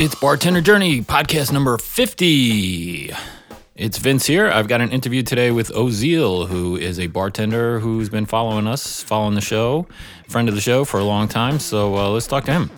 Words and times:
It's 0.00 0.14
Bartender 0.14 0.60
Journey, 0.60 1.02
podcast 1.02 1.52
number 1.52 1.76
50. 1.76 3.10
It's 3.74 3.98
Vince 3.98 4.26
here. 4.26 4.48
I've 4.48 4.68
got 4.68 4.80
an 4.80 4.90
interview 4.90 5.22
today 5.22 5.50
with 5.50 5.70
Ozeal, 5.70 6.46
who 6.48 6.76
is 6.76 7.00
a 7.00 7.08
bartender 7.08 7.80
who's 7.80 8.08
been 8.08 8.26
following 8.26 8.66
us, 8.66 9.02
following 9.02 9.34
the 9.34 9.40
show, 9.40 9.86
friend 10.28 10.48
of 10.48 10.54
the 10.54 10.60
show 10.60 10.84
for 10.84 11.00
a 11.00 11.04
long 11.04 11.26
time. 11.28 11.58
So 11.58 11.96
uh, 11.96 12.10
let's 12.10 12.26
talk 12.26 12.44
to 12.44 12.52
him. 12.52 12.70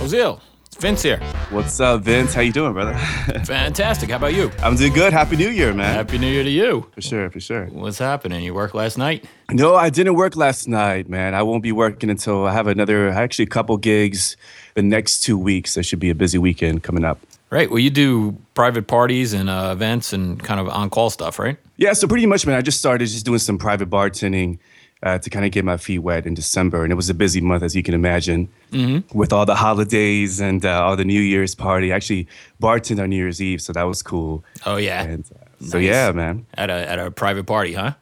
Ozeal, 0.00 0.40
Vince 0.78 1.02
here. 1.02 1.18
What's 1.50 1.80
up, 1.80 2.02
Vince? 2.02 2.34
How 2.34 2.42
you 2.42 2.52
doing, 2.52 2.74
brother? 2.74 2.94
Fantastic. 3.44 4.10
How 4.10 4.16
about 4.16 4.34
you? 4.34 4.50
I'm 4.62 4.76
doing 4.76 4.92
good. 4.92 5.12
Happy 5.12 5.34
New 5.36 5.48
Year, 5.48 5.72
man. 5.72 5.94
Happy 5.94 6.18
New 6.18 6.26
Year 6.26 6.44
to 6.44 6.50
you. 6.50 6.86
For 6.92 7.00
sure, 7.00 7.30
for 7.30 7.40
sure. 7.40 7.66
What's 7.66 7.98
happening? 7.98 8.44
You 8.44 8.52
worked 8.52 8.74
last 8.74 8.98
night? 8.98 9.24
No, 9.50 9.74
I 9.74 9.88
didn't 9.88 10.16
work 10.16 10.36
last 10.36 10.68
night, 10.68 11.08
man. 11.08 11.34
I 11.34 11.42
won't 11.42 11.62
be 11.62 11.72
working 11.72 12.10
until 12.10 12.46
I 12.46 12.52
have 12.52 12.66
another, 12.66 13.08
actually, 13.08 13.44
a 13.44 13.48
couple 13.48 13.76
gigs 13.78 14.36
the 14.74 14.82
next 14.82 15.20
two 15.20 15.38
weeks. 15.38 15.74
There 15.74 15.82
should 15.82 16.00
be 16.00 16.10
a 16.10 16.14
busy 16.14 16.36
weekend 16.36 16.82
coming 16.82 17.04
up. 17.04 17.20
Right. 17.48 17.70
Well, 17.70 17.78
you 17.78 17.90
do 17.90 18.36
private 18.52 18.86
parties 18.86 19.32
and 19.32 19.48
uh, 19.48 19.70
events 19.72 20.12
and 20.12 20.42
kind 20.42 20.60
of 20.60 20.68
on 20.68 20.90
call 20.90 21.08
stuff, 21.08 21.38
right? 21.38 21.56
Yeah, 21.76 21.94
so 21.94 22.06
pretty 22.06 22.26
much, 22.26 22.44
man. 22.46 22.56
I 22.56 22.60
just 22.60 22.78
started 22.78 23.06
just 23.06 23.24
doing 23.24 23.38
some 23.38 23.56
private 23.56 23.88
bartending 23.88 24.58
uh, 25.02 25.18
to 25.18 25.30
kind 25.30 25.44
of 25.44 25.52
get 25.52 25.64
my 25.64 25.76
feet 25.76 25.98
wet 25.98 26.26
in 26.26 26.34
December, 26.34 26.82
and 26.82 26.92
it 26.92 26.96
was 26.96 27.10
a 27.10 27.14
busy 27.14 27.40
month, 27.40 27.62
as 27.62 27.76
you 27.76 27.82
can 27.82 27.94
imagine, 27.94 28.48
mm-hmm. 28.72 29.16
with 29.16 29.32
all 29.32 29.44
the 29.44 29.54
holidays 29.54 30.40
and 30.40 30.64
uh, 30.64 30.84
all 30.84 30.96
the 30.96 31.04
New 31.04 31.20
Year's 31.20 31.54
party. 31.54 31.92
I 31.92 31.96
actually 31.96 32.26
bartended 32.60 33.02
on 33.02 33.10
New 33.10 33.16
Year's 33.16 33.40
Eve, 33.42 33.60
so 33.60 33.72
that 33.72 33.84
was 33.84 34.02
cool. 34.02 34.44
Oh 34.64 34.76
yeah. 34.76 35.02
And, 35.02 35.24
uh, 35.32 35.64
so 35.64 35.78
yeah, 35.78 36.12
man. 36.12 36.46
At 36.54 36.70
a 36.70 36.88
at 36.90 36.98
a 36.98 37.10
private 37.10 37.44
party, 37.44 37.74
huh? 37.74 37.94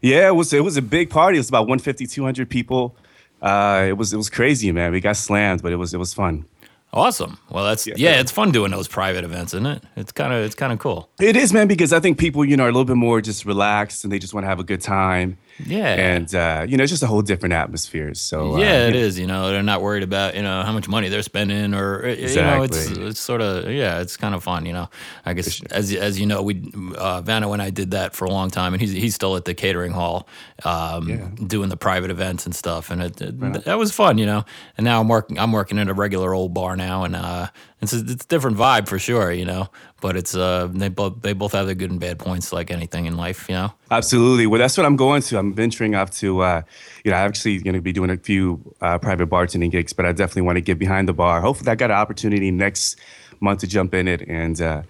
Yeah, 0.00 0.28
it 0.28 0.34
was 0.34 0.52
it 0.52 0.64
was 0.64 0.76
a 0.76 0.82
big 0.82 1.10
party. 1.10 1.36
It 1.36 1.40
was 1.40 1.48
about 1.48 1.62
150, 1.62 2.06
200 2.06 2.48
people. 2.48 2.96
Uh, 3.40 3.86
it 3.88 3.96
was 3.96 4.12
it 4.12 4.16
was 4.16 4.30
crazy, 4.30 4.72
man. 4.72 4.92
We 4.92 5.00
got 5.00 5.16
slammed, 5.16 5.62
but 5.62 5.72
it 5.72 5.76
was 5.76 5.92
it 5.92 5.98
was 5.98 6.14
fun. 6.14 6.46
Awesome. 6.94 7.38
Well, 7.48 7.64
that's 7.64 7.86
yeah, 7.86 7.94
yeah, 7.96 8.20
it's 8.20 8.30
fun 8.30 8.52
doing 8.52 8.70
those 8.70 8.86
private 8.86 9.24
events, 9.24 9.54
isn't 9.54 9.66
it? 9.66 9.82
It's 9.96 10.12
kind 10.12 10.32
of 10.32 10.44
it's 10.44 10.54
kind 10.54 10.72
of 10.72 10.78
cool. 10.78 11.08
It 11.18 11.36
is, 11.36 11.52
man, 11.52 11.66
because 11.66 11.92
I 11.92 12.00
think 12.00 12.18
people, 12.18 12.44
you 12.44 12.54
know, 12.54 12.64
are 12.64 12.68
a 12.68 12.72
little 12.72 12.84
bit 12.84 12.96
more 12.96 13.22
just 13.22 13.46
relaxed 13.46 14.04
and 14.04 14.12
they 14.12 14.18
just 14.18 14.34
want 14.34 14.44
to 14.44 14.48
have 14.48 14.60
a 14.60 14.64
good 14.64 14.82
time. 14.82 15.38
Yeah. 15.64 15.94
And 15.94 16.34
uh, 16.34 16.66
you 16.68 16.76
know, 16.76 16.82
it's 16.82 16.92
just 16.92 17.02
a 17.02 17.06
whole 17.06 17.22
different 17.22 17.52
atmosphere. 17.52 18.14
So 18.14 18.58
yeah, 18.58 18.84
uh, 18.84 18.88
it 18.88 18.96
is. 19.06 19.18
You 19.18 19.26
know, 19.26 19.50
they're 19.50 19.62
not 19.62 19.82
worried 19.82 20.02
about 20.02 20.34
you 20.34 20.42
know 20.42 20.62
how 20.62 20.72
much 20.72 20.88
money 20.88 21.08
they're 21.08 21.22
spending 21.22 21.74
or 21.74 22.00
exactly. 22.00 22.40
you 22.40 22.46
know, 22.46 22.62
it's 22.64 22.90
it's 22.90 23.20
sort 23.20 23.40
of 23.40 23.70
yeah, 23.70 24.00
it's 24.00 24.16
kind 24.16 24.34
of 24.34 24.42
fun. 24.42 24.66
You 24.66 24.72
know, 24.72 24.90
I 25.24 25.34
guess 25.34 25.52
sure. 25.52 25.66
as 25.70 25.92
as 25.94 26.18
you 26.18 26.26
know, 26.26 26.42
we 26.42 26.72
uh, 26.96 27.22
Vano 27.22 27.52
and 27.52 27.62
I 27.62 27.70
did 27.70 27.92
that 27.92 28.14
for 28.14 28.24
a 28.24 28.30
long 28.30 28.50
time, 28.50 28.72
and 28.74 28.80
he's 28.80 28.92
he's 28.92 29.14
still 29.14 29.36
at 29.36 29.44
the 29.44 29.54
catering 29.54 29.92
hall, 29.92 30.28
um, 30.64 31.08
yeah. 31.08 31.28
doing 31.46 31.68
the 31.68 31.76
private 31.76 32.10
events 32.10 32.46
and 32.46 32.54
stuff, 32.54 32.90
and 32.90 33.02
it, 33.02 33.20
it 33.20 33.34
right. 33.38 33.64
that 33.64 33.78
was 33.78 33.92
fun. 33.92 34.18
You 34.18 34.26
know, 34.26 34.44
and 34.76 34.84
now 34.84 35.00
I'm 35.00 35.08
working 35.08 35.38
I'm 35.38 35.52
working 35.52 35.78
in 35.78 35.88
a 35.88 35.94
regular 35.94 36.34
old 36.34 36.54
bar 36.54 36.76
now, 36.76 37.04
and 37.04 37.16
uh, 37.16 37.48
it's 37.80 37.92
a, 37.92 37.98
it's 37.98 38.24
a 38.24 38.28
different 38.28 38.56
vibe 38.56 38.88
for 38.88 38.98
sure. 38.98 39.32
You 39.32 39.44
know, 39.44 39.68
but 40.02 40.16
it's 40.16 40.34
uh 40.34 40.68
they 40.70 40.90
both 40.90 41.22
they 41.22 41.32
both 41.32 41.52
have 41.52 41.64
their 41.64 41.74
good 41.74 41.90
and 41.90 42.00
bad 42.00 42.18
points 42.18 42.52
like 42.52 42.70
anything 42.70 43.06
in 43.06 43.16
life 43.16 43.48
you 43.48 43.54
know? 43.54 43.72
Absolutely. 43.90 44.46
Well 44.46 44.58
that's 44.58 44.76
what 44.76 44.84
i'm 44.84 44.96
going 44.96 45.22
to. 45.22 45.38
I'm 45.38 45.54
venturing 45.54 45.94
off 45.94 46.10
to 46.20 46.42
uh 46.42 46.62
you 47.04 47.10
know 47.10 47.16
i'm 47.16 47.28
actually 47.28 47.58
going 47.58 47.74
to 47.74 47.80
be 47.80 47.92
doing 47.92 48.10
a 48.10 48.18
few 48.18 48.60
uh, 48.82 48.98
private 48.98 49.30
bartending 49.30 49.70
gigs 49.70 49.94
but 49.94 50.04
i 50.04 50.12
definitely 50.12 50.42
want 50.42 50.56
to 50.56 50.60
get 50.60 50.78
behind 50.78 51.08
the 51.08 51.14
bar. 51.14 51.40
Hopefully 51.40 51.70
i 51.70 51.74
got 51.74 51.90
an 51.90 51.96
opportunity 51.96 52.50
next 52.50 53.00
month 53.40 53.60
to 53.60 53.66
jump 53.66 53.94
in 53.94 54.06
it 54.06 54.20
and 54.28 54.60
uh 54.60 54.82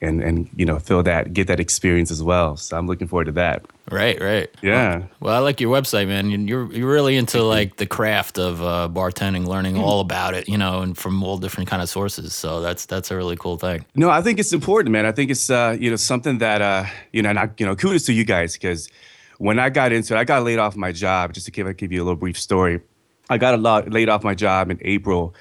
and 0.00 0.22
and 0.22 0.48
you 0.54 0.66
know 0.66 0.78
feel 0.78 1.02
that 1.02 1.32
get 1.32 1.46
that 1.46 1.60
experience 1.60 2.10
as 2.10 2.22
well. 2.22 2.56
So 2.56 2.76
i'm 2.76 2.86
looking 2.86 3.08
forward 3.08 3.26
to 3.26 3.32
that. 3.32 3.64
Right 3.90 4.20
right. 4.20 4.50
Yeah. 4.62 4.98
Well, 4.98 5.08
well 5.20 5.34
i 5.34 5.38
like 5.38 5.60
your 5.60 5.74
website 5.74 6.08
man. 6.08 6.30
You're 6.30 6.70
you're 6.72 6.90
really 6.90 7.16
into 7.16 7.42
like 7.42 7.76
the 7.76 7.86
craft 7.86 8.38
of 8.38 8.62
uh, 8.62 8.88
bartending 8.92 9.46
learning 9.46 9.78
all 9.78 10.00
about 10.00 10.34
it 10.34 10.48
you 10.48 10.58
know 10.58 10.82
and 10.82 10.96
from 10.96 11.22
all 11.22 11.38
different 11.38 11.68
kind 11.68 11.82
of 11.82 11.88
sources. 11.88 12.34
So 12.34 12.60
that's 12.60 12.86
that's 12.86 13.10
a 13.10 13.16
really 13.16 13.36
cool 13.36 13.56
thing. 13.56 13.84
No 13.94 14.10
i 14.10 14.20
think 14.20 14.38
it's 14.38 14.52
important 14.52 14.92
man. 14.92 15.06
I 15.06 15.12
think 15.12 15.30
it's 15.30 15.48
uh 15.50 15.76
you 15.78 15.90
know 15.90 15.96
something 15.96 16.38
that 16.38 16.60
uh 16.60 16.84
you 17.12 17.22
know 17.22 17.30
and 17.30 17.38
I, 17.38 17.50
you 17.58 17.66
know 17.66 17.74
kudos 17.74 18.04
to 18.04 18.12
you 18.12 18.24
guys 18.24 18.52
because 18.54 18.88
when 19.38 19.58
i 19.58 19.68
got 19.70 19.92
into 19.92 20.14
it 20.14 20.18
i 20.18 20.24
got 20.24 20.42
laid 20.42 20.58
off 20.58 20.76
my 20.76 20.92
job. 20.92 21.32
Just 21.32 21.46
to 21.46 21.52
give, 21.52 21.74
give 21.76 21.92
you 21.92 22.02
a 22.02 22.04
little 22.04 22.16
brief 22.16 22.38
story 22.38 22.80
i 23.30 23.38
got 23.38 23.54
a 23.54 23.56
lot 23.56 23.90
laid 23.90 24.08
off 24.08 24.24
my 24.24 24.34
job 24.34 24.70
in 24.70 24.78
april 24.82 25.34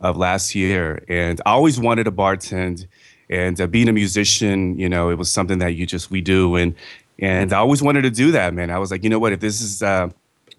of 0.00 0.16
last 0.16 0.54
year 0.54 1.04
and 1.08 1.40
i 1.46 1.50
always 1.50 1.78
wanted 1.78 2.04
to 2.04 2.12
bartend 2.12 2.86
and 3.30 3.60
uh, 3.60 3.66
being 3.66 3.88
a 3.88 3.92
musician, 3.92 4.78
you 4.78 4.88
know, 4.88 5.10
it 5.10 5.18
was 5.18 5.30
something 5.30 5.58
that 5.58 5.74
you 5.74 5.86
just 5.86 6.10
we 6.10 6.20
do, 6.20 6.56
and 6.56 6.74
and 7.18 7.52
I 7.52 7.58
always 7.58 7.82
wanted 7.82 8.02
to 8.02 8.10
do 8.10 8.32
that, 8.32 8.54
man. 8.54 8.70
I 8.70 8.78
was 8.78 8.90
like, 8.90 9.04
you 9.04 9.10
know 9.10 9.18
what, 9.18 9.32
if 9.32 9.40
this 9.40 9.60
is 9.60 9.82
uh, 9.82 10.08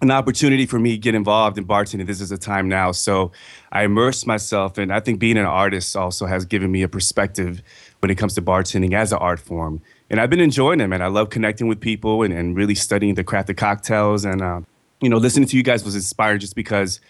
an 0.00 0.10
opportunity 0.10 0.66
for 0.66 0.78
me 0.78 0.92
to 0.92 0.98
get 0.98 1.14
involved 1.14 1.58
in 1.58 1.66
bartending, 1.66 2.06
this 2.06 2.20
is 2.20 2.30
the 2.30 2.38
time 2.38 2.68
now. 2.68 2.92
So 2.92 3.32
I 3.72 3.84
immersed 3.84 4.26
myself, 4.26 4.78
and 4.78 4.92
I 4.92 5.00
think 5.00 5.18
being 5.18 5.36
an 5.36 5.46
artist 5.46 5.96
also 5.96 6.26
has 6.26 6.44
given 6.44 6.70
me 6.70 6.82
a 6.82 6.88
perspective 6.88 7.62
when 8.00 8.10
it 8.10 8.16
comes 8.16 8.34
to 8.34 8.42
bartending 8.42 8.92
as 8.92 9.12
an 9.12 9.18
art 9.18 9.40
form. 9.40 9.80
And 10.10 10.20
I've 10.20 10.30
been 10.30 10.40
enjoying 10.40 10.80
it, 10.80 10.88
man. 10.88 11.00
I 11.00 11.06
love 11.06 11.30
connecting 11.30 11.68
with 11.68 11.80
people 11.80 12.22
and, 12.22 12.32
and 12.32 12.54
really 12.54 12.74
studying 12.74 13.14
the 13.14 13.24
craft 13.24 13.48
of 13.50 13.56
cocktails. 13.56 14.24
And, 14.24 14.42
uh, 14.42 14.60
you 15.00 15.08
know, 15.08 15.16
listening 15.16 15.48
to 15.48 15.56
you 15.56 15.62
guys 15.62 15.84
was 15.84 15.94
inspired 15.94 16.42
just 16.42 16.54
because, 16.54 17.00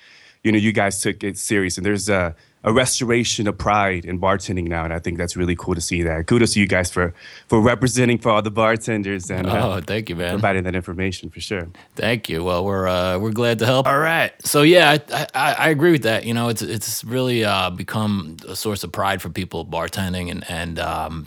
you 0.45 0.53
know, 0.53 0.59
you 0.59 0.73
guys 0.73 1.01
took 1.01 1.25
it 1.25 1.37
serious. 1.37 1.77
And 1.77 1.85
there's 1.85 2.09
a, 2.09 2.37
a 2.65 2.73
restoration 2.73 3.47
of 3.47 3.59
pride 3.59 4.07
in 4.07 4.19
bartending 4.19 4.67
now, 4.67 4.85
and 4.85 4.93
I 4.93 4.99
think 4.99 5.19
that's 5.19 5.37
really 5.37 5.55
cool 5.55 5.75
to 5.75 5.81
see 5.81 6.03
that. 6.03 6.27
Kudos 6.27 6.55
to 6.55 6.61
you 6.61 6.67
guys 6.67 6.91
for 6.91 7.15
for 7.47 7.61
representing 7.61 8.19
for 8.19 8.31
all 8.31 8.43
the 8.43 8.51
bartenders 8.51 9.31
and 9.31 9.47
uh, 9.47 9.77
oh, 9.77 9.81
thank 9.81 10.09
you, 10.09 10.17
man, 10.17 10.31
providing 10.31 10.65
that 10.65 10.75
information 10.75 11.29
for 11.29 11.41
sure. 11.41 11.69
Thank 11.95 12.29
you. 12.29 12.43
Well, 12.43 12.65
we're 12.65 12.89
uh, 12.89 13.19
we're 13.19 13.33
glad 13.33 13.59
to 13.61 13.67
help. 13.67 13.87
All 13.87 13.99
right, 13.99 14.33
so 14.45 14.63
yeah, 14.63 14.97
I, 15.11 15.27
I, 15.35 15.53
I 15.53 15.69
agree 15.69 15.93
with 15.93 16.03
that. 16.05 16.25
You 16.25 16.33
know, 16.33 16.49
it's 16.49 16.63
it's 16.63 17.05
really 17.05 17.45
uh, 17.45 17.71
become 17.71 18.39
a 18.49 18.57
source 18.57 18.83
of 18.83 18.93
pride 18.93 19.21
for 19.21 19.29
people 19.29 19.67
bartending 19.67 20.31
and 20.31 20.49
and 20.51 20.79
um, 20.79 21.27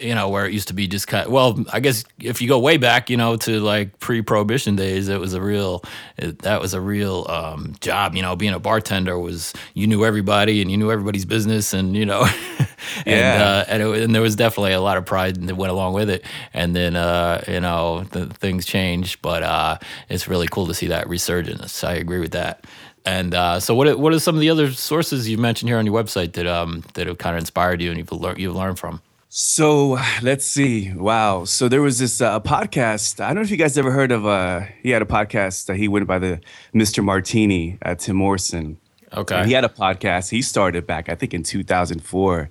you 0.00 0.14
know, 0.14 0.28
where 0.28 0.46
it 0.46 0.52
used 0.52 0.68
to 0.68 0.74
be 0.74 0.86
just 0.86 1.08
kind 1.08 1.26
of, 1.26 1.32
well, 1.32 1.64
I 1.72 1.80
guess 1.80 2.04
if 2.20 2.40
you 2.40 2.46
go 2.46 2.58
way 2.58 2.76
back, 2.76 3.10
you 3.10 3.16
know, 3.16 3.36
to 3.38 3.58
like 3.60 3.98
pre-prohibition 3.98 4.76
days, 4.76 5.08
it 5.08 5.18
was 5.18 5.34
a 5.34 5.40
real, 5.40 5.82
it, 6.16 6.40
that 6.40 6.60
was 6.60 6.72
a 6.72 6.80
real 6.80 7.26
um, 7.28 7.74
job. 7.80 8.14
You 8.14 8.22
know, 8.22 8.36
being 8.36 8.54
a 8.54 8.60
bartender 8.60 9.18
was 9.18 9.52
you 9.74 9.86
knew 9.86 10.04
everybody 10.04 10.62
and 10.62 10.70
you 10.70 10.76
knew 10.76 10.92
everybody's 10.92 11.24
business, 11.24 11.72
and 11.72 11.96
you 11.96 12.06
know, 12.06 12.22
and 13.04 13.06
yeah. 13.06 13.44
uh, 13.44 13.64
and, 13.68 13.82
it, 13.82 14.02
and, 14.02 14.14
there 14.14 14.22
was 14.22 14.36
definitely 14.36 14.72
a 14.72 14.80
lot 14.80 14.96
of 14.96 15.04
pride 15.04 15.34
that 15.46 15.56
went 15.56 15.72
along 15.72 15.94
with 15.94 16.10
it. 16.10 16.24
And 16.54 16.76
then 16.76 16.94
uh, 16.94 17.42
you 17.48 17.60
know, 17.60 18.04
the, 18.04 18.26
things 18.26 18.66
changed, 18.66 19.20
but 19.20 19.42
uh, 19.42 19.78
it's 20.08 20.28
really 20.28 20.46
cool 20.46 20.68
to 20.68 20.74
see 20.74 20.86
that 20.88 21.08
resurgence. 21.08 21.82
I 21.82 21.94
agree 21.94 22.20
with 22.20 22.32
that. 22.32 22.64
And 23.04 23.34
uh, 23.34 23.60
so, 23.60 23.74
what 23.74 23.98
what 23.98 24.12
are 24.12 24.18
some 24.20 24.36
of 24.36 24.40
the 24.40 24.50
other 24.50 24.72
sources 24.72 25.28
you've 25.28 25.40
mentioned 25.40 25.68
here 25.68 25.78
on 25.78 25.86
your 25.86 25.94
website 25.94 26.34
that 26.34 26.46
um, 26.46 26.84
that 26.94 27.06
have 27.06 27.18
kind 27.18 27.36
of 27.36 27.40
inspired 27.40 27.80
you 27.80 27.90
and 27.90 27.98
you've 27.98 28.12
learned 28.12 28.38
you've 28.38 28.56
learned 28.56 28.78
from? 28.78 29.00
So 29.38 29.98
let's 30.22 30.46
see. 30.46 30.94
Wow. 30.94 31.44
So 31.44 31.68
there 31.68 31.82
was 31.82 31.98
this 31.98 32.22
uh, 32.22 32.40
podcast. 32.40 33.22
I 33.22 33.26
don't 33.26 33.34
know 33.34 33.40
if 33.42 33.50
you 33.50 33.58
guys 33.58 33.76
ever 33.76 33.90
heard 33.90 34.10
of. 34.10 34.24
Uh, 34.24 34.60
he 34.82 34.88
had 34.88 35.02
a 35.02 35.04
podcast. 35.04 35.66
that 35.66 35.76
he 35.76 35.88
went 35.88 36.06
by 36.06 36.18
the 36.18 36.40
Mr. 36.74 37.04
Martini, 37.04 37.76
uh, 37.82 37.96
Tim 37.96 38.16
Morrison. 38.16 38.78
Okay. 39.12 39.34
And 39.34 39.46
he 39.46 39.52
had 39.52 39.62
a 39.62 39.68
podcast. 39.68 40.30
He 40.30 40.40
started 40.40 40.86
back, 40.86 41.10
I 41.10 41.14
think, 41.16 41.34
in 41.34 41.42
2004. 41.42 42.48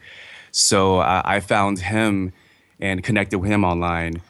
So 0.51 0.99
uh, 0.99 1.23
I 1.25 1.39
found 1.39 1.79
him 1.79 2.33
and 2.79 3.03
connected 3.03 3.39
with 3.39 3.49
him 3.49 3.63
online. 3.63 4.21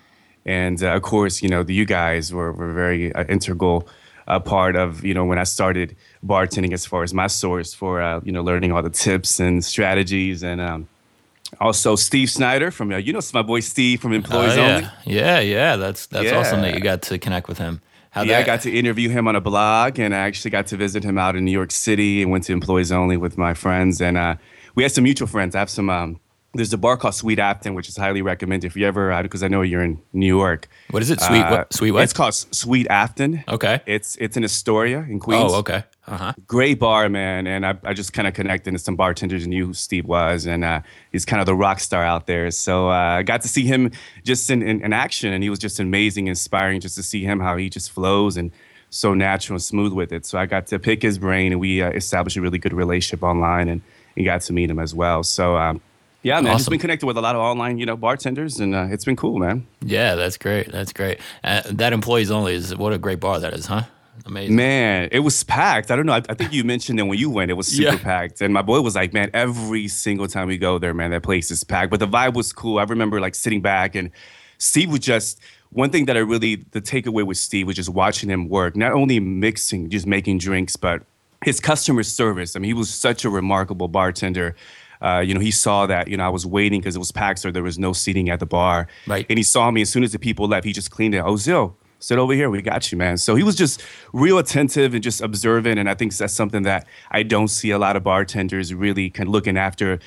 And 0.45 0.81
uh, 0.81 0.95
of 0.95 1.01
course, 1.01 1.43
you 1.43 1.49
know, 1.49 1.61
the, 1.61 1.73
you 1.73 1.83
guys 1.83 2.31
were, 2.31 2.53
were 2.53 2.71
very 2.71 3.13
uh, 3.13 3.25
integral 3.25 3.85
uh, 4.29 4.39
part 4.39 4.77
of, 4.77 5.03
you 5.03 5.13
know, 5.13 5.25
when 5.25 5.39
I 5.39 5.43
started 5.43 5.97
bartending 6.25 6.71
as 6.71 6.85
far 6.85 7.03
as 7.03 7.13
my 7.13 7.27
source 7.27 7.73
for, 7.73 8.01
uh, 8.01 8.21
you 8.23 8.31
know, 8.31 8.41
learning 8.41 8.71
all 8.71 8.81
the 8.81 8.89
tips 8.89 9.41
and 9.41 9.61
strategies 9.61 10.41
and 10.41 10.61
um, 10.61 10.87
also, 11.59 11.95
Steve 11.95 12.29
Schneider 12.29 12.71
from 12.71 12.91
uh, 12.91 12.97
you 12.97 13.13
know 13.13 13.21
my 13.33 13.41
boy 13.41 13.59
Steve 13.59 14.01
from 14.01 14.13
Employees 14.13 14.57
uh, 14.57 14.61
yeah. 14.61 14.75
Only. 14.75 14.89
Yeah, 15.05 15.39
yeah, 15.39 15.75
that's 15.75 16.05
that's 16.07 16.25
yeah. 16.25 16.37
awesome 16.37 16.61
that 16.61 16.73
you 16.73 16.79
got 16.79 17.01
to 17.03 17.17
connect 17.17 17.47
with 17.47 17.57
him. 17.57 17.81
How'd 18.11 18.27
yeah, 18.27 18.33
that... 18.37 18.43
I 18.43 18.45
got 18.45 18.61
to 18.61 18.71
interview 18.71 19.09
him 19.09 19.27
on 19.27 19.35
a 19.35 19.41
blog, 19.41 19.99
and 19.99 20.15
I 20.15 20.19
actually 20.19 20.51
got 20.51 20.67
to 20.67 20.77
visit 20.77 21.03
him 21.03 21.17
out 21.17 21.35
in 21.35 21.43
New 21.43 21.51
York 21.51 21.71
City 21.71 22.21
and 22.21 22.31
went 22.31 22.45
to 22.45 22.53
Employees 22.53 22.91
Only 22.91 23.17
with 23.17 23.37
my 23.37 23.53
friends, 23.53 24.01
and 24.01 24.17
uh, 24.17 24.35
we 24.75 24.83
had 24.83 24.91
some 24.91 25.03
mutual 25.03 25.27
friends. 25.27 25.55
I 25.55 25.59
have 25.59 25.69
some. 25.69 25.89
Um, 25.89 26.19
there's 26.53 26.71
a 26.71 26.77
bar 26.77 26.95
called 26.95 27.15
Sweet 27.15 27.37
Afton, 27.37 27.73
which 27.73 27.89
is 27.89 27.97
highly 27.97 28.21
recommended 28.21 28.67
if 28.67 28.77
you 28.77 28.87
ever, 28.87 29.21
because 29.21 29.43
uh, 29.43 29.47
I 29.47 29.49
know 29.49 29.61
you're 29.61 29.83
in 29.83 30.01
New 30.13 30.25
York. 30.25 30.69
What 30.89 31.03
is 31.03 31.09
it? 31.09 31.19
Sweet 31.19 31.39
what? 31.39 31.51
Uh, 31.51 31.65
Sweet 31.71 31.91
what? 31.91 32.03
It's 32.03 32.13
called 32.13 32.33
Sweet 32.33 32.87
Afton. 32.89 33.43
Okay. 33.49 33.81
It's 33.85 34.15
it's 34.17 34.37
in 34.37 34.45
Astoria 34.45 34.99
in 35.09 35.19
Queens. 35.19 35.51
Oh, 35.51 35.57
okay. 35.57 35.83
Uh-huh. 36.07 36.33
Great 36.45 36.79
bar, 36.79 37.09
man. 37.09 37.47
And 37.47 37.65
I, 37.65 37.75
I 37.83 37.93
just 37.93 38.13
kind 38.13 38.27
of 38.27 38.33
connected 38.33 38.71
to 38.71 38.79
some 38.79 38.95
bartenders 38.95 39.43
and 39.43 39.49
knew 39.49 39.67
who 39.67 39.73
Steve 39.73 40.05
was. 40.05 40.45
And 40.45 40.63
uh, 40.63 40.81
he's 41.11 41.25
kind 41.25 41.39
of 41.39 41.45
the 41.45 41.55
rock 41.55 41.79
star 41.79 42.03
out 42.03 42.27
there. 42.27 42.51
So 42.51 42.89
uh, 42.89 43.17
I 43.19 43.23
got 43.23 43.41
to 43.41 43.47
see 43.47 43.65
him 43.65 43.91
just 44.23 44.49
in, 44.49 44.61
in, 44.61 44.81
in, 44.81 44.93
action. 44.93 45.33
And 45.33 45.43
he 45.43 45.49
was 45.49 45.59
just 45.59 45.79
amazing, 45.79 46.27
inspiring 46.27 46.79
just 46.79 46.95
to 46.95 47.03
see 47.03 47.23
him, 47.23 47.39
how 47.39 47.57
he 47.57 47.69
just 47.69 47.91
flows 47.91 48.37
and 48.37 48.51
so 48.89 49.13
natural 49.13 49.55
and 49.55 49.63
smooth 49.63 49.93
with 49.93 50.11
it. 50.11 50.25
So 50.25 50.37
I 50.37 50.45
got 50.45 50.67
to 50.67 50.79
pick 50.79 51.01
his 51.01 51.17
brain 51.17 51.51
and 51.51 51.59
we 51.59 51.81
uh, 51.81 51.89
established 51.91 52.37
a 52.37 52.41
really 52.41 52.59
good 52.59 52.73
relationship 52.73 53.23
online 53.23 53.67
and, 53.67 53.81
and 54.15 54.25
got 54.25 54.41
to 54.41 54.53
meet 54.53 54.69
him 54.69 54.79
as 54.79 54.93
well. 54.93 55.23
So, 55.23 55.57
um, 55.57 55.81
yeah, 56.21 56.41
man. 56.41 56.53
Awesome. 56.53 56.57
Just 56.57 56.69
been 56.71 56.79
connected 56.79 57.05
with 57.05 57.17
a 57.17 57.21
lot 57.21 57.35
of 57.35 57.41
online, 57.41 57.77
you 57.77 57.85
know, 57.85 57.95
bartenders, 57.95 58.59
and 58.59 58.73
uh, 58.73 58.87
it's 58.89 59.05
been 59.05 59.15
cool, 59.15 59.37
man. 59.37 59.67
Yeah, 59.81 60.15
that's 60.15 60.37
great. 60.37 60.71
That's 60.71 60.91
great. 60.91 61.19
Uh, 61.43 61.61
that 61.65 61.93
employees 61.93 62.31
only 62.31 62.55
is 62.55 62.75
what 62.75 62.93
a 62.93 62.97
great 62.97 63.19
bar 63.19 63.39
that 63.39 63.53
is, 63.53 63.67
huh? 63.67 63.83
Amazing. 64.25 64.55
Man, 64.55 65.09
it 65.11 65.19
was 65.19 65.43
packed. 65.43 65.91
I 65.91 65.95
don't 65.95 66.05
know. 66.05 66.13
I, 66.13 66.21
I 66.29 66.33
think 66.33 66.53
you 66.53 66.63
mentioned 66.63 66.99
it 66.99 67.03
when 67.03 67.17
you 67.17 67.29
went. 67.29 67.51
It 67.51 67.55
was 67.55 67.67
super 67.67 67.91
yeah. 67.91 67.97
packed. 67.97 68.41
And 68.41 68.53
my 68.53 68.61
boy 68.61 68.81
was 68.81 68.95
like, 68.95 69.13
man, 69.13 69.29
every 69.33 69.87
single 69.87 70.27
time 70.27 70.47
we 70.47 70.57
go 70.57 70.77
there, 70.77 70.93
man, 70.93 71.11
that 71.11 71.23
place 71.23 71.51
is 71.51 71.63
packed. 71.63 71.91
But 71.91 71.99
the 71.99 72.07
vibe 72.07 72.33
was 72.33 72.53
cool. 72.53 72.79
I 72.79 72.83
remember 72.83 73.19
like 73.19 73.35
sitting 73.35 73.61
back 73.61 73.95
and 73.95 74.11
Steve 74.57 74.91
was 74.91 74.99
just 74.99 75.39
one 75.69 75.89
thing 75.89 76.05
that 76.05 76.15
I 76.15 76.21
really 76.21 76.55
the 76.71 76.81
takeaway 76.81 77.25
with 77.25 77.37
Steve 77.37 77.67
was 77.67 77.75
just 77.75 77.89
watching 77.89 78.29
him 78.29 78.47
work, 78.47 78.75
not 78.75 78.93
only 78.93 79.19
mixing, 79.19 79.89
just 79.89 80.07
making 80.07 80.37
drinks, 80.37 80.75
but 80.75 81.03
his 81.43 81.59
customer 81.59 82.03
service. 82.03 82.55
I 82.55 82.59
mean, 82.59 82.69
he 82.69 82.73
was 82.73 82.93
such 82.93 83.25
a 83.25 83.29
remarkable 83.29 83.87
bartender. 83.87 84.55
Uh, 85.01 85.19
you 85.19 85.33
know, 85.33 85.41
he 85.41 85.51
saw 85.51 85.85
that, 85.85 86.07
you 86.07 86.17
know, 86.17 86.25
I 86.25 86.29
was 86.29 86.45
waiting 86.45 86.79
because 86.79 86.95
it 86.95 86.99
was 86.99 87.11
packed, 87.11 87.39
so 87.39 87.51
there 87.51 87.61
was 87.61 87.77
no 87.77 87.93
seating 87.93 88.29
at 88.29 88.39
the 88.39 88.45
bar. 88.45 88.87
Right. 89.05 89.25
And 89.29 89.37
he 89.37 89.43
saw 89.43 89.69
me 89.69 89.81
as 89.81 89.89
soon 89.89 90.03
as 90.03 90.13
the 90.13 90.19
people 90.19 90.47
left, 90.47 90.65
he 90.65 90.73
just 90.73 90.89
cleaned 90.89 91.13
it. 91.13 91.19
Oh, 91.19 91.35
Zil, 91.35 91.77
sit 92.05 92.19
over 92.19 92.33
here. 92.33 92.51
We 92.51 92.61
got 92.61 92.91
you, 92.91 92.99
man. 92.99 93.17
So 93.17 93.33
he 93.33 93.41
was 93.41 93.55
just 93.55 93.81
real 94.13 94.37
attentive 94.37 94.93
and 94.93 95.03
just 95.03 95.21
observant. 95.21 95.79
And 95.79 95.89
I 95.89 95.95
think 95.95 96.15
that's 96.15 96.33
something 96.33 96.61
that 96.61 96.85
I 97.09 97.23
don't 97.23 97.47
see 97.47 97.71
a 97.71 97.79
lot 97.79 97.95
of 97.95 98.03
bartenders 98.03 98.75
really 98.75 99.09
kind 99.09 99.27
of 99.27 99.33
looking 99.33 99.57
after, 99.57 99.97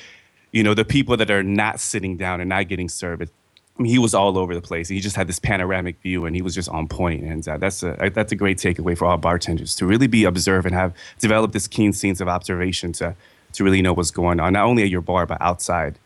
you 0.53 0.63
know, 0.63 0.75
the 0.75 0.85
people 0.85 1.17
that 1.17 1.29
are 1.29 1.43
not 1.43 1.81
sitting 1.81 2.17
down 2.17 2.41
and 2.41 2.49
not 2.49 2.69
getting 2.69 2.89
served. 2.89 3.23
I 3.23 3.83
mean, 3.83 3.91
he 3.91 3.99
was 3.99 4.15
all 4.15 4.39
over 4.39 4.55
the 4.55 4.61
place. 4.61 4.89
He 4.89 5.01
just 5.01 5.17
had 5.17 5.27
this 5.27 5.41
panoramic 5.41 6.01
view, 6.01 6.25
and 6.25 6.37
he 6.37 6.43
was 6.43 6.55
just 6.55 6.69
on 6.69 6.87
point. 6.87 7.25
And 7.25 7.47
uh, 7.49 7.59
that's 7.59 7.83
a 7.83 8.11
that's 8.15 8.31
a 8.31 8.37
great 8.37 8.59
takeaway 8.59 8.97
for 8.97 9.07
all 9.07 9.17
bartenders 9.17 9.75
to 9.77 9.87
really 9.87 10.07
be 10.07 10.23
observant, 10.23 10.75
and 10.75 10.81
have 10.81 10.95
develop 11.19 11.51
this 11.51 11.67
keen 11.67 11.93
sense 11.93 12.21
of 12.21 12.29
observation 12.29 12.93
to 12.95 13.17
to 13.55 13.65
really 13.65 13.83
know 13.83 13.93
what's 13.93 14.13
going 14.13 14.39
on, 14.39 14.53
not 14.53 14.67
only 14.67 14.85
at 14.85 14.89
your 14.89 15.01
bar 15.01 15.27
but 15.27 15.39
outside 15.41 15.99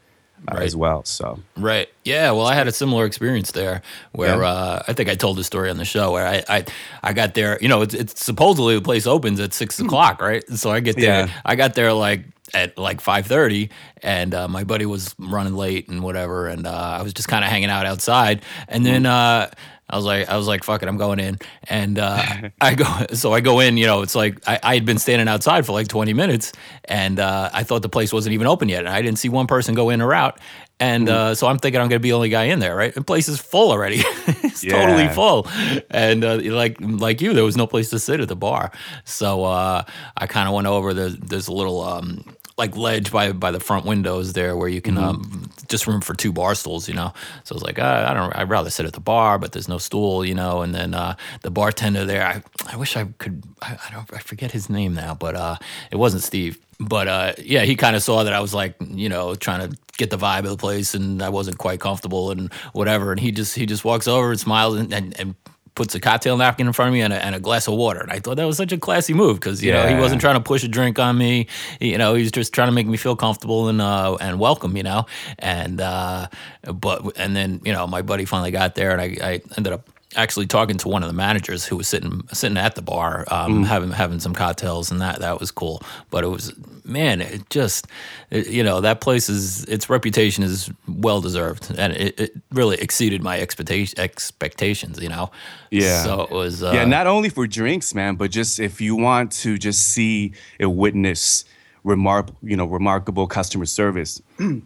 uh, 0.48 0.56
right. 0.56 0.64
as 0.64 0.74
well. 0.76 1.04
So 1.04 1.38
right, 1.56 1.88
yeah. 2.04 2.30
Well, 2.32 2.46
I 2.46 2.54
had 2.54 2.68
a 2.68 2.72
similar 2.72 3.04
experience 3.04 3.52
there, 3.52 3.82
where 4.12 4.40
yeah. 4.40 4.48
uh, 4.48 4.82
I 4.88 4.92
think 4.92 5.08
I 5.08 5.14
told 5.14 5.38
the 5.38 5.44
story 5.44 5.70
on 5.70 5.76
the 5.76 5.84
show 5.84 6.12
where 6.12 6.26
I 6.26 6.42
I, 6.48 6.64
I 7.02 7.12
got 7.12 7.34
there. 7.34 7.58
You 7.60 7.68
know, 7.68 7.82
it's, 7.82 7.94
it's 7.94 8.24
supposedly 8.24 8.74
the 8.74 8.82
place 8.82 9.06
opens 9.06 9.40
at 9.40 9.52
six 9.52 9.78
hmm. 9.78 9.86
o'clock, 9.86 10.20
right? 10.20 10.46
So 10.50 10.70
I 10.70 10.80
get 10.80 10.96
there. 10.96 11.26
Yeah. 11.26 11.32
I 11.44 11.56
got 11.56 11.74
there 11.74 11.92
like 11.92 12.24
at 12.54 12.76
like 12.76 13.00
5.30 13.00 13.70
and 14.02 14.34
uh, 14.34 14.46
my 14.46 14.64
buddy 14.64 14.84
was 14.84 15.14
running 15.18 15.54
late 15.54 15.88
and 15.88 16.02
whatever 16.02 16.48
and 16.48 16.66
uh, 16.66 16.98
i 16.98 17.02
was 17.02 17.14
just 17.14 17.28
kind 17.28 17.44
of 17.44 17.50
hanging 17.50 17.70
out 17.70 17.86
outside 17.86 18.42
and 18.68 18.84
then 18.84 19.06
uh, 19.06 19.48
I 19.92 19.96
was 19.96 20.06
like, 20.06 20.28
I 20.28 20.38
was 20.38 20.46
like, 20.46 20.64
fuck 20.64 20.82
it, 20.82 20.88
I'm 20.88 20.96
going 20.96 21.20
in. 21.20 21.38
And 21.64 21.98
uh, 21.98 22.48
I 22.60 22.74
go, 22.74 22.86
so 23.12 23.34
I 23.34 23.40
go 23.40 23.60
in. 23.60 23.76
You 23.76 23.84
know, 23.84 24.00
it's 24.00 24.14
like 24.14 24.40
I, 24.48 24.58
I, 24.62 24.74
had 24.74 24.86
been 24.86 24.98
standing 24.98 25.28
outside 25.28 25.66
for 25.66 25.72
like 25.72 25.88
20 25.88 26.14
minutes, 26.14 26.52
and 26.86 27.20
uh, 27.20 27.50
I 27.52 27.62
thought 27.62 27.82
the 27.82 27.90
place 27.90 28.10
wasn't 28.10 28.32
even 28.32 28.46
open 28.46 28.70
yet, 28.70 28.80
and 28.80 28.88
I 28.88 29.02
didn't 29.02 29.18
see 29.18 29.28
one 29.28 29.46
person 29.46 29.74
go 29.74 29.90
in 29.90 30.00
or 30.00 30.14
out. 30.14 30.40
And 30.80 31.08
mm. 31.08 31.12
uh, 31.12 31.34
so 31.34 31.46
I'm 31.46 31.58
thinking 31.58 31.80
I'm 31.80 31.88
gonna 31.88 32.00
be 32.00 32.08
the 32.08 32.14
only 32.14 32.30
guy 32.30 32.44
in 32.44 32.58
there, 32.58 32.74
right? 32.74 32.92
The 32.92 33.04
place 33.04 33.28
is 33.28 33.38
full 33.38 33.70
already. 33.70 33.98
it's 34.26 34.64
yeah. 34.64 34.72
totally 34.72 35.08
full. 35.08 35.46
And 35.90 36.24
uh, 36.24 36.40
like 36.42 36.78
like 36.80 37.20
you, 37.20 37.34
there 37.34 37.44
was 37.44 37.56
no 37.56 37.66
place 37.66 37.90
to 37.90 37.98
sit 37.98 38.20
at 38.20 38.28
the 38.28 38.34
bar. 38.34 38.72
So 39.04 39.44
uh, 39.44 39.84
I 40.16 40.26
kind 40.26 40.48
of 40.48 40.54
went 40.54 40.66
over. 40.66 40.94
The, 40.94 41.10
there's 41.20 41.48
a 41.48 41.52
little 41.52 41.82
um, 41.82 42.24
like 42.62 42.76
ledge 42.76 43.10
by 43.10 43.32
by 43.32 43.50
the 43.50 43.60
front 43.60 43.84
windows 43.84 44.32
there 44.34 44.56
where 44.56 44.68
you 44.68 44.80
can 44.80 44.94
mm-hmm. 44.94 45.04
um, 45.04 45.50
just 45.68 45.86
room 45.86 46.00
for 46.00 46.14
two 46.14 46.32
bar 46.32 46.54
stools, 46.54 46.88
you 46.88 46.94
know. 46.94 47.12
So 47.44 47.54
I 47.54 47.56
was 47.56 47.62
like, 47.62 47.78
uh, 47.78 48.06
I 48.08 48.14
don't, 48.14 48.34
I'd 48.36 48.48
rather 48.48 48.70
sit 48.70 48.86
at 48.86 48.92
the 48.92 49.00
bar, 49.00 49.38
but 49.38 49.52
there's 49.52 49.68
no 49.68 49.78
stool, 49.78 50.24
you 50.24 50.34
know. 50.34 50.62
And 50.62 50.74
then 50.74 50.94
uh, 50.94 51.16
the 51.42 51.50
bartender 51.50 52.04
there, 52.04 52.24
I, 52.24 52.42
I 52.72 52.76
wish 52.76 52.96
I 52.96 53.04
could, 53.18 53.42
I, 53.60 53.78
I 53.88 53.92
don't, 53.92 54.12
I 54.14 54.18
forget 54.18 54.52
his 54.52 54.70
name 54.70 54.94
now, 54.94 55.14
but 55.14 55.34
uh, 55.34 55.56
it 55.90 55.96
wasn't 55.96 56.22
Steve. 56.22 56.58
But 56.78 57.08
uh, 57.08 57.32
yeah, 57.38 57.62
he 57.62 57.74
kind 57.74 57.96
of 57.96 58.02
saw 58.02 58.24
that 58.24 58.32
I 58.32 58.40
was 58.40 58.54
like, 58.54 58.74
you 58.80 59.08
know, 59.08 59.34
trying 59.34 59.68
to 59.68 59.76
get 59.98 60.10
the 60.10 60.18
vibe 60.18 60.44
of 60.44 60.50
the 60.50 60.56
place, 60.56 60.94
and 60.94 61.22
I 61.22 61.28
wasn't 61.28 61.58
quite 61.58 61.80
comfortable 61.80 62.30
and 62.30 62.52
whatever. 62.72 63.12
And 63.12 63.20
he 63.20 63.32
just 63.32 63.54
he 63.54 63.66
just 63.66 63.84
walks 63.84 64.08
over 64.08 64.30
and 64.30 64.40
smiles 64.40 64.78
and, 64.78 64.92
and, 64.92 65.18
and 65.20 65.34
puts 65.74 65.94
a 65.94 66.00
cocktail 66.00 66.36
napkin 66.36 66.66
in 66.66 66.72
front 66.72 66.88
of 66.88 66.92
me 66.92 67.00
and 67.00 67.12
a, 67.12 67.24
and 67.24 67.34
a 67.34 67.40
glass 67.40 67.66
of 67.66 67.74
water. 67.74 68.00
And 68.00 68.12
I 68.12 68.20
thought 68.20 68.36
that 68.36 68.44
was 68.44 68.56
such 68.56 68.72
a 68.72 68.78
classy 68.78 69.14
move 69.14 69.40
because 69.40 69.62
you 69.62 69.72
yeah. 69.72 69.82
know 69.82 69.94
he 69.94 70.00
wasn't 70.00 70.20
trying 70.20 70.34
to 70.34 70.40
push 70.40 70.64
a 70.64 70.68
drink 70.68 70.98
on 70.98 71.16
me. 71.16 71.46
You 71.80 71.98
know 71.98 72.14
he 72.14 72.22
was 72.22 72.32
just 72.32 72.52
trying 72.52 72.68
to 72.68 72.72
make 72.72 72.86
me 72.86 72.96
feel 72.96 73.16
comfortable 73.16 73.68
and 73.68 73.80
uh, 73.80 74.16
and 74.20 74.38
welcome. 74.38 74.76
You 74.76 74.82
know, 74.82 75.06
and 75.38 75.80
uh, 75.80 76.28
but 76.74 77.16
and 77.16 77.34
then 77.34 77.60
you 77.64 77.72
know 77.72 77.86
my 77.86 78.02
buddy 78.02 78.24
finally 78.24 78.50
got 78.50 78.74
there 78.74 78.92
and 78.92 79.00
I, 79.00 79.16
I 79.22 79.40
ended 79.56 79.72
up 79.72 79.88
actually 80.16 80.46
talking 80.46 80.76
to 80.78 80.88
one 80.88 81.02
of 81.02 81.08
the 81.08 81.14
managers 81.14 81.64
who 81.64 81.76
was 81.76 81.88
sitting 81.88 82.22
sitting 82.32 82.56
at 82.56 82.74
the 82.74 82.82
bar, 82.82 83.24
um, 83.30 83.64
mm. 83.64 83.66
having 83.66 83.90
having 83.90 84.20
some 84.20 84.34
cocktails, 84.34 84.90
and 84.90 85.00
that 85.00 85.20
that 85.20 85.40
was 85.40 85.50
cool. 85.50 85.82
But 86.10 86.24
it 86.24 86.28
was 86.28 86.52
man, 86.84 87.20
it 87.20 87.48
just 87.50 87.86
it, 88.30 88.48
you 88.48 88.62
know 88.62 88.80
that 88.80 89.00
place 89.00 89.28
is 89.28 89.64
its 89.64 89.88
reputation 89.88 90.44
is 90.44 90.70
well 90.86 91.20
deserved, 91.20 91.72
and 91.76 91.92
it, 91.94 92.18
it 92.18 92.32
really 92.50 92.76
exceeded 92.78 93.22
my 93.22 93.40
expectation 93.40 93.98
expectations. 93.98 95.00
You 95.00 95.08
know, 95.08 95.30
yeah. 95.70 96.02
So 96.02 96.22
it 96.22 96.30
was 96.30 96.62
uh, 96.62 96.72
yeah, 96.74 96.84
not 96.84 97.06
only 97.06 97.28
for 97.28 97.46
drinks, 97.46 97.94
man, 97.94 98.16
but 98.16 98.30
just 98.30 98.60
if 98.60 98.80
you 98.80 98.96
want 98.96 99.32
to 99.32 99.58
just 99.58 99.88
see 99.88 100.32
and 100.58 100.76
witness 100.76 101.44
remark 101.84 102.28
you 102.42 102.56
know 102.56 102.66
remarkable 102.66 103.26
customer 103.26 103.66
service. 103.66 104.22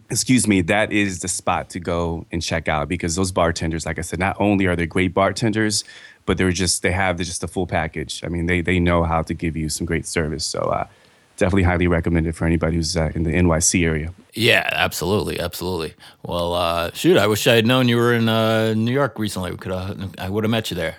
Excuse 0.09 0.47
me 0.47 0.61
that 0.61 0.91
is 0.91 1.19
the 1.19 1.27
spot 1.27 1.69
to 1.71 1.79
go 1.79 2.25
and 2.31 2.41
check 2.41 2.67
out 2.67 2.87
because 2.87 3.15
those 3.15 3.31
bartenders 3.31 3.85
like 3.85 3.97
i 3.97 4.01
said 4.01 4.19
not 4.19 4.35
only 4.39 4.65
are 4.67 4.75
they 4.75 4.85
great 4.85 5.13
bartenders 5.13 5.83
but 6.27 6.37
they're 6.37 6.51
just 6.51 6.83
they 6.83 6.91
have 6.91 7.17
just 7.17 7.41
the 7.41 7.47
full 7.47 7.65
package. 7.65 8.23
I 8.23 8.27
mean 8.27 8.45
they 8.45 8.61
they 8.61 8.79
know 8.79 9.03
how 9.03 9.23
to 9.23 9.33
give 9.33 9.57
you 9.57 9.69
some 9.69 9.87
great 9.87 10.05
service. 10.05 10.45
So 10.45 10.59
uh, 10.59 10.85
definitely 11.37 11.63
highly 11.63 11.87
recommended 11.87 12.35
for 12.35 12.45
anybody 12.45 12.75
who's 12.75 12.95
uh, 12.95 13.11
in 13.15 13.23
the 13.23 13.31
NYC 13.31 13.83
area. 13.83 14.13
Yeah, 14.37 14.69
absolutely, 14.71 15.39
absolutely. 15.39 15.95
Well, 16.21 16.53
uh, 16.53 16.91
shoot, 16.93 17.17
I 17.17 17.25
wish 17.25 17.47
I 17.47 17.55
had 17.55 17.65
known 17.65 17.87
you 17.87 17.97
were 17.97 18.13
in 18.13 18.29
uh, 18.29 18.75
New 18.75 18.91
York 18.91 19.17
recently. 19.17 19.49
We 19.49 19.57
could 19.57 19.71
I 19.71 20.29
would 20.29 20.43
have 20.43 20.51
met 20.51 20.69
you 20.69 20.75
there. 20.75 20.95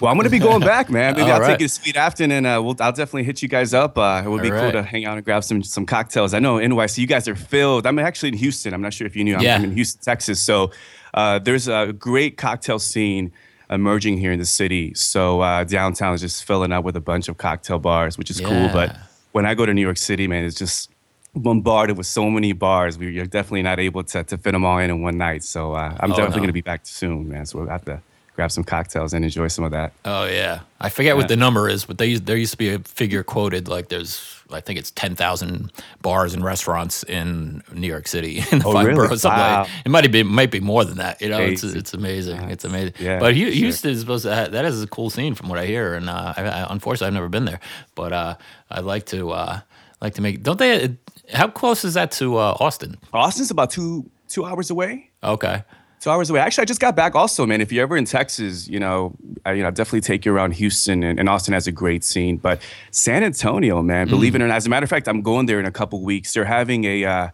well, 0.00 0.10
I'm 0.10 0.16
going 0.16 0.24
to 0.24 0.30
be 0.30 0.40
going 0.40 0.60
back, 0.60 0.90
man. 0.90 1.14
Maybe 1.14 1.30
I'll 1.30 1.40
right. 1.40 1.50
take 1.52 1.60
you 1.60 1.68
to 1.68 1.72
Sweet 1.72 1.94
Afton, 1.94 2.32
and 2.32 2.48
uh, 2.48 2.60
we'll, 2.60 2.74
I'll 2.80 2.90
definitely 2.90 3.22
hit 3.22 3.42
you 3.42 3.48
guys 3.48 3.72
up. 3.74 3.96
Uh, 3.96 4.22
it 4.24 4.28
would 4.28 4.42
be 4.42 4.50
right. 4.50 4.60
cool 4.60 4.72
to 4.72 4.82
hang 4.82 5.04
out 5.04 5.16
and 5.16 5.24
grab 5.24 5.44
some 5.44 5.62
some 5.62 5.86
cocktails. 5.86 6.34
I 6.34 6.40
know 6.40 6.56
NYC, 6.56 6.98
you 6.98 7.06
guys 7.06 7.28
are 7.28 7.36
filled. 7.36 7.86
I'm 7.86 7.96
actually 8.00 8.30
in 8.30 8.38
Houston. 8.38 8.74
I'm 8.74 8.82
not 8.82 8.92
sure 8.92 9.06
if 9.06 9.14
you 9.14 9.22
knew. 9.22 9.36
I'm, 9.36 9.42
yeah. 9.42 9.54
I'm 9.54 9.64
in 9.64 9.72
Houston, 9.72 10.02
Texas. 10.02 10.42
So 10.42 10.72
uh, 11.14 11.38
there's 11.38 11.68
a 11.68 11.92
great 11.92 12.38
cocktail 12.38 12.80
scene 12.80 13.30
emerging 13.70 14.18
here 14.18 14.32
in 14.32 14.40
the 14.40 14.44
city. 14.44 14.94
So 14.94 15.64
downtown 15.68 16.14
is 16.14 16.22
just 16.22 16.44
filling 16.44 16.72
up 16.72 16.84
with 16.84 16.96
a 16.96 17.00
bunch 17.00 17.28
of 17.28 17.38
cocktail 17.38 17.78
bars, 17.78 18.18
which 18.18 18.30
is 18.30 18.40
yeah. 18.40 18.48
cool. 18.48 18.68
But 18.72 18.96
when 19.30 19.46
I 19.46 19.54
go 19.54 19.64
to 19.64 19.72
New 19.72 19.80
York 19.80 19.96
City, 19.96 20.26
man, 20.26 20.44
it's 20.44 20.56
just 20.56 20.90
bombarded 21.34 21.96
with 21.96 22.06
so 22.06 22.30
many 22.30 22.52
bars. 22.52 22.98
We're 22.98 23.26
definitely 23.26 23.62
not 23.62 23.78
able 23.78 24.04
to, 24.04 24.24
to 24.24 24.38
fit 24.38 24.52
them 24.52 24.64
all 24.64 24.78
in 24.78 24.90
in 24.90 25.02
one 25.02 25.18
night. 25.18 25.44
So 25.44 25.74
uh, 25.74 25.96
I'm 26.00 26.12
oh, 26.12 26.16
definitely 26.16 26.36
no. 26.36 26.36
going 26.36 26.46
to 26.48 26.52
be 26.52 26.60
back 26.60 26.86
soon, 26.86 27.28
man. 27.28 27.46
So 27.46 27.58
we'll 27.58 27.68
have 27.68 27.84
to 27.84 28.00
grab 28.40 28.50
some 28.50 28.64
cocktails 28.64 29.12
and 29.12 29.24
enjoy 29.24 29.48
some 29.48 29.64
of 29.64 29.70
that. 29.72 29.92
Oh 30.04 30.24
yeah, 30.24 30.60
I 30.80 30.88
forget 30.88 31.10
yeah. 31.10 31.14
what 31.14 31.28
the 31.28 31.36
number 31.36 31.68
is, 31.68 31.84
but 31.84 31.98
they, 31.98 32.14
there 32.14 32.36
used 32.36 32.52
to 32.52 32.58
be 32.58 32.70
a 32.70 32.78
figure 32.78 33.22
quoted 33.22 33.68
like 33.68 33.88
there's 33.88 34.40
I 34.50 34.60
think 34.60 34.78
it's 34.78 34.90
ten 34.92 35.14
thousand 35.14 35.72
bars 36.00 36.32
and 36.32 36.42
restaurants 36.42 37.02
in 37.04 37.62
New 37.72 37.86
York 37.86 38.08
City 38.08 38.38
in 38.52 38.60
the 38.60 38.66
oh, 38.66 38.72
five 38.72 38.86
really? 38.86 38.96
boroughs. 38.96 39.24
Wow. 39.24 39.62
Like, 39.62 39.70
it 39.84 39.90
might 39.90 40.10
be 40.10 40.22
might 40.22 40.50
be 40.50 40.60
more 40.60 40.84
than 40.84 40.96
that. 40.98 41.20
You 41.20 41.28
know, 41.28 41.40
it's 41.40 41.62
it's 41.62 41.92
amazing. 41.92 42.40
It's 42.50 42.64
amazing. 42.64 42.94
Yeah, 42.98 43.18
but 43.18 43.34
Houston 43.34 43.88
sure. 43.88 43.90
is 43.90 44.00
supposed 44.00 44.24
to 44.24 44.34
have, 44.34 44.52
that 44.52 44.64
is 44.64 44.82
a 44.82 44.86
cool 44.86 45.10
scene 45.10 45.34
from 45.34 45.48
what 45.50 45.58
I 45.58 45.66
hear, 45.66 45.94
and 45.94 46.08
uh, 46.08 46.34
I, 46.36 46.42
I, 46.42 46.66
unfortunately 46.70 47.08
I've 47.08 47.14
never 47.14 47.28
been 47.28 47.44
there, 47.44 47.60
but 47.94 48.12
uh, 48.12 48.36
I'd 48.70 48.84
like 48.84 49.04
to 49.06 49.30
uh, 49.30 49.60
like 50.00 50.14
to 50.14 50.22
make. 50.22 50.42
Don't 50.42 50.58
they? 50.58 50.96
How 51.32 51.48
close 51.48 51.84
is 51.84 51.94
that 51.94 52.10
to 52.12 52.36
uh, 52.36 52.56
Austin? 52.60 52.96
Austin's 53.12 53.50
about 53.50 53.70
two 53.70 54.10
two 54.28 54.44
hours 54.44 54.70
away. 54.70 55.10
Okay 55.22 55.62
two 56.00 56.10
hours 56.10 56.30
away. 56.30 56.40
Actually, 56.40 56.62
I 56.62 56.64
just 56.64 56.80
got 56.80 56.96
back 56.96 57.14
also, 57.14 57.46
man. 57.46 57.60
If 57.60 57.70
you're 57.70 57.82
ever 57.82 57.96
in 57.96 58.06
Texas, 58.06 58.66
you 58.68 58.80
know, 58.80 59.14
I, 59.44 59.52
you 59.52 59.62
know, 59.62 59.70
definitely 59.70 60.00
take 60.00 60.24
you 60.24 60.34
around 60.34 60.52
Houston 60.52 61.02
and, 61.02 61.20
and 61.20 61.28
Austin 61.28 61.54
has 61.54 61.66
a 61.66 61.72
great 61.72 62.02
scene. 62.02 62.38
But 62.38 62.60
San 62.90 63.22
Antonio, 63.22 63.82
man, 63.82 64.06
mm. 64.06 64.10
believe 64.10 64.34
it 64.34 64.42
or 64.42 64.48
not, 64.48 64.56
as 64.56 64.66
a 64.66 64.70
matter 64.70 64.84
of 64.84 64.90
fact, 64.90 65.08
I'm 65.08 65.22
going 65.22 65.46
there 65.46 65.60
in 65.60 65.66
a 65.66 65.70
couple 65.70 66.02
weeks. 66.02 66.32
They're 66.32 66.44
having 66.44 66.84
a, 66.84 67.04
uh, 67.04 67.28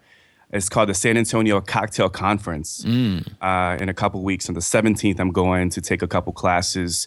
it's 0.50 0.69
called 0.69 0.88
the 0.88 0.95
San 0.95 1.17
Antonio 1.17 1.61
Cocktail 1.61 2.09
Conference 2.09 2.85
mm. 2.85 3.25
uh, 3.41 3.81
in 3.81 3.88
a 3.88 3.95
couple 3.95 4.23
weeks. 4.23 4.49
On 4.49 4.55
the 4.55 4.61
17th, 4.61 5.21
I'm 5.21 5.31
going 5.31 5.71
to 5.71 5.81
take 5.81 6.03
a 6.03 6.09
couple 6.09 6.33
classes. 6.33 7.07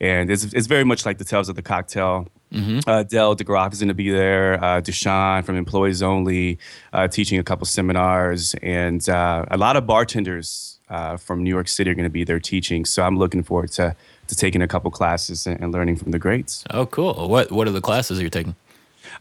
And 0.00 0.30
it's, 0.30 0.44
it's 0.44 0.66
very 0.66 0.84
much 0.84 1.04
like 1.04 1.18
the 1.18 1.24
Tales 1.24 1.48
of 1.48 1.56
the 1.56 1.62
Cocktail. 1.62 2.28
Mm-hmm. 2.52 2.80
Uh, 2.88 3.02
Dale 3.04 3.36
DeGroff 3.36 3.72
is 3.72 3.80
going 3.80 3.88
to 3.88 3.94
be 3.94 4.10
there. 4.10 4.54
Uh, 4.54 4.80
Dushan 4.80 5.44
from 5.44 5.56
Employees 5.56 6.02
Only, 6.02 6.58
uh, 6.92 7.06
teaching 7.06 7.38
a 7.38 7.44
couple 7.44 7.66
seminars, 7.66 8.54
and 8.62 9.06
uh, 9.08 9.44
a 9.50 9.56
lot 9.56 9.76
of 9.76 9.86
bartenders 9.86 10.80
uh, 10.88 11.16
from 11.16 11.44
New 11.44 11.50
York 11.50 11.68
City 11.68 11.90
are 11.90 11.94
going 11.94 12.04
to 12.04 12.10
be 12.10 12.24
there 12.24 12.40
teaching. 12.40 12.84
So 12.84 13.04
I'm 13.04 13.18
looking 13.18 13.42
forward 13.42 13.70
to 13.72 13.94
to 14.26 14.36
taking 14.36 14.62
a 14.62 14.68
couple 14.68 14.90
classes 14.92 15.46
and, 15.46 15.60
and 15.60 15.72
learning 15.72 15.96
from 15.96 16.12
the 16.12 16.18
greats. 16.18 16.64
Oh, 16.70 16.86
cool! 16.86 17.28
What 17.28 17.52
what 17.52 17.68
are 17.68 17.72
the 17.72 17.80
classes 17.80 18.20
you're 18.20 18.30
taking? 18.30 18.56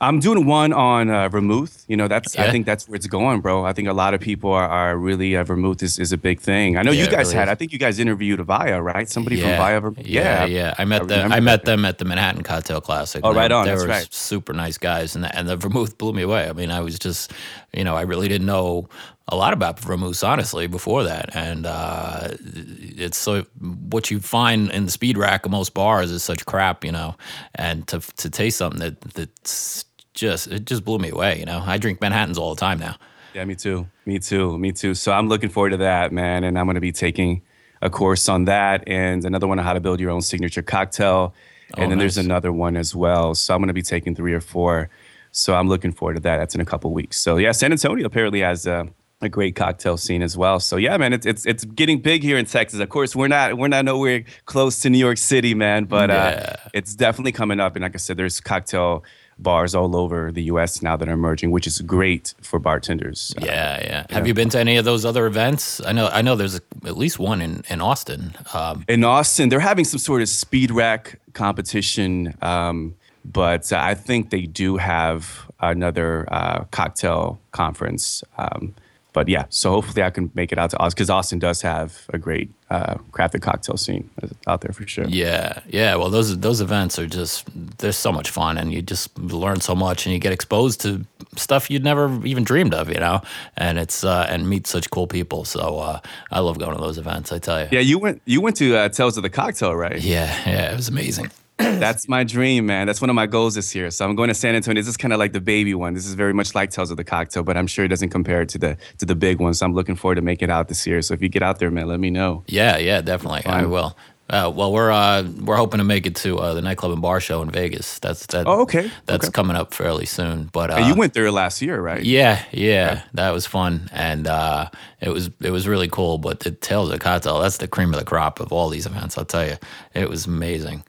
I'm 0.01 0.19
doing 0.19 0.45
one 0.45 0.71
on 0.71 1.09
uh, 1.09 1.27
vermouth. 1.29 1.83
You 1.87 1.97
know, 1.97 2.07
that's 2.07 2.35
yeah. 2.35 2.45
I 2.45 2.51
think 2.51 2.65
that's 2.65 2.87
where 2.87 2.95
it's 2.95 3.07
going, 3.07 3.41
bro. 3.41 3.65
I 3.65 3.73
think 3.73 3.87
a 3.87 3.93
lot 3.93 4.13
of 4.13 4.21
people 4.21 4.51
are, 4.51 4.67
are 4.67 4.97
really 4.97 5.35
uh, 5.35 5.43
vermouth 5.43 5.83
is, 5.83 5.99
is 5.99 6.11
a 6.13 6.17
big 6.17 6.39
thing. 6.39 6.77
I 6.77 6.83
know 6.83 6.91
yeah, 6.91 7.03
you 7.03 7.11
guys 7.11 7.27
really 7.27 7.35
had. 7.35 7.47
Is. 7.47 7.51
I 7.51 7.55
think 7.55 7.73
you 7.73 7.79
guys 7.79 7.99
interviewed 7.99 8.39
Avaya, 8.39 8.83
right? 8.83 9.09
Somebody 9.09 9.37
yeah. 9.37 9.57
from 9.57 9.65
Avaya. 9.65 9.81
Vermouth. 9.81 10.07
Yeah, 10.07 10.45
yeah. 10.45 10.73
I 10.77 10.85
met 10.85 11.01
I 11.01 11.05
them. 11.05 11.31
I 11.33 11.39
met 11.39 11.65
them 11.65 11.85
at 11.85 11.97
the 11.97 12.05
Manhattan 12.05 12.43
Cocktail 12.43 12.81
Classic. 12.81 13.21
Oh, 13.23 13.33
right 13.33 13.51
on. 13.51 13.65
They 13.65 13.71
that's 13.71 13.83
were 13.83 13.89
right. 13.89 14.13
super 14.13 14.53
nice 14.53 14.77
guys, 14.77 15.15
and 15.15 15.23
the, 15.23 15.35
and 15.35 15.49
the 15.49 15.57
vermouth 15.57 15.97
blew 15.97 16.13
me 16.13 16.21
away. 16.21 16.47
I 16.47 16.53
mean, 16.53 16.71
I 16.71 16.79
was 16.79 16.97
just, 16.97 17.31
you 17.73 17.83
know, 17.83 17.95
I 17.95 18.01
really 18.01 18.27
didn't 18.27 18.47
know 18.47 18.87
a 19.31 19.35
lot 19.35 19.53
about 19.53 19.79
vermouth, 19.79 20.23
honestly, 20.23 20.65
before 20.67 21.03
that. 21.03 21.35
And 21.35 21.65
uh, 21.65 22.29
it's 22.41 23.17
so 23.17 23.43
what 23.89 24.09
you 24.09 24.19
find 24.19 24.71
in 24.71 24.85
the 24.85 24.91
speed 24.91 25.17
rack 25.17 25.45
of 25.45 25.51
most 25.51 25.73
bars 25.73 26.09
is 26.09 26.23
such 26.23 26.45
crap, 26.45 26.83
you 26.83 26.91
know. 26.91 27.15
And 27.55 27.87
to 27.89 27.99
to 27.99 28.29
taste 28.29 28.57
something 28.57 28.79
that 28.79 29.01
that's 29.01 29.85
just 30.19 30.47
it 30.47 30.65
just 30.65 30.83
blew 30.83 30.99
me 30.99 31.09
away, 31.09 31.39
you 31.39 31.45
know. 31.45 31.63
I 31.65 31.77
drink 31.77 32.01
Manhattans 32.01 32.37
all 32.37 32.53
the 32.53 32.59
time 32.59 32.79
now. 32.79 32.95
Yeah, 33.33 33.45
me 33.45 33.55
too. 33.55 33.87
Me 34.05 34.19
too. 34.19 34.57
Me 34.57 34.71
too. 34.71 34.93
So 34.95 35.11
I'm 35.11 35.27
looking 35.27 35.49
forward 35.49 35.69
to 35.71 35.77
that, 35.77 36.11
man. 36.11 36.43
And 36.43 36.57
I'm 36.57 36.65
going 36.65 36.75
to 36.75 36.81
be 36.81 36.91
taking 36.91 37.41
a 37.81 37.89
course 37.89 38.27
on 38.27 38.45
that 38.45 38.83
and 38.87 39.23
another 39.23 39.47
one 39.47 39.59
on 39.59 39.65
how 39.65 39.73
to 39.73 39.79
build 39.79 39.99
your 39.99 40.09
own 40.09 40.21
signature 40.21 40.61
cocktail. 40.61 41.33
And 41.75 41.85
oh, 41.85 41.89
then 41.89 41.97
nice. 41.99 42.15
there's 42.15 42.25
another 42.25 42.51
one 42.51 42.75
as 42.75 42.95
well. 42.95 43.35
So 43.35 43.53
I'm 43.53 43.61
going 43.61 43.67
to 43.67 43.73
be 43.73 43.83
taking 43.83 44.15
three 44.15 44.33
or 44.33 44.41
four. 44.41 44.89
So 45.31 45.53
I'm 45.53 45.69
looking 45.69 45.91
forward 45.91 46.15
to 46.15 46.19
that. 46.21 46.37
That's 46.37 46.55
in 46.55 46.61
a 46.61 46.65
couple 46.65 46.91
weeks. 46.91 47.19
So 47.19 47.37
yeah, 47.37 47.51
San 47.51 47.71
Antonio 47.71 48.05
apparently 48.05 48.39
has 48.39 48.65
a, 48.65 48.87
a 49.21 49.29
great 49.29 49.55
cocktail 49.55 49.95
scene 49.95 50.23
as 50.23 50.35
well. 50.35 50.59
So 50.59 50.77
yeah, 50.77 50.97
man, 50.97 51.13
it's 51.13 51.27
it's 51.27 51.45
it's 51.45 51.63
getting 51.65 51.99
big 52.01 52.23
here 52.23 52.37
in 52.39 52.45
Texas. 52.45 52.79
Of 52.79 52.89
course, 52.89 53.15
we're 53.15 53.27
not 53.27 53.57
we're 53.57 53.67
not 53.67 53.85
nowhere 53.85 54.23
close 54.45 54.79
to 54.79 54.89
New 54.89 54.97
York 54.97 55.19
City, 55.19 55.53
man, 55.53 55.85
but 55.85 56.09
uh, 56.09 56.13
yeah. 56.13 56.55
uh, 56.65 56.69
it's 56.73 56.95
definitely 56.95 57.33
coming 57.33 57.59
up. 57.59 57.75
And 57.75 57.83
like 57.83 57.93
I 57.93 57.99
said, 57.99 58.17
there's 58.17 58.41
cocktail 58.41 59.03
bars 59.41 59.73
all 59.73 59.95
over 59.95 60.31
the 60.31 60.43
U.S. 60.43 60.81
now 60.81 60.95
that 60.97 61.07
are 61.07 61.13
emerging, 61.13 61.51
which 61.51 61.65
is 61.65 61.81
great 61.81 62.33
for 62.41 62.59
bartenders. 62.59 63.33
Yeah, 63.39 63.45
uh, 63.45 63.83
yeah. 63.83 64.05
Have 64.09 64.27
you 64.27 64.33
been 64.33 64.49
to 64.49 64.59
any 64.59 64.77
of 64.77 64.85
those 64.85 65.05
other 65.05 65.25
events? 65.25 65.81
I 65.85 65.91
know, 65.91 66.07
I 66.07 66.21
know. 66.21 66.35
There's 66.35 66.55
a, 66.55 66.61
at 66.85 66.97
least 66.97 67.19
one 67.19 67.41
in 67.41 67.63
in 67.69 67.81
Austin. 67.81 68.33
Um, 68.53 68.85
in 68.87 69.03
Austin, 69.03 69.49
they're 69.49 69.59
having 69.59 69.85
some 69.85 69.99
sort 69.99 70.21
of 70.21 70.29
speed 70.29 70.71
rack 70.71 71.19
competition, 71.33 72.35
um, 72.41 72.95
but 73.25 73.71
uh, 73.71 73.79
I 73.81 73.95
think 73.95 74.29
they 74.29 74.41
do 74.41 74.77
have 74.77 75.49
another 75.59 76.27
uh, 76.31 76.65
cocktail 76.71 77.39
conference. 77.51 78.23
Um, 78.37 78.75
but 79.19 79.27
yeah, 79.27 79.47
so 79.49 79.71
hopefully 79.71 80.01
I 80.01 80.11
can 80.11 80.31
make 80.33 80.53
it 80.53 80.57
out 80.57 80.69
to 80.69 80.77
Austin 80.79 80.95
because 80.95 81.09
Austin 81.09 81.39
does 81.39 81.61
have 81.61 82.05
a 82.13 82.17
great 82.17 82.49
uh, 82.69 82.95
crafted 83.11 83.41
cocktail 83.41 83.75
scene 83.75 84.09
out 84.47 84.61
there 84.61 84.71
for 84.71 84.87
sure. 84.87 85.03
Yeah, 85.09 85.59
yeah. 85.67 85.95
Well, 85.95 86.09
those 86.09 86.39
those 86.39 86.61
events 86.61 86.97
are 86.97 87.05
just 87.05 87.43
they're 87.79 87.91
so 87.91 88.13
much 88.13 88.29
fun, 88.29 88.57
and 88.57 88.71
you 88.71 88.81
just 88.81 89.19
learn 89.19 89.59
so 89.59 89.75
much, 89.75 90.05
and 90.05 90.13
you 90.13 90.19
get 90.19 90.31
exposed 90.31 90.79
to 90.83 91.05
stuff 91.35 91.69
you'd 91.69 91.83
never 91.83 92.25
even 92.25 92.45
dreamed 92.45 92.73
of, 92.73 92.87
you 92.87 93.01
know. 93.01 93.19
And 93.57 93.77
it's 93.77 94.05
uh, 94.05 94.25
and 94.29 94.47
meet 94.47 94.67
such 94.67 94.89
cool 94.89 95.05
people. 95.05 95.43
So 95.43 95.79
uh, 95.79 95.99
I 96.31 96.39
love 96.39 96.57
going 96.57 96.77
to 96.77 96.81
those 96.81 96.97
events. 96.97 97.33
I 97.33 97.39
tell 97.39 97.61
you. 97.61 97.67
Yeah, 97.73 97.81
you 97.81 97.99
went 97.99 98.21
you 98.23 98.39
went 98.39 98.55
to 98.55 98.77
uh, 98.77 98.87
Tales 98.87 99.17
of 99.17 99.23
the 99.23 99.29
Cocktail, 99.29 99.75
right? 99.75 99.99
Yeah, 99.99 100.33
yeah. 100.45 100.71
It 100.71 100.77
was 100.77 100.87
amazing. 100.87 101.29
That's 101.79 102.07
my 102.07 102.23
dream, 102.23 102.67
man. 102.67 102.87
That's 102.87 103.01
one 103.01 103.09
of 103.09 103.17
my 103.17 103.27
goals 103.27 103.55
this 103.55 103.75
year. 103.75 103.91
So 103.91 104.05
I'm 104.05 104.15
going 104.15 104.29
to 104.29 104.33
San 104.33 104.55
Antonio. 104.55 104.79
This 104.79 104.87
is 104.87 104.95
kind 104.95 105.11
of 105.11 105.19
like 105.19 105.33
the 105.33 105.41
baby 105.41 105.73
one. 105.73 105.93
This 105.93 106.07
is 106.07 106.13
very 106.13 106.33
much 106.33 106.55
like 106.55 106.69
Tales 106.71 106.89
of 106.89 106.95
the 106.95 107.03
Cocktail, 107.03 107.43
but 107.43 107.57
I'm 107.57 107.67
sure 107.67 107.83
it 107.83 107.89
doesn't 107.89 108.11
compare 108.11 108.45
to 108.45 108.57
the 108.57 108.77
to 108.99 109.05
the 109.05 109.15
big 109.15 109.41
one. 109.41 109.53
So 109.53 109.65
I'm 109.65 109.73
looking 109.73 109.95
forward 109.95 110.15
to 110.15 110.21
making 110.21 110.47
it 110.47 110.51
out 110.51 110.69
this 110.69 110.87
year. 110.87 111.01
So 111.01 111.13
if 111.13 111.21
you 111.21 111.27
get 111.27 111.43
out 111.43 111.59
there, 111.59 111.69
man, 111.69 111.87
let 111.87 111.99
me 111.99 112.11
know. 112.11 112.43
Yeah, 112.47 112.77
yeah, 112.77 113.01
definitely. 113.01 113.45
I 113.45 113.65
will. 113.65 113.97
Uh, 114.29 114.51
well, 114.55 114.71
we're 114.71 114.91
uh, 114.91 115.23
we're 115.43 115.57
hoping 115.57 115.79
to 115.79 115.83
make 115.83 116.05
it 116.05 116.15
to 116.15 116.37
uh, 116.37 116.53
the 116.53 116.61
nightclub 116.61 116.91
and 116.91 117.01
bar 117.01 117.19
show 117.19 117.41
in 117.41 117.49
Vegas. 117.49 117.99
That's 117.99 118.25
that. 118.27 118.47
Oh, 118.47 118.61
okay. 118.61 118.91
That's 119.05 119.25
okay. 119.25 119.31
coming 119.33 119.57
up 119.57 119.73
fairly 119.73 120.05
soon. 120.05 120.45
But 120.53 120.69
you 120.69 120.93
uh, 120.93 120.95
went 120.95 121.13
there 121.13 121.31
last 121.31 121.61
year, 121.61 121.81
right? 121.81 122.03
Yeah, 122.03 122.41
yeah, 122.51 123.01
that 123.15 123.31
was 123.31 123.47
fun, 123.47 123.89
and 123.91 124.27
uh, 124.27 124.69
it 125.01 125.09
was 125.09 125.31
it 125.41 125.49
was 125.49 125.67
really 125.67 125.89
cool. 125.89 126.19
But 126.19 126.41
the 126.41 126.51
Tales 126.51 126.89
of 126.89 126.93
the 126.93 126.99
Cocktail, 126.99 127.41
that's 127.41 127.57
the 127.57 127.67
cream 127.67 127.91
of 127.91 127.99
the 127.99 128.05
crop 128.05 128.39
of 128.39 128.53
all 128.53 128.69
these 128.69 128.85
events. 128.85 129.17
I'll 129.17 129.25
tell 129.25 129.45
you, 129.45 129.57
it 129.93 130.07
was 130.07 130.27
amazing. 130.27 130.83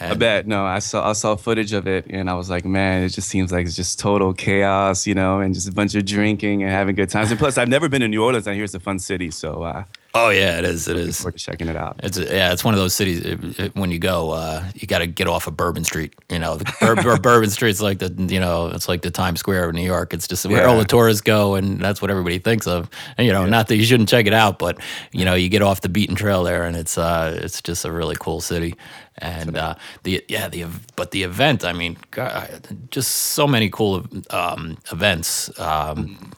And 0.00 0.12
I 0.12 0.14
bet. 0.14 0.46
No, 0.46 0.64
I 0.64 0.80
saw 0.80 1.08
I 1.08 1.12
saw 1.12 1.36
footage 1.36 1.72
of 1.72 1.86
it, 1.86 2.06
and 2.10 2.28
I 2.28 2.34
was 2.34 2.50
like, 2.50 2.64
man, 2.64 3.04
it 3.04 3.10
just 3.10 3.28
seems 3.28 3.52
like 3.52 3.66
it's 3.66 3.76
just 3.76 3.98
total 3.98 4.34
chaos, 4.34 5.06
you 5.06 5.14
know, 5.14 5.40
and 5.40 5.54
just 5.54 5.68
a 5.68 5.72
bunch 5.72 5.94
of 5.94 6.04
drinking 6.04 6.62
and 6.62 6.72
having 6.72 6.96
good 6.96 7.10
times. 7.10 7.30
And 7.30 7.38
plus, 7.38 7.58
I've 7.58 7.68
never 7.68 7.88
been 7.88 8.00
to 8.00 8.08
New 8.08 8.22
Orleans. 8.22 8.48
I 8.48 8.54
hear 8.54 8.64
it's 8.64 8.74
a 8.74 8.80
fun 8.80 8.98
city, 8.98 9.30
so. 9.30 9.62
Uh, 9.62 9.84
oh 10.14 10.30
yeah, 10.30 10.58
it 10.58 10.64
is. 10.64 10.88
It 10.88 10.96
is. 10.96 11.20
Forward 11.20 11.38
to 11.38 11.44
checking 11.44 11.68
it 11.68 11.76
out. 11.76 12.00
It's 12.02 12.18
yeah, 12.18 12.52
it's 12.52 12.64
one 12.64 12.74
of 12.74 12.80
those 12.80 12.94
cities. 12.94 13.20
It, 13.20 13.60
it, 13.60 13.76
when 13.76 13.90
you 13.90 13.98
go, 13.98 14.30
uh, 14.30 14.64
you 14.74 14.86
got 14.86 14.98
to 15.00 15.06
get 15.06 15.26
off 15.26 15.46
of 15.46 15.56
Bourbon 15.56 15.84
Street. 15.84 16.14
You 16.30 16.38
know, 16.38 16.58
Bur- 16.80 17.18
Bourbon 17.18 17.50
Street's 17.50 17.80
like 17.80 17.98
the 17.98 18.10
you 18.32 18.40
know 18.40 18.68
it's 18.68 18.88
like 18.88 19.02
the 19.02 19.10
Times 19.10 19.40
Square 19.40 19.68
of 19.68 19.74
New 19.74 19.84
York. 19.84 20.14
It's 20.14 20.26
just 20.26 20.46
where 20.46 20.62
yeah. 20.62 20.68
all 20.68 20.78
the 20.78 20.84
tourists 20.84 21.20
go, 21.20 21.54
and 21.54 21.80
that's 21.80 22.00
what 22.00 22.10
everybody 22.10 22.38
thinks 22.38 22.66
of. 22.66 22.88
And 23.18 23.26
you 23.26 23.32
know, 23.32 23.44
yeah. 23.44 23.50
not 23.50 23.68
that 23.68 23.76
you 23.76 23.84
shouldn't 23.84 24.08
check 24.08 24.26
it 24.26 24.34
out, 24.34 24.58
but 24.58 24.78
you 25.12 25.24
know, 25.24 25.34
you 25.34 25.48
get 25.48 25.62
off 25.62 25.80
the 25.80 25.88
beaten 25.88 26.14
trail 26.14 26.44
there, 26.44 26.64
and 26.64 26.76
it's 26.76 26.96
uh, 26.96 27.38
it's 27.42 27.60
just 27.60 27.84
a 27.84 27.92
really 27.92 28.16
cool 28.18 28.40
city 28.40 28.74
and 29.18 29.56
uh, 29.56 29.74
the 30.02 30.24
yeah 30.28 30.48
the 30.48 30.66
but 30.96 31.12
the 31.12 31.22
event 31.22 31.64
I 31.64 31.72
mean 31.72 31.96
God, 32.10 32.66
just 32.90 33.12
so 33.12 33.46
many 33.46 33.70
cool 33.70 34.04
um, 34.30 34.76
events 34.90 35.56
um, 35.60 36.32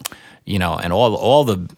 you 0.44 0.58
know 0.58 0.76
and 0.76 0.92
all 0.92 1.14
all 1.14 1.44
the 1.44 1.68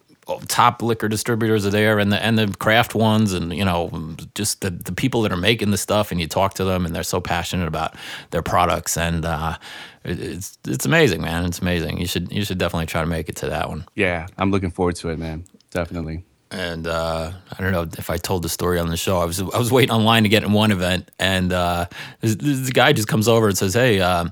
top 0.47 0.81
liquor 0.81 1.07
distributors 1.07 1.65
are 1.65 1.69
there 1.69 1.99
and 1.99 2.11
the 2.11 2.23
and 2.23 2.37
the 2.37 2.47
craft 2.57 2.95
ones 2.95 3.33
and 3.33 3.53
you 3.53 3.65
know 3.65 4.15
just 4.35 4.61
the, 4.61 4.69
the 4.69 4.91
people 4.91 5.21
that 5.21 5.31
are 5.31 5.37
making 5.37 5.71
the 5.71 5.77
stuff 5.77 6.11
and 6.11 6.21
you 6.21 6.27
talk 6.27 6.53
to 6.53 6.63
them 6.63 6.85
and 6.85 6.95
they're 6.95 7.03
so 7.03 7.19
passionate 7.19 7.67
about 7.67 7.95
their 8.31 8.41
products 8.41 8.97
and 8.97 9.25
uh, 9.25 9.57
it's 10.03 10.57
it's 10.67 10.85
amazing 10.85 11.21
man. 11.21 11.45
It's 11.45 11.59
amazing. 11.59 11.99
You 11.99 12.07
should 12.07 12.31
you 12.31 12.45
should 12.45 12.57
definitely 12.57 12.85
try 12.85 13.01
to 13.01 13.07
make 13.07 13.29
it 13.29 13.35
to 13.37 13.49
that 13.49 13.69
one. 13.69 13.85
Yeah 13.95 14.27
I'm 14.37 14.51
looking 14.51 14.71
forward 14.71 14.95
to 14.97 15.09
it 15.09 15.19
man. 15.19 15.45
Definitely 15.71 16.23
and 16.51 16.87
uh, 16.87 17.31
I 17.51 17.61
don't 17.61 17.71
know 17.71 17.87
if 17.97 18.09
I 18.09 18.17
told 18.17 18.43
the 18.43 18.49
story 18.49 18.79
on 18.79 18.89
the 18.89 18.97
show. 18.97 19.19
I 19.19 19.25
was 19.25 19.39
I 19.39 19.57
was 19.57 19.71
waiting 19.71 19.93
online 19.93 20.23
to 20.23 20.29
get 20.29 20.43
in 20.43 20.51
one 20.51 20.71
event, 20.71 21.11
and 21.19 21.53
uh, 21.53 21.85
this, 22.21 22.35
this, 22.35 22.69
guy 22.71 22.91
just 22.91 23.07
comes 23.07 23.27
over 23.27 23.47
and 23.47 23.57
says, 23.57 23.75
"Hey, 23.75 24.01
uh, 24.01 24.25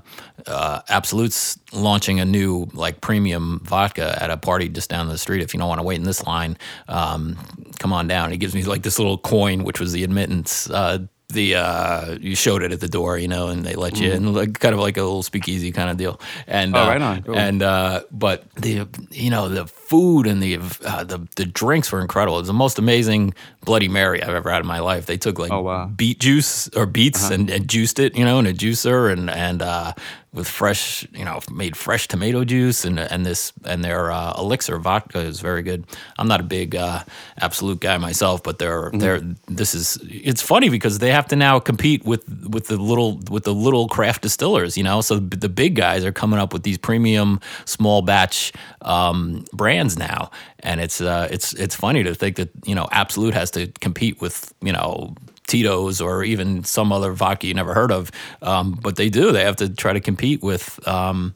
uh, 0.46 0.80
Absolut's 0.88 1.58
launching 1.72 2.18
a 2.18 2.24
new 2.24 2.68
like 2.72 3.00
premium 3.00 3.60
vodka 3.62 4.20
at 4.20 4.30
a 4.30 4.36
party 4.36 4.68
just 4.68 4.90
down 4.90 5.08
the 5.08 5.18
street. 5.18 5.42
If 5.42 5.54
you 5.54 5.60
don't 5.60 5.68
want 5.68 5.78
to 5.78 5.84
wait 5.84 5.96
in 5.96 6.04
this 6.04 6.24
line, 6.26 6.58
um, 6.88 7.36
come 7.78 7.92
on 7.92 8.08
down." 8.08 8.32
He 8.32 8.36
gives 8.36 8.54
me 8.54 8.64
like 8.64 8.82
this 8.82 8.98
little 8.98 9.18
coin, 9.18 9.62
which 9.62 9.78
was 9.78 9.92
the 9.92 10.02
admittance 10.02 10.68
uh, 10.70 11.06
the 11.30 11.56
uh, 11.56 12.16
you 12.20 12.34
showed 12.34 12.62
it 12.62 12.72
at 12.72 12.80
the 12.80 12.88
door, 12.88 13.18
you 13.18 13.28
know, 13.28 13.48
and 13.48 13.62
they 13.64 13.74
let 13.74 14.00
you 14.00 14.10
mm. 14.10 14.14
in, 14.14 14.32
like 14.32 14.58
kind 14.60 14.74
of 14.74 14.80
like 14.80 14.96
a 14.96 15.02
little 15.02 15.22
speakeasy 15.22 15.70
kind 15.72 15.90
of 15.90 15.98
deal. 15.98 16.18
And 16.46 16.74
oh, 16.74 16.80
uh, 16.80 16.88
right 16.88 17.02
on. 17.02 17.22
Cool. 17.22 17.36
And 17.36 17.62
uh, 17.62 18.04
but 18.10 18.50
the 18.54 18.88
you 19.10 19.28
know 19.28 19.50
the 19.50 19.66
food 19.66 20.26
and 20.26 20.42
the 20.42 20.56
uh, 20.86 21.04
the 21.04 21.28
the 21.36 21.44
drinks 21.44 21.92
were 21.92 22.00
incredible. 22.00 22.38
It 22.38 22.42
was 22.42 22.46
the 22.46 22.54
most 22.54 22.78
amazing 22.78 23.34
Bloody 23.64 23.88
Mary 23.88 24.22
I've 24.22 24.34
ever 24.34 24.50
had 24.50 24.62
in 24.62 24.66
my 24.66 24.80
life. 24.80 25.04
They 25.04 25.18
took 25.18 25.38
like 25.38 25.52
oh, 25.52 25.60
wow. 25.60 25.86
beet 25.86 26.18
juice 26.18 26.68
or 26.68 26.86
beets 26.86 27.24
uh-huh. 27.24 27.34
and, 27.34 27.50
and, 27.50 27.68
juiced 27.68 27.98
it, 27.98 28.16
you 28.16 28.24
know, 28.24 28.38
in 28.38 28.46
a 28.46 28.54
juicer 28.54 29.12
and 29.12 29.28
and 29.28 29.60
uh, 29.60 29.92
with 30.32 30.46
fresh, 30.46 31.06
you 31.12 31.24
know, 31.24 31.40
made 31.50 31.76
fresh 31.76 32.06
tomato 32.06 32.44
juice 32.44 32.84
and 32.84 32.98
and 32.98 33.24
this 33.24 33.52
and 33.64 33.82
their 33.82 34.10
uh, 34.10 34.34
Elyx 34.34 34.68
vodka 34.80 35.20
is 35.20 35.40
very 35.40 35.62
good. 35.62 35.86
I'm 36.18 36.28
not 36.28 36.40
a 36.40 36.44
big 36.44 36.76
uh, 36.76 37.02
Absolut 37.40 37.80
guy 37.80 37.96
myself, 37.96 38.42
but 38.42 38.58
they're 38.58 38.90
mm-hmm. 38.90 38.98
they're 38.98 39.20
this 39.46 39.74
is 39.74 39.98
it's 40.02 40.42
funny 40.42 40.68
because 40.68 40.98
they 40.98 41.10
have 41.12 41.26
to 41.28 41.36
now 41.36 41.58
compete 41.58 42.04
with 42.04 42.28
with 42.48 42.66
the 42.66 42.76
little 42.76 43.20
with 43.30 43.44
the 43.44 43.54
little 43.54 43.88
craft 43.88 44.22
distillers, 44.22 44.76
you 44.76 44.84
know. 44.84 45.00
So 45.00 45.18
the 45.18 45.48
big 45.48 45.74
guys 45.74 46.04
are 46.04 46.12
coming 46.12 46.38
up 46.38 46.52
with 46.52 46.62
these 46.62 46.78
premium 46.78 47.40
small 47.64 48.02
batch 48.02 48.52
um, 48.82 49.44
brands 49.54 49.98
now, 49.98 50.30
and 50.60 50.80
it's 50.80 51.00
uh, 51.00 51.28
it's 51.30 51.54
it's 51.54 51.74
funny 51.74 52.02
to 52.02 52.14
think 52.14 52.36
that 52.36 52.50
you 52.66 52.74
know 52.74 52.86
Absolut 52.92 53.32
has 53.32 53.50
to 53.52 53.68
compete 53.80 54.20
with 54.20 54.52
you 54.60 54.72
know 54.72 55.14
Tito's 55.48 56.00
or 56.00 56.22
even 56.22 56.62
some 56.62 56.92
other 56.92 57.12
vodka 57.12 57.48
you 57.48 57.54
never 57.54 57.74
heard 57.74 57.90
of. 57.90 58.12
Um, 58.42 58.78
but 58.80 58.96
they 58.96 59.08
do. 59.08 59.32
They 59.32 59.44
have 59.44 59.56
to 59.56 59.68
try 59.68 59.92
to 59.92 60.00
compete 60.00 60.42
with. 60.42 60.86
Um, 60.86 61.34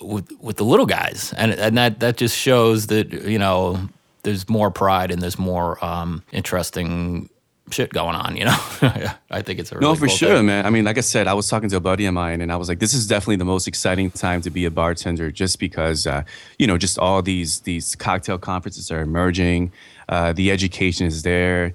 with 0.00 0.30
with 0.40 0.58
the 0.58 0.64
little 0.64 0.86
guys, 0.86 1.34
and 1.36 1.50
and 1.52 1.76
that 1.76 1.98
that 1.98 2.16
just 2.16 2.38
shows 2.38 2.86
that 2.86 3.12
you 3.12 3.36
know 3.38 3.88
there's 4.22 4.48
more 4.48 4.70
pride 4.70 5.10
and 5.10 5.20
there's 5.20 5.40
more 5.40 5.84
um, 5.84 6.22
interesting 6.30 7.28
shit 7.70 7.92
going 7.92 8.14
on, 8.14 8.36
you 8.36 8.44
know. 8.44 8.56
I 9.30 9.42
think 9.42 9.58
it's 9.58 9.72
a 9.72 9.76
really 9.76 9.88
no 9.88 9.94
for 9.94 10.06
cool 10.06 10.14
sure, 10.14 10.36
thing. 10.36 10.46
man. 10.46 10.66
I 10.66 10.70
mean, 10.70 10.84
like 10.84 10.98
I 10.98 11.00
said, 11.00 11.26
I 11.26 11.34
was 11.34 11.48
talking 11.48 11.68
to 11.70 11.76
a 11.76 11.80
buddy 11.80 12.06
of 12.06 12.14
mine, 12.14 12.40
and 12.40 12.52
I 12.52 12.56
was 12.56 12.68
like, 12.68 12.78
this 12.78 12.94
is 12.94 13.06
definitely 13.06 13.36
the 13.36 13.44
most 13.44 13.66
exciting 13.66 14.10
time 14.10 14.40
to 14.42 14.50
be 14.50 14.64
a 14.64 14.70
bartender, 14.70 15.30
just 15.30 15.58
because, 15.58 16.06
uh, 16.06 16.22
you 16.58 16.66
know, 16.66 16.78
just 16.78 16.98
all 16.98 17.22
these 17.22 17.60
these 17.60 17.96
cocktail 17.96 18.38
conferences 18.38 18.90
are 18.90 19.00
emerging, 19.00 19.72
uh, 20.08 20.32
the 20.32 20.50
education 20.50 21.06
is 21.06 21.22
there 21.22 21.72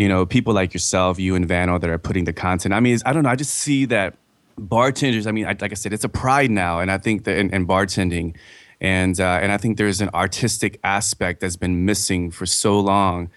you 0.00 0.08
know, 0.08 0.24
people 0.24 0.54
like 0.54 0.72
yourself, 0.72 1.18
you 1.18 1.34
and 1.34 1.46
Vano 1.46 1.78
that 1.78 1.90
are 1.90 1.98
putting 1.98 2.24
the 2.24 2.32
content. 2.32 2.72
I 2.72 2.80
mean, 2.80 2.98
I 3.04 3.12
don't 3.12 3.22
know. 3.22 3.28
I 3.28 3.36
just 3.36 3.54
see 3.54 3.84
that 3.86 4.16
bartenders. 4.56 5.26
I 5.26 5.32
mean, 5.32 5.44
I, 5.46 5.56
like 5.60 5.72
I 5.72 5.74
said, 5.74 5.92
it's 5.92 6.04
a 6.04 6.08
pride 6.08 6.50
now, 6.50 6.80
and 6.80 6.90
I 6.90 6.98
think 6.98 7.24
that 7.24 7.36
in, 7.36 7.52
in 7.52 7.66
bartending, 7.66 8.36
and 8.80 9.20
uh, 9.20 9.38
and 9.42 9.52
I 9.52 9.58
think 9.58 9.76
there's 9.76 10.00
an 10.00 10.08
artistic 10.14 10.80
aspect 10.84 11.40
that's 11.40 11.56
been 11.56 11.84
missing 11.84 12.30
for 12.30 12.46
so 12.46 12.80
long. 12.80 13.30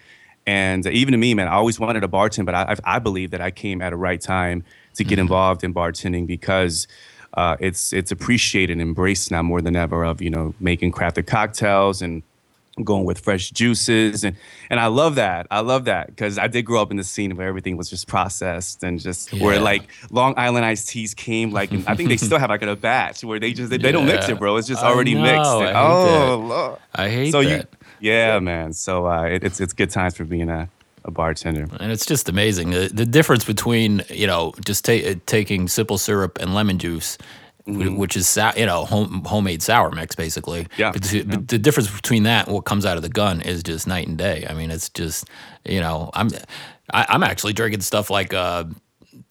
And 0.46 0.86
even 0.86 1.12
to 1.12 1.18
me, 1.18 1.34
man, 1.34 1.48
I 1.48 1.52
always 1.52 1.80
wanted 1.80 2.04
a 2.04 2.08
bartend, 2.08 2.44
but 2.46 2.54
I, 2.54 2.76
I 2.84 2.98
believe 2.98 3.30
that 3.30 3.40
I 3.40 3.50
came 3.50 3.80
at 3.80 3.92
a 3.94 3.96
right 3.96 4.20
time 4.20 4.62
to 4.94 5.04
get 5.04 5.14
mm-hmm. 5.14 5.22
involved 5.22 5.64
in 5.64 5.72
bartending 5.72 6.26
because 6.26 6.86
uh, 7.34 7.56
it's 7.60 7.92
it's 7.92 8.10
appreciated 8.10 8.72
and 8.72 8.82
embraced 8.82 9.30
now 9.30 9.42
more 9.42 9.60
than 9.60 9.76
ever. 9.76 10.04
Of 10.04 10.22
you 10.22 10.30
know 10.30 10.54
making 10.60 10.92
crafted 10.92 11.26
cocktails 11.26 12.00
and 12.00 12.22
going 12.82 13.04
with 13.04 13.20
fresh 13.20 13.50
juices 13.50 14.24
and 14.24 14.36
and 14.70 14.80
I 14.80 14.86
love 14.86 15.14
that. 15.16 15.46
I 15.50 15.60
love 15.60 15.84
that 15.84 16.08
because 16.08 16.38
I 16.38 16.48
did 16.48 16.62
grow 16.62 16.82
up 16.82 16.90
in 16.90 16.96
the 16.96 17.04
scene 17.04 17.36
where 17.36 17.46
everything 17.46 17.76
was 17.76 17.88
just 17.88 18.08
processed 18.08 18.82
and 18.82 18.98
just 18.98 19.32
yeah. 19.32 19.44
where 19.44 19.60
like 19.60 19.88
Long 20.10 20.34
Island 20.36 20.64
iced 20.64 20.88
teas 20.88 21.14
came 21.14 21.52
like 21.52 21.72
I 21.86 21.94
think 21.94 22.08
they 22.08 22.16
still 22.16 22.38
have 22.44 22.50
like 22.50 22.62
a 22.62 22.74
batch 22.74 23.22
where 23.22 23.38
they 23.38 23.52
just 23.52 23.70
they, 23.70 23.76
they 23.76 23.92
don't 23.92 24.06
mix 24.06 24.28
it, 24.28 24.38
bro. 24.38 24.56
It's 24.56 24.66
just 24.66 24.82
already 24.82 25.14
mixed. 25.14 25.50
And, 25.50 25.76
oh, 25.76 26.44
Lord. 26.48 26.78
I 26.94 27.08
hate 27.08 27.32
so 27.32 27.42
that. 27.42 27.68
You, 28.00 28.10
yeah, 28.10 28.38
man. 28.38 28.72
So 28.72 29.06
uh, 29.06 29.24
it, 29.24 29.44
it's 29.44 29.60
it's 29.60 29.72
good 29.72 29.90
times 29.90 30.16
for 30.16 30.24
being 30.24 30.48
a 30.48 30.68
a 31.04 31.10
bartender. 31.10 31.66
And 31.80 31.92
it's 31.92 32.06
just 32.06 32.28
amazing 32.28 32.70
the, 32.70 32.90
the 32.92 33.06
difference 33.06 33.44
between 33.44 34.02
you 34.08 34.26
know 34.26 34.52
just 34.64 34.84
ta- 34.84 35.14
taking 35.26 35.68
simple 35.68 35.98
syrup 35.98 36.38
and 36.40 36.54
lemon 36.54 36.78
juice 36.78 37.18
mm-hmm. 37.66 37.96
which 37.96 38.16
is 38.16 38.38
you 38.56 38.66
know 38.66 38.84
home, 38.84 39.24
homemade 39.24 39.62
sour 39.62 39.90
mix 39.90 40.14
basically. 40.14 40.66
Yeah. 40.76 40.92
But 40.92 41.02
the, 41.02 41.18
yeah. 41.18 41.36
the, 41.46 41.58
difference 41.58 41.90
between 41.90 42.24
that 42.24 42.46
and 42.46 42.54
what 42.54 42.64
comes 42.64 42.84
out 42.86 42.96
of 42.96 43.02
the 43.02 43.08
gun 43.08 43.40
is 43.40 43.62
just 43.62 43.86
night 43.86 44.06
and 44.06 44.18
day. 44.18 44.46
I 44.48 44.54
mean, 44.54 44.70
it's 44.70 44.88
just 44.88 45.28
you 45.64 45.80
know 45.80 46.10
I'm 46.14 46.28
I, 46.90 47.02
am 47.02 47.06
i 47.08 47.14
am 47.14 47.22
actually 47.22 47.52
drinking 47.52 47.80
stuff 47.80 48.10
like. 48.10 48.32
Uh, 48.32 48.64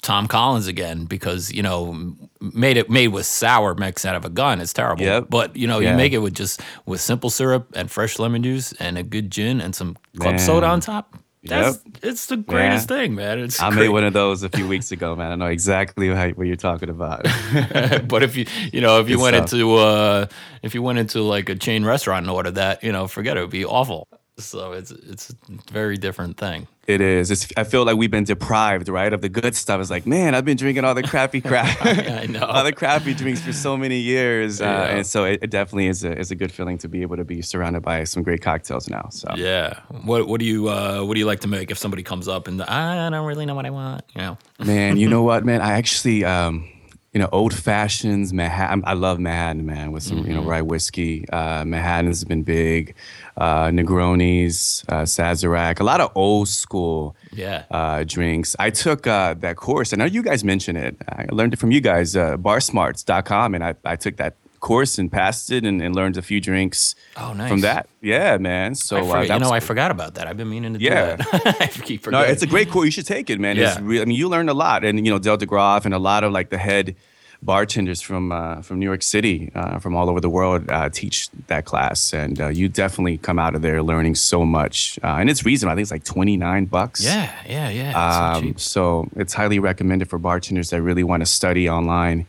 Tom 0.01 0.27
Collins 0.27 0.67
again 0.67 1.05
because 1.05 1.51
you 1.51 1.63
know 1.63 2.13
made 2.41 2.75
it 2.75 2.89
made 2.89 3.07
with 3.09 3.25
sour 3.25 3.73
mix 3.73 4.03
out 4.03 4.15
of 4.15 4.25
a 4.25 4.29
gun. 4.29 4.59
It's 4.59 4.73
terrible. 4.73 5.03
Yep. 5.03 5.27
But 5.29 5.55
you 5.55 5.65
know 5.65 5.79
yeah. 5.79 5.91
you 5.91 5.97
make 5.97 6.11
it 6.11 6.17
with 6.17 6.33
just 6.33 6.61
with 6.85 6.99
simple 6.99 7.29
syrup 7.29 7.71
and 7.73 7.89
fresh 7.89 8.19
lemon 8.19 8.43
juice 8.43 8.73
and 8.73 8.97
a 8.97 9.03
good 9.03 9.31
gin 9.31 9.61
and 9.61 9.73
some 9.73 9.95
club 10.17 10.35
Man. 10.35 10.39
soda 10.39 10.67
on 10.67 10.81
top. 10.81 11.17
That's 11.45 11.79
yep. 11.83 11.97
it's 12.03 12.27
the 12.27 12.37
greatest 12.37 12.87
thing, 12.87 13.15
man. 13.15 13.39
It's 13.39 13.59
I 13.59 13.69
great. 13.69 13.81
made 13.81 13.89
one 13.89 14.05
of 14.05 14.13
those 14.13 14.43
a 14.43 14.49
few 14.49 14.65
weeks 14.67 14.91
ago, 14.91 15.15
man. 15.15 15.31
I 15.31 15.35
know 15.35 15.47
exactly 15.47 16.07
how, 16.07 16.29
what 16.29 16.47
you're 16.47 16.55
talking 16.55 16.89
about. 16.89 17.23
but 18.07 18.23
if 18.23 18.37
you 18.37 18.45
you 18.71 18.79
know 18.79 18.99
if 19.01 19.09
you 19.09 19.17
Good 19.17 19.23
went 19.23 19.35
stuff. 19.35 19.53
into 19.53 19.75
uh 19.75 20.27
if 20.61 20.73
you 20.73 20.81
went 20.81 20.99
into 20.99 21.21
like 21.21 21.49
a 21.49 21.55
chain 21.55 21.83
restaurant 21.83 22.23
and 22.23 22.31
ordered 22.31 22.55
that, 22.55 22.81
you 22.83 22.93
know, 22.93 23.07
forget 23.07 23.35
it, 23.35 23.41
it 23.41 23.43
would 23.43 23.49
be 23.49 23.65
awful. 23.65 24.07
So 24.37 24.71
it's 24.71 24.89
it's 24.89 25.29
a 25.29 25.35
very 25.71 25.95
different 25.95 26.37
thing. 26.37 26.67
It 26.87 27.01
is. 27.01 27.29
It's, 27.29 27.47
I 27.55 27.63
feel 27.63 27.85
like 27.85 27.97
we've 27.97 28.09
been 28.09 28.23
deprived, 28.23 28.89
right, 28.89 29.13
of 29.13 29.21
the 29.21 29.29
good 29.29 29.55
stuff. 29.55 29.79
It's 29.79 29.91
like, 29.91 30.05
man, 30.07 30.33
I've 30.33 30.43
been 30.43 30.57
drinking 30.57 30.83
all 30.83 30.95
the 30.95 31.03
crappy 31.03 31.39
crap, 31.49 31.77
I 31.85 32.25
know, 32.25 32.43
all 32.47 32.63
the 32.63 32.73
crappy 32.73 33.13
drinks 33.13 33.41
for 33.41 33.53
so 33.53 33.77
many 33.77 33.99
years, 33.99 34.59
uh, 34.59 34.87
and 34.89 35.05
so 35.05 35.23
it, 35.25 35.39
it, 35.43 35.51
definitely 35.51 35.87
is 35.87 36.03
a 36.03 36.17
is 36.17 36.31
a 36.31 36.35
good 36.35 36.51
feeling 36.51 36.79
to 36.79 36.89
be 36.89 37.03
able 37.03 37.15
to 37.15 37.23
be 37.23 37.43
surrounded 37.43 37.83
by 37.83 38.03
some 38.05 38.23
great 38.23 38.41
cocktails 38.41 38.89
now. 38.89 39.07
So 39.11 39.31
yeah, 39.35 39.79
what 40.01 40.27
what 40.27 40.39
do 40.39 40.45
you 40.47 40.67
uh, 40.67 41.03
what 41.03 41.13
do 41.13 41.19
you 41.19 41.27
like 41.27 41.41
to 41.41 41.47
make 41.47 41.69
if 41.69 41.77
somebody 41.77 42.01
comes 42.01 42.27
up 42.27 42.47
and 42.47 42.59
I 42.63 43.09
don't 43.11 43.27
really 43.27 43.45
know 43.45 43.55
what 43.55 43.67
I 43.67 43.69
want, 43.69 44.03
you 44.15 44.21
know? 44.21 44.37
man, 44.59 44.97
you 44.97 45.07
know 45.07 45.21
what, 45.29 45.45
man, 45.45 45.61
I 45.61 45.73
actually. 45.73 46.25
Um, 46.25 46.72
you 47.13 47.19
know, 47.19 47.29
old 47.31 47.53
fashions, 47.53 48.33
Manhattan. 48.33 48.83
I 48.85 48.93
love 48.93 49.19
Manhattan, 49.19 49.65
man, 49.67 49.91
with 49.91 50.01
some, 50.01 50.17
mm-hmm. 50.17 50.27
you 50.27 50.33
know, 50.33 50.41
mm-hmm. 50.41 50.49
rye 50.49 50.61
whiskey. 50.61 51.29
Uh, 51.29 51.63
Manhattan's 51.63 52.23
been 52.23 52.41
big. 52.41 52.95
Uh, 53.37 53.67
Negronis, 53.67 54.83
uh, 54.89 55.03
Sazerac, 55.03 55.79
a 55.79 55.83
lot 55.83 56.01
of 56.01 56.11
old 56.15 56.47
school 56.47 57.15
yeah. 57.31 57.65
uh, 57.69 58.03
drinks. 58.03 58.55
I 58.57 58.71
took 58.71 59.05
uh, 59.05 59.35
that 59.35 59.57
course. 59.57 59.93
I 59.93 59.97
know 59.97 60.05
you 60.05 60.23
guys 60.23 60.43
mentioned 60.43 60.77
it. 60.77 60.97
I 61.07 61.27
learned 61.31 61.53
it 61.53 61.59
from 61.59 61.71
you 61.71 61.81
guys, 61.81 62.15
uh, 62.15 62.37
barsmarts.com, 62.37 63.55
and 63.55 63.63
I, 63.63 63.75
I 63.85 63.95
took 63.95 64.17
that 64.17 64.35
course 64.63 64.97
and 64.97 65.11
passed 65.11 65.51
it 65.51 65.63
and, 65.65 65.79
and 65.81 65.95
learned 65.95 66.17
a 66.17 66.23
few 66.23 66.41
drinks 66.41 66.95
oh, 67.17 67.33
nice. 67.33 67.49
from 67.49 67.61
that. 67.61 67.87
Yeah, 68.01 68.37
man. 68.37 68.73
So 68.73 68.97
uh, 69.13 69.21
you 69.21 69.37
know, 69.37 69.51
I 69.51 69.59
forgot 69.59 69.91
about 69.91 70.15
that. 70.15 70.25
I've 70.25 70.37
been 70.37 70.49
meaning 70.49 70.73
to 70.73 70.79
yeah. 70.79 71.17
do 71.17 71.23
that. 71.31 71.57
I 71.61 71.67
keep 71.67 72.01
forgetting. 72.01 72.25
No, 72.25 72.31
it's 72.31 72.41
a 72.41 72.47
great 72.47 72.71
course. 72.71 72.85
You 72.85 72.91
should 72.91 73.05
take 73.05 73.29
it, 73.29 73.39
man. 73.39 73.57
Yeah. 73.57 73.73
It's 73.73 73.81
re- 73.81 74.01
I 74.01 74.05
mean, 74.05 74.17
you 74.17 74.27
learn 74.29 74.49
a 74.49 74.53
lot, 74.55 74.83
and 74.83 75.05
you 75.05 75.11
know, 75.11 75.19
Dale 75.19 75.37
DeGroff 75.37 75.85
and 75.85 75.93
a 75.93 75.99
lot 75.99 76.23
of 76.23 76.31
like 76.31 76.49
the 76.49 76.57
head 76.57 76.95
bartenders 77.43 78.01
from 78.01 78.31
uh, 78.31 78.61
from 78.61 78.79
New 78.79 78.85
York 78.85 79.03
City, 79.03 79.51
uh, 79.53 79.79
from 79.79 79.95
all 79.95 80.09
over 80.09 80.21
the 80.21 80.29
world, 80.29 80.69
uh, 80.69 80.89
teach 80.89 81.29
that 81.47 81.65
class, 81.65 82.13
and 82.13 82.39
uh, 82.39 82.47
you 82.47 82.69
definitely 82.69 83.17
come 83.17 83.37
out 83.37 83.55
of 83.55 83.61
there 83.61 83.83
learning 83.83 84.15
so 84.15 84.45
much. 84.45 84.97
Uh, 85.03 85.17
and 85.19 85.29
it's 85.29 85.45
reasonable. 85.45 85.73
I 85.73 85.75
think 85.75 85.83
it's 85.83 85.91
like 85.91 86.05
twenty 86.05 86.37
nine 86.37 86.65
bucks. 86.65 87.03
Yeah, 87.03 87.31
yeah, 87.47 87.69
yeah. 87.69 88.33
Um, 88.35 88.57
so, 88.57 88.57
so, 88.57 89.09
it's 89.17 89.33
highly 89.33 89.59
recommended 89.59 90.09
for 90.09 90.17
bartenders 90.17 90.69
that 90.69 90.81
really 90.81 91.03
want 91.03 91.21
to 91.21 91.27
study 91.27 91.69
online 91.69 92.25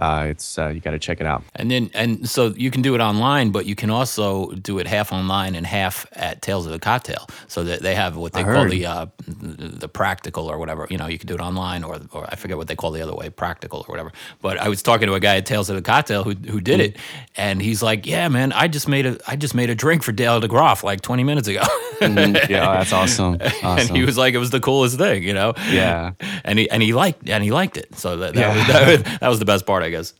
uh, 0.00 0.26
it's 0.30 0.58
uh, 0.58 0.68
you 0.68 0.80
got 0.80 0.92
to 0.92 0.98
check 0.98 1.20
it 1.20 1.26
out. 1.26 1.44
And 1.54 1.70
then 1.70 1.90
and 1.92 2.28
so 2.28 2.48
you 2.48 2.70
can 2.70 2.80
do 2.80 2.94
it 2.94 3.00
online, 3.00 3.50
but 3.50 3.66
you 3.66 3.74
can 3.74 3.90
also 3.90 4.50
do 4.52 4.78
it 4.78 4.86
half 4.86 5.12
online 5.12 5.54
and 5.54 5.66
half 5.66 6.06
at 6.12 6.40
Tales 6.40 6.64
of 6.64 6.72
the 6.72 6.78
Cocktail. 6.78 7.28
So 7.48 7.64
that 7.64 7.82
they 7.82 7.94
have 7.94 8.16
what 8.16 8.32
they 8.32 8.42
call 8.42 8.66
the 8.66 8.86
uh, 8.86 9.06
the 9.26 9.88
practical 9.88 10.50
or 10.50 10.58
whatever. 10.58 10.86
You 10.88 10.96
know, 10.96 11.06
you 11.06 11.18
can 11.18 11.26
do 11.26 11.34
it 11.34 11.40
online 11.40 11.84
or 11.84 12.00
or 12.12 12.26
I 12.30 12.36
forget 12.36 12.56
what 12.56 12.66
they 12.66 12.76
call 12.76 12.92
the 12.92 13.02
other 13.02 13.14
way, 13.14 13.28
practical 13.28 13.80
or 13.80 13.92
whatever. 13.92 14.10
But 14.40 14.58
I 14.58 14.68
was 14.68 14.82
talking 14.82 15.06
to 15.06 15.14
a 15.14 15.20
guy 15.20 15.36
at 15.36 15.44
Tales 15.44 15.68
of 15.68 15.76
the 15.76 15.82
Cocktail 15.82 16.24
who 16.24 16.30
who 16.30 16.60
did 16.60 16.80
mm-hmm. 16.80 16.96
it, 16.96 16.98
and 17.36 17.60
he's 17.60 17.82
like, 17.82 18.06
"Yeah, 18.06 18.28
man, 18.28 18.52
I 18.52 18.68
just 18.68 18.88
made 18.88 19.04
a 19.04 19.18
I 19.26 19.36
just 19.36 19.54
made 19.54 19.68
a 19.68 19.74
drink 19.74 20.02
for 20.02 20.12
Dale 20.12 20.40
DeGroff 20.40 20.82
like 20.82 21.02
20 21.02 21.24
minutes 21.24 21.46
ago." 21.46 21.60
mm-hmm. 22.00 22.50
Yeah, 22.50 22.72
that's 22.72 22.92
awesome. 23.00 23.36
awesome. 23.40 23.78
And 23.78 23.90
he 23.90 24.02
was 24.02 24.16
like, 24.16 24.32
"It 24.32 24.38
was 24.38 24.50
the 24.50 24.60
coolest 24.60 24.96
thing," 24.96 25.22
you 25.24 25.34
know. 25.34 25.52
Yeah. 25.70 26.12
And 26.44 26.58
he 26.58 26.70
and 26.70 26.82
he 26.82 26.94
liked 26.94 27.28
and 27.28 27.44
he 27.44 27.50
liked 27.50 27.76
it. 27.76 27.94
So 27.98 28.16
that 28.16 28.34
that, 28.34 28.40
yeah. 28.40 28.56
was, 28.56 28.66
that, 29.02 29.20
that 29.20 29.28
was 29.28 29.38
the 29.38 29.44
best 29.44 29.66
part. 29.66 29.82
I 29.82 29.89
I 29.90 29.98
guess. 29.98 30.14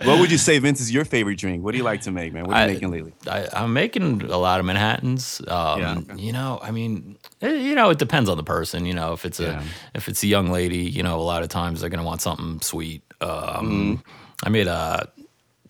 what 0.06 0.20
would 0.20 0.30
you 0.30 0.38
say, 0.38 0.58
Vince, 0.58 0.80
is 0.80 0.92
your 0.92 1.04
favorite 1.04 1.38
drink? 1.38 1.64
What 1.64 1.72
do 1.72 1.78
you 1.78 1.84
like 1.84 2.02
to 2.02 2.10
make, 2.10 2.32
man? 2.32 2.46
What 2.46 2.56
are 2.56 2.60
you 2.60 2.70
I, 2.70 2.72
making 2.74 2.90
lately? 2.90 3.12
I, 3.28 3.48
am 3.64 3.72
making 3.72 4.22
a 4.22 4.38
lot 4.38 4.60
of 4.60 4.66
Manhattans. 4.66 5.40
Um, 5.48 5.80
yeah, 5.80 5.98
okay. 5.98 6.22
You 6.22 6.32
know, 6.32 6.60
I 6.62 6.70
mean, 6.70 7.18
it, 7.40 7.46
eh, 7.46 7.54
you 7.54 7.74
know, 7.74 7.90
it 7.90 7.98
depends 7.98 8.30
on 8.30 8.36
the 8.36 8.44
person. 8.44 8.86
You 8.86 8.94
know, 8.94 9.12
if 9.12 9.24
it's 9.24 9.40
a 9.40 9.62
if 9.94 10.08
it's 10.08 10.22
a 10.22 10.26
young 10.26 10.50
lady, 10.50 10.78
you 10.78 11.02
know, 11.02 11.18
a 11.18 11.22
lot 11.22 11.42
of 11.42 11.48
times 11.48 11.80
they're 11.80 11.90
gonna 11.90 12.04
want 12.04 12.20
something 12.20 12.60
sweet. 12.60 13.02
Um, 13.20 13.98
mm. 13.98 14.02
I 14.44 14.48
made 14.48 14.66
a 14.66 15.10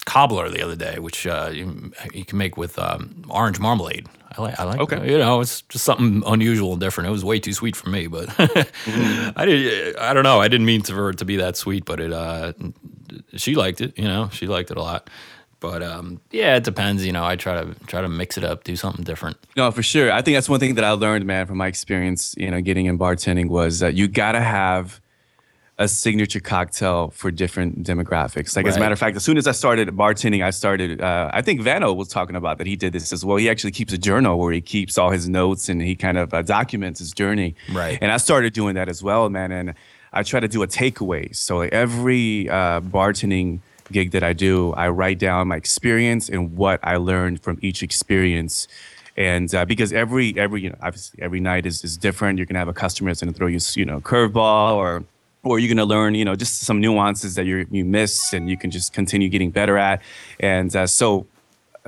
cobbler 0.06 0.48
the 0.48 0.62
other 0.62 0.76
day, 0.76 0.98
which 0.98 1.26
uh, 1.26 1.50
you, 1.52 1.92
you, 2.12 2.24
can 2.24 2.38
make 2.38 2.56
with 2.56 2.78
um, 2.78 3.24
orange 3.28 3.58
marmalade. 3.60 4.08
I 4.36 4.42
like, 4.42 4.60
I 4.60 4.64
like, 4.64 4.80
okay. 4.80 5.10
you 5.10 5.18
know, 5.18 5.40
it's 5.40 5.62
just 5.62 5.84
something 5.84 6.22
unusual 6.26 6.72
and 6.72 6.80
different. 6.80 7.08
It 7.08 7.12
was 7.12 7.24
way 7.24 7.40
too 7.40 7.52
sweet 7.52 7.74
for 7.74 7.88
me, 7.88 8.06
but 8.06 8.28
mm-hmm. 8.28 9.30
I 9.36 9.44
did, 9.44 9.96
I 9.96 10.14
don't 10.14 10.22
know. 10.22 10.40
I 10.40 10.48
didn't 10.48 10.66
mean 10.66 10.82
for 10.82 11.10
it 11.10 11.18
to 11.18 11.24
be 11.24 11.36
that 11.36 11.56
sweet, 11.56 11.84
but 11.84 12.00
it, 12.00 12.12
uh, 12.12 12.52
she 13.34 13.56
liked 13.56 13.80
it, 13.80 13.98
you 13.98 14.04
know, 14.04 14.28
she 14.32 14.46
liked 14.46 14.70
it 14.70 14.76
a 14.76 14.82
lot. 14.82 15.10
But 15.58 15.82
um, 15.82 16.20
yeah, 16.30 16.56
it 16.56 16.64
depends. 16.64 17.04
You 17.04 17.12
know, 17.12 17.24
I 17.24 17.36
try 17.36 17.62
to 17.62 17.74
try 17.86 18.00
to 18.00 18.08
mix 18.08 18.38
it 18.38 18.44
up, 18.44 18.64
do 18.64 18.76
something 18.76 19.04
different. 19.04 19.36
No, 19.56 19.70
for 19.70 19.82
sure. 19.82 20.10
I 20.10 20.22
think 20.22 20.36
that's 20.36 20.48
one 20.48 20.58
thing 20.58 20.74
that 20.76 20.84
I 20.84 20.92
learned, 20.92 21.26
man, 21.26 21.46
from 21.46 21.58
my 21.58 21.66
experience. 21.66 22.34
You 22.38 22.50
know, 22.50 22.62
getting 22.62 22.86
in 22.86 22.98
bartending 22.98 23.50
was 23.50 23.80
that 23.80 23.92
you 23.92 24.08
gotta 24.08 24.40
have 24.40 25.02
a 25.80 25.88
signature 25.88 26.40
cocktail 26.40 27.08
for 27.08 27.30
different 27.30 27.82
demographics. 27.82 28.54
Like 28.54 28.66
right. 28.66 28.70
as 28.70 28.76
a 28.76 28.80
matter 28.80 28.92
of 28.92 28.98
fact, 28.98 29.16
as 29.16 29.24
soon 29.24 29.38
as 29.38 29.46
I 29.46 29.52
started 29.52 29.88
bartending, 29.88 30.44
I 30.44 30.50
started. 30.50 31.00
Uh, 31.00 31.30
I 31.32 31.40
think 31.40 31.62
Vano 31.62 31.94
was 31.94 32.08
talking 32.08 32.36
about 32.36 32.58
that. 32.58 32.66
He 32.66 32.76
did 32.76 32.92
this 32.92 33.14
as 33.14 33.24
well. 33.24 33.38
He 33.38 33.48
actually 33.48 33.70
keeps 33.70 33.90
a 33.94 33.98
journal 33.98 34.38
where 34.38 34.52
he 34.52 34.60
keeps 34.60 34.98
all 34.98 35.10
his 35.10 35.26
notes 35.26 35.70
and 35.70 35.80
he 35.80 35.96
kind 35.96 36.18
of 36.18 36.34
uh, 36.34 36.42
documents 36.42 37.00
his 37.00 37.12
journey. 37.12 37.56
Right. 37.72 37.98
And 38.02 38.12
I 38.12 38.18
started 38.18 38.52
doing 38.52 38.74
that 38.74 38.90
as 38.90 39.02
well, 39.02 39.30
man. 39.30 39.52
And 39.52 39.74
I 40.12 40.22
try 40.22 40.38
to 40.38 40.48
do 40.48 40.62
a 40.62 40.66
takeaway. 40.66 41.34
So 41.34 41.56
like 41.56 41.72
every 41.72 42.50
uh, 42.50 42.82
bartending 42.82 43.60
gig 43.90 44.10
that 44.10 44.22
I 44.22 44.34
do, 44.34 44.74
I 44.74 44.90
write 44.90 45.18
down 45.18 45.48
my 45.48 45.56
experience 45.56 46.28
and 46.28 46.58
what 46.58 46.78
I 46.82 46.98
learned 46.98 47.42
from 47.42 47.58
each 47.62 47.82
experience 47.82 48.68
and 49.16 49.52
uh, 49.54 49.64
because 49.64 49.92
every 49.92 50.38
every 50.38 50.62
you 50.62 50.68
know 50.70 50.76
obviously 50.80 51.20
every 51.20 51.40
night 51.40 51.66
is, 51.66 51.82
is 51.82 51.96
different 51.96 52.38
you're 52.38 52.46
gonna 52.46 52.60
have 52.60 52.68
a 52.68 52.72
customer 52.72 53.10
that's 53.10 53.20
gonna 53.20 53.32
throw 53.32 53.48
you 53.48 53.58
you 53.74 53.84
know 53.84 54.00
curveball 54.00 54.76
or 54.76 55.04
or 55.42 55.58
you're 55.58 55.68
going 55.68 55.76
to 55.78 55.84
learn, 55.84 56.14
you 56.14 56.24
know, 56.24 56.36
just 56.36 56.60
some 56.60 56.80
nuances 56.80 57.34
that 57.34 57.46
you 57.46 57.66
you 57.70 57.84
miss, 57.84 58.32
and 58.32 58.48
you 58.50 58.56
can 58.56 58.70
just 58.70 58.92
continue 58.92 59.28
getting 59.28 59.50
better 59.50 59.78
at. 59.78 60.02
And 60.38 60.74
uh, 60.74 60.86
so, 60.86 61.26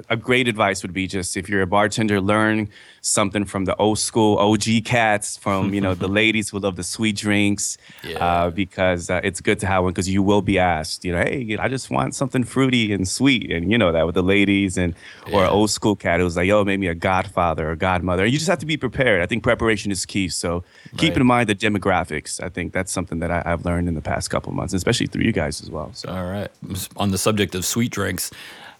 a 0.09 0.17
great 0.17 0.49
advice 0.49 0.83
would 0.83 0.93
be 0.93 1.07
just 1.07 1.37
if 1.37 1.49
you're 1.49 1.62
a 1.62 1.67
bartender, 1.67 2.21
learn 2.21 2.69
something 3.01 3.45
from 3.45 3.65
the 3.65 3.75
old 3.77 3.99
school 3.99 4.38
OG 4.38 4.85
cats, 4.85 5.37
from 5.37 5.75
you 5.75 5.81
know 5.81 5.95
the 5.95 6.09
ladies 6.23 6.51
who 6.51 6.59
love 6.59 6.77
the 6.77 6.85
sweet 6.85 7.17
drinks, 7.17 7.77
yeah. 8.05 8.19
uh, 8.19 8.51
because 8.51 9.11
uh, 9.11 9.21
it's 9.25 9.41
good 9.41 9.59
to 9.61 9.67
have 9.67 9.83
one 9.83 9.93
because 9.93 10.09
you 10.09 10.23
will 10.23 10.43
be 10.43 10.59
asked, 10.59 11.05
you 11.05 11.12
know, 11.12 11.19
hey, 11.19 11.57
I 11.59 11.69
just 11.69 11.91
want 11.91 12.15
something 12.15 12.45
fruity 12.45 12.93
and 12.93 13.07
sweet, 13.07 13.51
and 13.51 13.71
you 13.71 13.79
know 13.79 13.93
that 13.93 14.07
with 14.07 14.15
the 14.15 14.23
ladies, 14.23 14.77
and 14.77 14.95
yeah. 15.27 15.37
or 15.37 15.45
an 15.45 15.51
old 15.51 15.71
school 15.71 15.97
cat 15.97 16.21
who's 16.21 16.37
like, 16.37 16.47
yo, 16.47 16.65
maybe 16.65 16.87
a 16.87 16.95
godfather 16.95 17.71
or 17.71 17.77
godmother. 17.77 18.25
You 18.25 18.38
just 18.38 18.49
have 18.49 18.61
to 18.61 18.67
be 18.67 18.77
prepared. 18.77 19.23
I 19.23 19.27
think 19.27 19.43
preparation 19.43 19.91
is 19.91 20.07
key. 20.07 20.29
So 20.29 20.55
right. 20.55 20.99
keep 20.99 21.17
in 21.17 21.27
mind 21.27 21.49
the 21.49 21.55
demographics. 21.55 22.43
I 22.43 22.49
think 22.49 22.73
that's 22.73 22.93
something 22.93 23.19
that 23.19 23.31
I, 23.31 23.43
have 23.45 23.65
learned 23.65 23.88
in 23.88 23.95
the 23.95 24.01
past 24.01 24.31
couple 24.31 24.53
months, 24.53 24.73
especially 24.73 25.07
through 25.07 25.25
you 25.25 25.33
guys 25.33 25.61
as 25.61 25.71
well. 25.71 25.91
So. 25.95 26.09
All 26.09 26.25
right, 26.25 26.51
on 26.97 27.11
the 27.11 27.19
subject 27.19 27.55
of 27.55 27.65
sweet 27.65 27.91
drinks. 27.93 28.31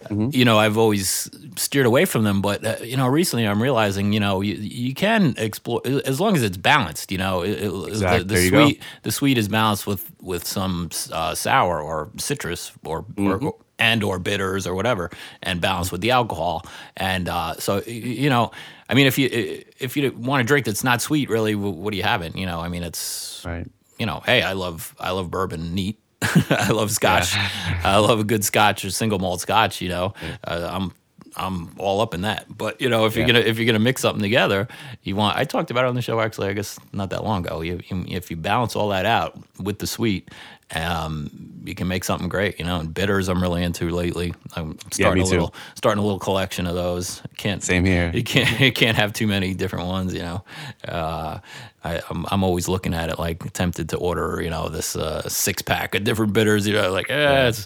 Mm-hmm. 0.09 0.29
You 0.31 0.45
know, 0.45 0.59
I've 0.59 0.77
always 0.77 1.29
steered 1.57 1.85
away 1.85 2.05
from 2.05 2.23
them, 2.23 2.41
but 2.41 2.65
uh, 2.65 2.75
you 2.83 2.97
know, 2.97 3.07
recently 3.07 3.47
I'm 3.47 3.61
realizing, 3.61 4.13
you 4.13 4.19
know, 4.19 4.41
you, 4.41 4.55
you 4.55 4.93
can 4.93 5.35
explore 5.37 5.81
as 5.85 6.19
long 6.19 6.35
as 6.35 6.43
it's 6.43 6.57
balanced. 6.57 7.11
You 7.11 7.17
know, 7.17 7.41
it, 7.41 7.63
exactly. 7.87 8.23
the, 8.23 8.33
the 8.35 8.47
sweet 8.47 8.79
go. 8.79 8.85
the 9.03 9.11
sweet 9.11 9.37
is 9.37 9.47
balanced 9.47 9.87
with 9.87 10.11
with 10.21 10.45
some 10.45 10.89
uh, 11.11 11.35
sour 11.35 11.81
or 11.81 12.09
citrus 12.17 12.71
or, 12.85 13.03
mm-hmm. 13.03 13.47
or, 13.47 13.55
and 13.79 14.03
or 14.03 14.19
bitters 14.19 14.65
or 14.65 14.75
whatever, 14.75 15.09
and 15.41 15.61
balanced 15.61 15.91
with 15.91 16.01
the 16.01 16.11
alcohol. 16.11 16.65
And 16.97 17.27
uh, 17.27 17.55
so, 17.55 17.81
you 17.83 18.29
know, 18.29 18.51
I 18.89 18.93
mean, 18.93 19.07
if 19.07 19.17
you 19.17 19.63
if 19.79 19.97
you 19.97 20.11
want 20.11 20.41
a 20.41 20.43
drink 20.43 20.65
that's 20.65 20.83
not 20.83 21.01
sweet, 21.01 21.29
really, 21.29 21.55
what 21.55 21.91
do 21.91 21.97
you 21.97 22.03
have 22.03 22.21
it? 22.21 22.35
You 22.35 22.45
know, 22.45 22.59
I 22.59 22.69
mean, 22.69 22.83
it's 22.83 23.43
right. 23.45 23.67
You 23.99 24.05
know, 24.05 24.21
hey, 24.25 24.41
I 24.41 24.53
love 24.53 24.95
I 24.99 25.11
love 25.11 25.29
bourbon 25.29 25.73
neat 25.73 25.99
I 26.49 26.69
love 26.71 26.91
scotch. 26.91 27.35
Yeah. 27.35 27.81
I 27.83 27.97
love 27.97 28.19
a 28.19 28.23
good 28.23 28.43
scotch 28.43 28.85
or 28.85 28.91
single 28.91 29.19
malt 29.19 29.41
scotch. 29.41 29.81
You 29.81 29.89
know, 29.89 30.13
yeah. 30.21 30.37
uh, 30.43 30.69
I'm 30.73 30.93
I'm 31.35 31.69
all 31.77 32.01
up 32.01 32.13
in 32.13 32.21
that. 32.21 32.45
But 32.55 32.79
you 32.81 32.89
know, 32.89 33.05
if 33.05 33.15
you're 33.15 33.27
gonna 33.27 33.39
if 33.39 33.57
you're 33.57 33.65
gonna 33.65 33.79
mix 33.79 34.01
something 34.01 34.21
together, 34.21 34.67
you 35.03 35.15
want. 35.15 35.37
I 35.37 35.43
talked 35.43 35.71
about 35.71 35.85
it 35.85 35.87
on 35.87 35.95
the 35.95 36.01
show 36.01 36.19
actually. 36.19 36.49
I 36.49 36.53
guess 36.53 36.79
not 36.91 37.09
that 37.09 37.23
long 37.23 37.45
ago. 37.45 37.61
You, 37.61 37.79
you, 37.87 38.05
if 38.07 38.29
you 38.29 38.37
balance 38.37 38.75
all 38.75 38.89
that 38.89 39.05
out 39.05 39.37
with 39.59 39.79
the 39.79 39.87
sweet, 39.87 40.29
um, 40.75 41.29
you 41.63 41.75
can 41.75 41.87
make 41.87 42.03
something 42.03 42.29
great. 42.29 42.59
You 42.59 42.65
know, 42.65 42.79
and 42.79 42.93
bitters 42.93 43.29
I'm 43.29 43.41
really 43.41 43.63
into 43.63 43.89
lately. 43.89 44.33
I'm 44.55 44.77
starting 44.91 45.23
yeah, 45.23 45.29
a 45.29 45.31
little 45.31 45.55
starting 45.75 45.99
a 45.99 46.03
little 46.03 46.19
collection 46.19 46.67
of 46.67 46.75
those. 46.75 47.21
Can't 47.37 47.63
same 47.63 47.85
here. 47.85 48.11
You 48.13 48.23
can't 48.23 48.59
you 48.59 48.71
can't 48.71 48.97
have 48.97 49.13
too 49.13 49.27
many 49.27 49.53
different 49.53 49.87
ones. 49.87 50.13
You 50.13 50.21
know, 50.21 50.43
uh, 50.87 51.39
I, 51.83 51.95
am 51.95 52.01
I'm, 52.09 52.25
I'm 52.31 52.43
always 52.43 52.67
looking 52.67 52.93
at 52.93 53.09
it 53.09 53.19
like 53.19 53.53
tempted 53.53 53.89
to 53.89 53.97
order. 53.97 54.41
You 54.41 54.49
know, 54.49 54.69
this 54.69 54.95
uh, 54.95 55.27
six 55.29 55.61
pack 55.61 55.95
of 55.95 56.03
different 56.03 56.33
bitters. 56.33 56.67
You 56.67 56.73
know, 56.73 56.91
like 56.91 57.09
eh, 57.09 57.15
yeah. 57.15 57.47
it's 57.47 57.65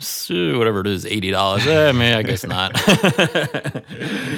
whatever 0.00 0.80
it 0.80 0.86
is, 0.86 1.04
eighty 1.06 1.30
dollars. 1.30 1.66
Eh, 1.66 1.92
man, 1.92 2.18
I 2.18 2.22
guess 2.22 2.46
not. 2.46 2.72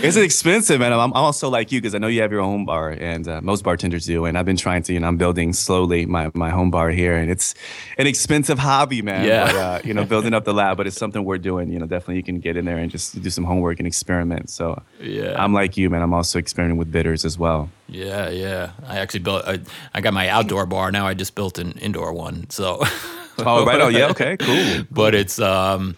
it's 0.02 0.16
expensive, 0.16 0.80
man. 0.80 0.92
I'm 0.92 1.12
also 1.12 1.50
like 1.50 1.70
you 1.70 1.80
because 1.80 1.94
I 1.94 1.98
know 1.98 2.06
you 2.06 2.22
have 2.22 2.32
your 2.32 2.40
own 2.40 2.64
bar, 2.64 2.90
and 2.90 3.28
uh, 3.28 3.40
most 3.42 3.62
bartenders 3.62 4.06
do. 4.06 4.24
And 4.24 4.38
I've 4.38 4.46
been 4.46 4.56
trying 4.56 4.82
to, 4.84 4.92
you 4.94 5.00
know, 5.00 5.08
I'm 5.08 5.18
building 5.18 5.52
slowly 5.52 6.06
my 6.06 6.30
my 6.34 6.50
home 6.50 6.70
bar 6.70 6.90
here, 6.90 7.14
and 7.14 7.30
it's 7.30 7.54
an 7.98 8.06
expensive 8.06 8.58
hobby, 8.58 9.02
man. 9.02 9.26
Yeah. 9.26 9.46
But, 9.46 9.56
uh, 9.56 9.80
you 9.84 9.92
know, 9.92 10.04
building 10.04 10.32
up 10.32 10.44
the 10.44 10.54
lab, 10.54 10.78
but 10.78 10.86
it's 10.86 10.96
something 10.96 11.24
we're 11.24 11.38
doing. 11.38 11.70
You 11.70 11.78
know, 11.78 11.86
definitely 11.86 12.16
you 12.16 12.22
can 12.22 12.40
get 12.40 12.56
in 12.56 12.64
there 12.64 12.78
and 12.78 12.90
just 12.90 13.20
do 13.20 13.30
some 13.30 13.44
homework 13.44 13.78
and 13.78 13.86
experiment. 13.86 14.48
So 14.48 14.82
yeah, 15.00 15.42
I'm 15.42 15.52
like 15.52 15.76
you, 15.76 15.90
man. 15.90 16.02
I'm 16.02 16.14
also 16.14 16.38
experimenting 16.38 16.78
with 16.78 16.90
bitters 16.90 17.24
as 17.24 17.38
well. 17.38 17.68
Yeah, 17.86 18.30
yeah. 18.30 18.70
I 18.86 18.98
actually 18.98 19.20
built. 19.20 19.44
I, 19.46 19.60
I 19.92 20.00
got 20.00 20.14
my 20.14 20.28
outdoor 20.28 20.64
bar 20.64 20.90
now. 20.90 21.06
I 21.06 21.14
just 21.14 21.34
built 21.34 21.58
an 21.58 21.72
indoor 21.72 22.12
one. 22.12 22.48
So 22.48 22.82
oh, 23.44 23.64
right 23.64 23.80
on. 23.80 23.92
Yeah. 23.92 24.08
Okay. 24.08 24.36
Cool. 24.40 24.84
but 24.90 25.14
it's 25.14 25.38
um, 25.38 25.96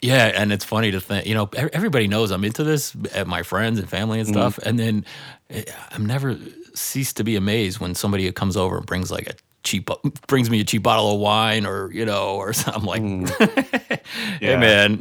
yeah, 0.00 0.26
and 0.26 0.52
it's 0.52 0.64
funny 0.64 0.90
to 0.90 1.00
think. 1.00 1.26
You 1.26 1.34
know, 1.34 1.48
everybody 1.54 2.08
knows 2.08 2.30
I'm 2.30 2.44
into 2.44 2.62
this 2.62 2.94
at 3.14 3.26
my 3.26 3.42
friends 3.42 3.78
and 3.78 3.88
family 3.88 4.20
and 4.20 4.28
stuff, 4.28 4.56
mm-hmm. 4.56 4.68
and 4.68 4.78
then 4.78 5.04
eh, 5.50 5.64
I'm 5.90 6.04
never 6.04 6.36
cease 6.74 7.12
to 7.14 7.24
be 7.24 7.36
amazed 7.36 7.78
when 7.78 7.94
somebody 7.94 8.30
comes 8.32 8.56
over 8.56 8.76
and 8.76 8.86
brings 8.86 9.10
like 9.10 9.28
a 9.28 9.34
cheap 9.64 9.88
brings 10.26 10.50
me 10.50 10.60
a 10.60 10.64
cheap 10.64 10.82
bottle 10.82 11.14
of 11.14 11.20
wine 11.20 11.64
or 11.64 11.90
you 11.90 12.04
know 12.04 12.36
or 12.36 12.52
something 12.52 12.84
like 12.84 13.02
mm. 13.02 13.28
hey 13.88 14.00
yeah. 14.42 14.58
man 14.58 15.00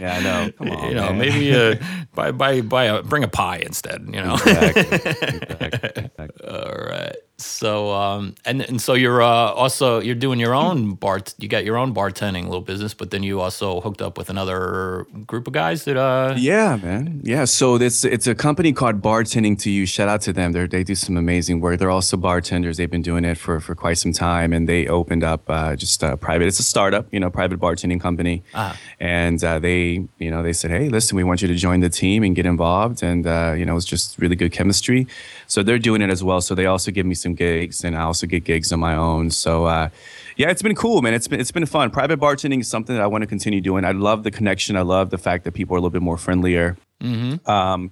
yeah 0.00 0.16
i 0.16 0.22
know 0.22 0.50
Come 0.58 0.70
on, 0.70 0.88
you 0.88 0.94
know 0.94 1.12
man. 1.12 1.18
maybe 1.18 1.54
uh, 1.54 1.76
buy 2.12 2.32
buy 2.32 2.60
buy 2.62 2.84
a 2.84 3.02
bring 3.02 3.22
a 3.22 3.28
pie 3.28 3.58
instead 3.58 4.02
you 4.06 4.20
know 4.20 4.34
exactly. 4.34 4.82
Exactly. 4.82 6.04
Exactly. 6.04 6.48
all 6.48 6.86
right 6.88 7.16
so 7.40 7.92
um, 7.92 8.34
and 8.44 8.62
and 8.62 8.80
so 8.80 8.94
you're 8.94 9.22
uh, 9.22 9.52
also 9.52 10.00
you're 10.00 10.14
doing 10.14 10.38
your 10.38 10.54
own 10.54 10.94
bar. 10.94 11.20
You 11.38 11.48
got 11.48 11.64
your 11.64 11.76
own 11.76 11.94
bartending 11.94 12.44
little 12.44 12.60
business, 12.60 12.94
but 12.94 13.10
then 13.10 13.22
you 13.22 13.40
also 13.40 13.80
hooked 13.80 14.02
up 14.02 14.18
with 14.18 14.30
another 14.30 15.06
group 15.26 15.46
of 15.46 15.52
guys 15.52 15.84
that. 15.84 15.96
Uh, 15.96 16.34
yeah, 16.36 16.76
man. 16.76 17.20
Yeah. 17.24 17.44
So 17.44 17.76
it's 17.76 18.04
it's 18.04 18.26
a 18.26 18.34
company 18.34 18.72
called 18.72 19.02
Bartending 19.02 19.58
to 19.60 19.70
You. 19.70 19.86
Shout 19.86 20.08
out 20.08 20.20
to 20.22 20.32
them. 20.32 20.52
They 20.52 20.66
they 20.66 20.84
do 20.84 20.94
some 20.94 21.16
amazing 21.16 21.60
work. 21.60 21.78
They're 21.78 21.90
also 21.90 22.16
bartenders. 22.16 22.76
They've 22.76 22.90
been 22.90 23.02
doing 23.02 23.24
it 23.24 23.36
for 23.38 23.60
for 23.60 23.74
quite 23.74 23.98
some 23.98 24.12
time, 24.12 24.52
and 24.52 24.68
they 24.68 24.86
opened 24.86 25.24
up 25.24 25.42
uh, 25.48 25.76
just 25.76 26.02
a 26.02 26.16
private. 26.16 26.46
It's 26.46 26.60
a 26.60 26.64
startup, 26.64 27.06
you 27.12 27.20
know, 27.20 27.30
private 27.30 27.60
bartending 27.60 28.00
company. 28.00 28.42
Ah. 28.54 28.76
And 28.98 29.42
uh, 29.42 29.58
they 29.58 30.06
you 30.18 30.30
know 30.30 30.42
they 30.42 30.52
said, 30.52 30.70
hey, 30.70 30.88
listen, 30.88 31.16
we 31.16 31.24
want 31.24 31.42
you 31.42 31.48
to 31.48 31.54
join 31.54 31.80
the 31.80 31.90
team 31.90 32.22
and 32.22 32.34
get 32.36 32.46
involved, 32.46 33.02
and 33.02 33.26
uh, 33.26 33.54
you 33.56 33.64
know 33.64 33.76
it's 33.76 33.86
just 33.86 34.18
really 34.18 34.36
good 34.36 34.52
chemistry. 34.52 35.06
So 35.46 35.62
they're 35.62 35.78
doing 35.78 36.02
it 36.02 36.10
as 36.10 36.22
well. 36.22 36.40
So 36.40 36.54
they 36.54 36.66
also 36.66 36.90
give 36.90 37.06
me 37.06 37.14
some 37.14 37.29
gigs, 37.34 37.84
and 37.84 37.96
I 37.96 38.02
also 38.02 38.26
get 38.26 38.44
gigs 38.44 38.72
on 38.72 38.80
my 38.80 38.96
own. 38.96 39.30
So 39.30 39.66
uh, 39.66 39.88
yeah, 40.36 40.50
it's 40.50 40.62
been 40.62 40.74
cool, 40.74 41.02
man. 41.02 41.14
It's 41.14 41.28
been 41.28 41.40
it's 41.40 41.52
been 41.52 41.66
fun. 41.66 41.90
Private 41.90 42.20
bartending 42.20 42.60
is 42.60 42.68
something 42.68 42.94
that 42.94 43.02
I 43.02 43.06
want 43.06 43.22
to 43.22 43.26
continue 43.26 43.60
doing. 43.60 43.84
I 43.84 43.92
love 43.92 44.22
the 44.22 44.30
connection. 44.30 44.76
I 44.76 44.82
love 44.82 45.10
the 45.10 45.18
fact 45.18 45.44
that 45.44 45.52
people 45.52 45.74
are 45.74 45.78
a 45.78 45.80
little 45.80 45.90
bit 45.90 46.02
more 46.02 46.16
friendlier. 46.16 46.76
Mm-hmm. 47.00 47.50
Um, 47.50 47.90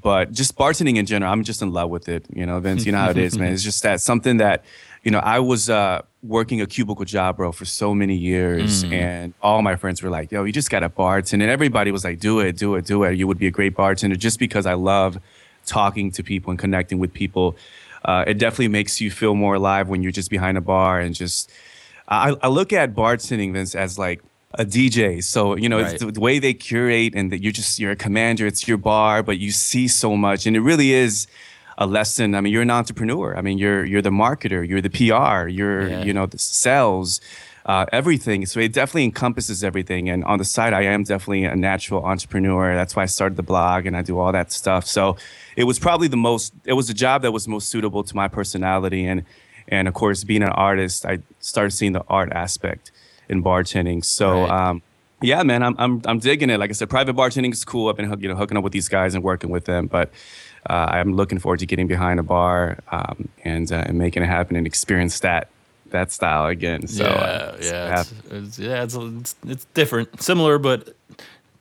but 0.00 0.32
just 0.32 0.56
bartending 0.56 0.96
in 0.96 1.06
general, 1.06 1.32
I'm 1.32 1.44
just 1.44 1.62
in 1.62 1.72
love 1.72 1.90
with 1.90 2.08
it. 2.08 2.26
You 2.32 2.46
know, 2.46 2.58
Vince, 2.60 2.84
you 2.84 2.92
know 2.92 2.98
how 2.98 3.10
it 3.10 3.16
is, 3.16 3.38
man. 3.38 3.52
It's 3.52 3.62
just 3.62 3.82
that 3.84 4.00
something 4.00 4.38
that, 4.38 4.64
you 5.04 5.10
know, 5.10 5.20
I 5.20 5.38
was 5.38 5.70
uh, 5.70 6.02
working 6.22 6.60
a 6.60 6.66
cubicle 6.66 7.04
job, 7.04 7.36
bro, 7.36 7.52
for 7.52 7.64
so 7.64 7.94
many 7.94 8.16
years, 8.16 8.84
mm. 8.84 8.92
and 8.92 9.34
all 9.40 9.62
my 9.62 9.76
friends 9.76 10.02
were 10.02 10.10
like, 10.10 10.32
"Yo, 10.32 10.44
you 10.44 10.52
just 10.52 10.70
got 10.70 10.82
a 10.82 10.88
bartend," 10.88 11.34
and 11.34 11.44
everybody 11.44 11.92
was 11.92 12.04
like, 12.04 12.18
"Do 12.18 12.40
it, 12.40 12.56
do 12.56 12.74
it, 12.74 12.86
do 12.86 13.04
it. 13.04 13.16
You 13.16 13.26
would 13.28 13.38
be 13.38 13.46
a 13.46 13.52
great 13.52 13.76
bartender," 13.76 14.16
just 14.16 14.38
because 14.38 14.66
I 14.66 14.74
love 14.74 15.20
talking 15.64 16.10
to 16.12 16.22
people 16.22 16.50
and 16.50 16.58
connecting 16.58 16.98
with 16.98 17.12
people. 17.12 17.56
Uh, 18.04 18.24
it 18.26 18.38
definitely 18.38 18.68
makes 18.68 19.00
you 19.00 19.10
feel 19.10 19.34
more 19.34 19.54
alive 19.54 19.88
when 19.88 20.02
you're 20.02 20.12
just 20.12 20.30
behind 20.30 20.58
a 20.58 20.60
bar 20.60 21.00
and 21.00 21.14
just. 21.14 21.50
I, 22.06 22.36
I 22.42 22.48
look 22.48 22.74
at 22.74 22.94
bartending 22.94 23.54
Vince 23.54 23.74
as 23.74 23.98
like 23.98 24.20
a 24.58 24.64
DJ. 24.64 25.22
So 25.22 25.56
you 25.56 25.68
know 25.68 25.82
right. 25.82 25.98
the, 25.98 26.12
the, 26.12 26.20
way 26.20 26.38
they 26.38 26.54
curate 26.54 27.14
and 27.14 27.32
that 27.32 27.42
you're 27.42 27.52
just 27.52 27.78
you're 27.78 27.92
a 27.92 27.96
commander. 27.96 28.46
It's 28.46 28.68
your 28.68 28.76
bar, 28.76 29.22
but 29.22 29.38
you 29.38 29.50
see 29.50 29.88
so 29.88 30.16
much, 30.16 30.46
and 30.46 30.56
it 30.56 30.60
really 30.60 30.92
is 30.92 31.26
a 31.78 31.86
lesson. 31.86 32.34
I 32.34 32.40
mean, 32.40 32.52
you're 32.52 32.62
an 32.62 32.70
entrepreneur. 32.70 33.36
I 33.36 33.42
mean, 33.42 33.58
you're 33.58 33.84
you're 33.84 34.02
the 34.02 34.10
marketer, 34.10 34.66
you're 34.66 34.80
the 34.80 34.90
PR, 34.90 35.48
you're 35.48 35.88
yeah. 35.88 36.04
you 36.04 36.12
know 36.12 36.26
the 36.26 36.38
sales 36.38 37.20
uh, 37.66 37.86
everything. 37.92 38.44
So 38.46 38.60
it 38.60 38.72
definitely 38.72 39.04
encompasses 39.04 39.64
everything. 39.64 40.10
And 40.10 40.24
on 40.24 40.38
the 40.38 40.44
side, 40.44 40.72
I 40.72 40.82
am 40.82 41.02
definitely 41.04 41.44
a 41.44 41.56
natural 41.56 42.04
entrepreneur. 42.04 42.74
That's 42.74 42.94
why 42.94 43.04
I 43.04 43.06
started 43.06 43.36
the 43.36 43.42
blog 43.42 43.86
and 43.86 43.96
I 43.96 44.02
do 44.02 44.18
all 44.18 44.32
that 44.32 44.52
stuff. 44.52 44.86
So 44.86 45.16
it 45.56 45.64
was 45.64 45.78
probably 45.78 46.08
the 46.08 46.16
most. 46.16 46.52
It 46.64 46.74
was 46.74 46.90
a 46.90 46.94
job 46.94 47.22
that 47.22 47.32
was 47.32 47.48
most 47.48 47.68
suitable 47.68 48.04
to 48.04 48.16
my 48.16 48.28
personality 48.28 49.06
and 49.06 49.24
and 49.66 49.88
of 49.88 49.94
course 49.94 50.24
being 50.24 50.42
an 50.42 50.50
artist, 50.50 51.06
I 51.06 51.20
started 51.40 51.70
seeing 51.70 51.92
the 51.92 52.04
art 52.08 52.32
aspect 52.32 52.90
in 53.28 53.42
bartending. 53.42 54.04
So. 54.04 54.42
Right. 54.42 54.68
Um, 54.68 54.82
yeah, 55.22 55.42
man, 55.42 55.62
I'm, 55.62 55.74
I'm 55.78 56.02
I'm 56.04 56.18
digging 56.18 56.50
it. 56.50 56.58
Like 56.58 56.68
I 56.68 56.74
said, 56.74 56.90
private 56.90 57.16
bartending 57.16 57.50
is 57.50 57.64
cool. 57.64 57.88
I've 57.88 57.96
been 57.96 58.20
you 58.20 58.28
know 58.28 58.34
hooking 58.34 58.58
up 58.58 58.64
with 58.64 58.74
these 58.74 58.88
guys 58.88 59.14
and 59.14 59.24
working 59.24 59.48
with 59.48 59.64
them, 59.64 59.86
but 59.86 60.10
uh, 60.68 60.88
I'm 60.90 61.14
looking 61.14 61.38
forward 61.38 61.60
to 61.60 61.66
getting 61.66 61.86
behind 61.86 62.20
a 62.20 62.22
bar 62.22 62.78
um, 62.90 63.28
and 63.42 63.72
uh, 63.72 63.84
and 63.86 63.96
making 63.96 64.22
it 64.22 64.26
happen 64.26 64.54
and 64.54 64.66
experience 64.66 65.20
that 65.20 65.48
that 65.94 66.12
style 66.12 66.46
again. 66.46 66.86
So 66.86 67.06
uh, 67.06 67.56
yeah, 67.60 67.70
yeah, 67.70 68.00
it's, 68.00 68.12
it's, 68.30 68.58
yeah, 68.58 68.82
it's, 68.82 68.94
it's, 68.94 69.36
it's 69.46 69.64
different, 69.74 70.22
similar, 70.22 70.58
but 70.58 70.94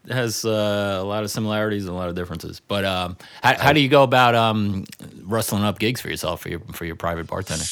has 0.10 0.44
uh, 0.44 1.00
a 1.02 1.06
lot 1.06 1.24
of 1.24 1.32
similarities 1.32 1.86
and 1.86 1.94
a 1.94 1.98
lot 1.98 2.10
of 2.10 2.16
differences. 2.16 2.60
But 2.60 2.84
um, 2.84 3.18
how, 3.42 3.56
how, 3.56 3.74
do 3.74 3.80
you 3.80 3.90
go 3.90 4.04
about 4.04 4.36
um, 4.36 4.86
rustling 5.24 5.64
up 5.64 5.80
gigs 5.80 6.02
for 6.02 6.10
yourself 6.10 6.42
for 6.42 6.50
your 6.50 6.60
for 6.74 6.86
your 6.86 6.96
private 6.96 7.28
bartender? 7.28 7.64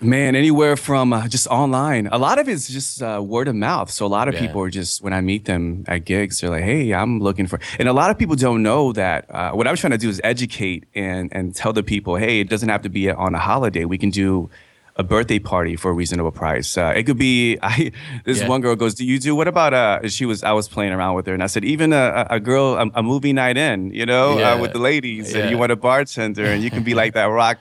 Man, 0.00 0.36
anywhere 0.36 0.76
from 0.76 1.12
uh, 1.12 1.26
just 1.26 1.48
online. 1.48 2.06
A 2.12 2.18
lot 2.18 2.38
of 2.38 2.48
it's 2.48 2.68
just 2.68 3.02
uh, 3.02 3.20
word 3.24 3.48
of 3.48 3.56
mouth. 3.56 3.90
So 3.90 4.06
a 4.06 4.08
lot 4.08 4.28
of 4.28 4.34
yeah. 4.34 4.42
people 4.42 4.62
are 4.62 4.70
just 4.70 5.02
when 5.02 5.12
I 5.12 5.20
meet 5.20 5.46
them 5.46 5.84
at 5.88 6.04
gigs, 6.04 6.40
they're 6.40 6.50
like, 6.50 6.62
"Hey, 6.62 6.92
I'm 6.92 7.18
looking 7.18 7.48
for." 7.48 7.58
And 7.80 7.88
a 7.88 7.92
lot 7.92 8.10
of 8.10 8.18
people 8.18 8.36
don't 8.36 8.62
know 8.62 8.92
that. 8.92 9.26
Uh, 9.28 9.52
what 9.52 9.66
I'm 9.66 9.74
trying 9.74 9.92
to 9.92 9.98
do 9.98 10.08
is 10.08 10.20
educate 10.22 10.84
and 10.94 11.32
and 11.32 11.54
tell 11.54 11.72
the 11.72 11.82
people, 11.82 12.14
"Hey, 12.16 12.38
it 12.40 12.48
doesn't 12.48 12.68
have 12.68 12.82
to 12.82 12.88
be 12.88 13.10
on 13.10 13.34
a 13.34 13.40
holiday. 13.40 13.84
We 13.86 13.98
can 13.98 14.10
do 14.10 14.50
a 14.98 15.04
birthday 15.04 15.38
party 15.38 15.76
for 15.76 15.92
a 15.92 15.94
reasonable 15.94 16.32
price. 16.32 16.76
Uh, 16.76 16.92
it 16.94 17.04
could 17.04 17.18
be 17.18 17.56
I. 17.62 17.92
This 18.24 18.40
yeah. 18.40 18.48
one 18.48 18.60
girl 18.60 18.76
goes, 18.76 18.94
"Do 18.94 19.04
you 19.04 19.18
do? 19.18 19.34
What 19.34 19.48
about 19.48 19.72
uh?" 19.72 20.08
She 20.08 20.26
was. 20.26 20.42
I 20.42 20.52
was 20.52 20.68
playing 20.68 20.92
around 20.92 21.14
with 21.14 21.26
her, 21.26 21.34
and 21.34 21.42
I 21.42 21.46
said, 21.46 21.64
"Even 21.64 21.92
a, 21.92 22.26
a 22.28 22.40
girl, 22.40 22.74
a, 22.74 22.90
a 22.94 23.02
movie 23.02 23.32
night 23.32 23.56
in, 23.56 23.92
you 23.94 24.04
know, 24.04 24.32
uh, 24.32 24.38
yeah. 24.38 24.52
uh, 24.52 24.60
with 24.60 24.72
the 24.72 24.80
ladies, 24.80 25.32
yeah. 25.32 25.42
and 25.42 25.50
you 25.50 25.58
want 25.58 25.72
a 25.72 25.76
bartender, 25.76 26.44
and 26.44 26.62
you 26.62 26.70
can 26.70 26.82
be 26.82 26.94
like 26.94 27.14
that 27.14 27.26
rock." 27.26 27.58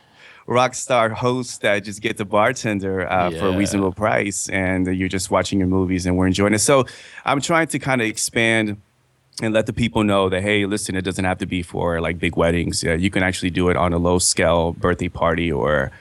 rock 0.50 0.74
star 0.74 1.10
host 1.10 1.60
that 1.60 1.84
just 1.84 2.02
get 2.02 2.16
the 2.16 2.24
bartender 2.24 3.06
uh, 3.12 3.30
yeah. 3.30 3.38
for 3.38 3.48
a 3.48 3.58
reasonable 3.58 3.92
price 3.92 4.48
and 4.48 4.88
you're 4.96 5.10
just 5.10 5.30
watching 5.30 5.60
your 5.60 5.68
movies 5.68 6.06
and 6.06 6.16
we're 6.16 6.26
enjoying 6.26 6.54
it 6.54 6.60
so 6.60 6.86
i'm 7.26 7.42
trying 7.42 7.68
to 7.68 7.78
kind 7.78 8.00
of 8.00 8.08
expand 8.08 8.82
and 9.42 9.54
let 9.54 9.66
the 9.66 9.74
people 9.74 10.06
know 10.06 10.30
that 10.30 10.42
hey 10.42 10.66
listen 10.66 10.96
it 10.96 11.02
doesn't 11.02 11.26
have 11.26 11.38
to 11.38 11.46
be 11.46 11.62
for 11.62 12.00
like 12.00 12.18
big 12.18 12.38
weddings 12.38 12.82
uh, 12.86 12.94
you 12.94 13.10
can 13.10 13.24
actually 13.24 13.50
do 13.50 13.68
it 13.68 13.76
on 13.76 13.92
a 13.92 13.98
low 13.98 14.18
scale 14.18 14.72
birthday 14.72 15.10
party 15.10 15.52
or 15.52 15.92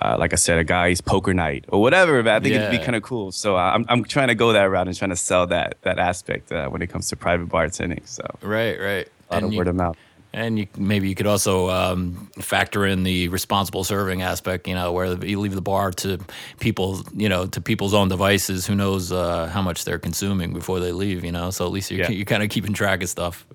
uh, 0.00 0.16
like 0.18 0.32
I 0.32 0.36
said, 0.36 0.58
a 0.58 0.64
guy's 0.64 1.00
poker 1.00 1.34
night 1.34 1.64
or 1.68 1.80
whatever. 1.80 2.22
But 2.22 2.34
I 2.34 2.40
think 2.40 2.54
yeah. 2.54 2.68
it'd 2.68 2.78
be 2.78 2.84
kind 2.84 2.96
of 2.96 3.02
cool. 3.02 3.32
So 3.32 3.56
uh, 3.56 3.72
I'm 3.74 3.84
I'm 3.88 4.04
trying 4.04 4.28
to 4.28 4.34
go 4.34 4.52
that 4.52 4.64
route 4.64 4.86
and 4.86 4.96
trying 4.96 5.10
to 5.10 5.16
sell 5.16 5.46
that 5.48 5.76
that 5.82 5.98
aspect 5.98 6.52
uh, 6.52 6.68
when 6.68 6.82
it 6.82 6.88
comes 6.88 7.08
to 7.08 7.16
private 7.16 7.48
bartending. 7.48 8.06
So 8.06 8.24
right, 8.42 8.78
right, 8.78 9.08
a 9.30 9.34
lot 9.34 9.42
and 9.42 9.46
of 9.46 9.52
you, 9.52 9.58
word 9.58 9.68
of 9.68 9.76
mouth. 9.76 9.96
And 10.38 10.58
you, 10.58 10.68
maybe 10.76 11.08
you 11.08 11.16
could 11.16 11.26
also 11.26 11.68
um, 11.68 12.30
factor 12.38 12.86
in 12.86 13.02
the 13.02 13.28
responsible 13.28 13.82
serving 13.82 14.22
aspect, 14.22 14.68
you 14.68 14.74
know, 14.74 14.92
where 14.92 15.12
you 15.24 15.40
leave 15.40 15.54
the 15.54 15.60
bar 15.60 15.90
to 15.90 16.18
people, 16.60 17.02
you 17.12 17.28
know, 17.28 17.46
to 17.46 17.60
people's 17.60 17.92
own 17.92 18.08
devices. 18.08 18.64
Who 18.64 18.76
knows 18.76 19.10
uh, 19.10 19.46
how 19.46 19.62
much 19.62 19.84
they're 19.84 19.98
consuming 19.98 20.52
before 20.52 20.78
they 20.78 20.92
leave, 20.92 21.24
you 21.24 21.32
know? 21.32 21.50
So 21.50 21.66
at 21.66 21.72
least 21.72 21.90
you're, 21.90 22.00
yeah. 22.00 22.10
you're 22.18 22.24
kind 22.24 22.44
of 22.44 22.50
keeping 22.50 22.72
track 22.72 23.02
of 23.02 23.08
stuff. 23.08 23.46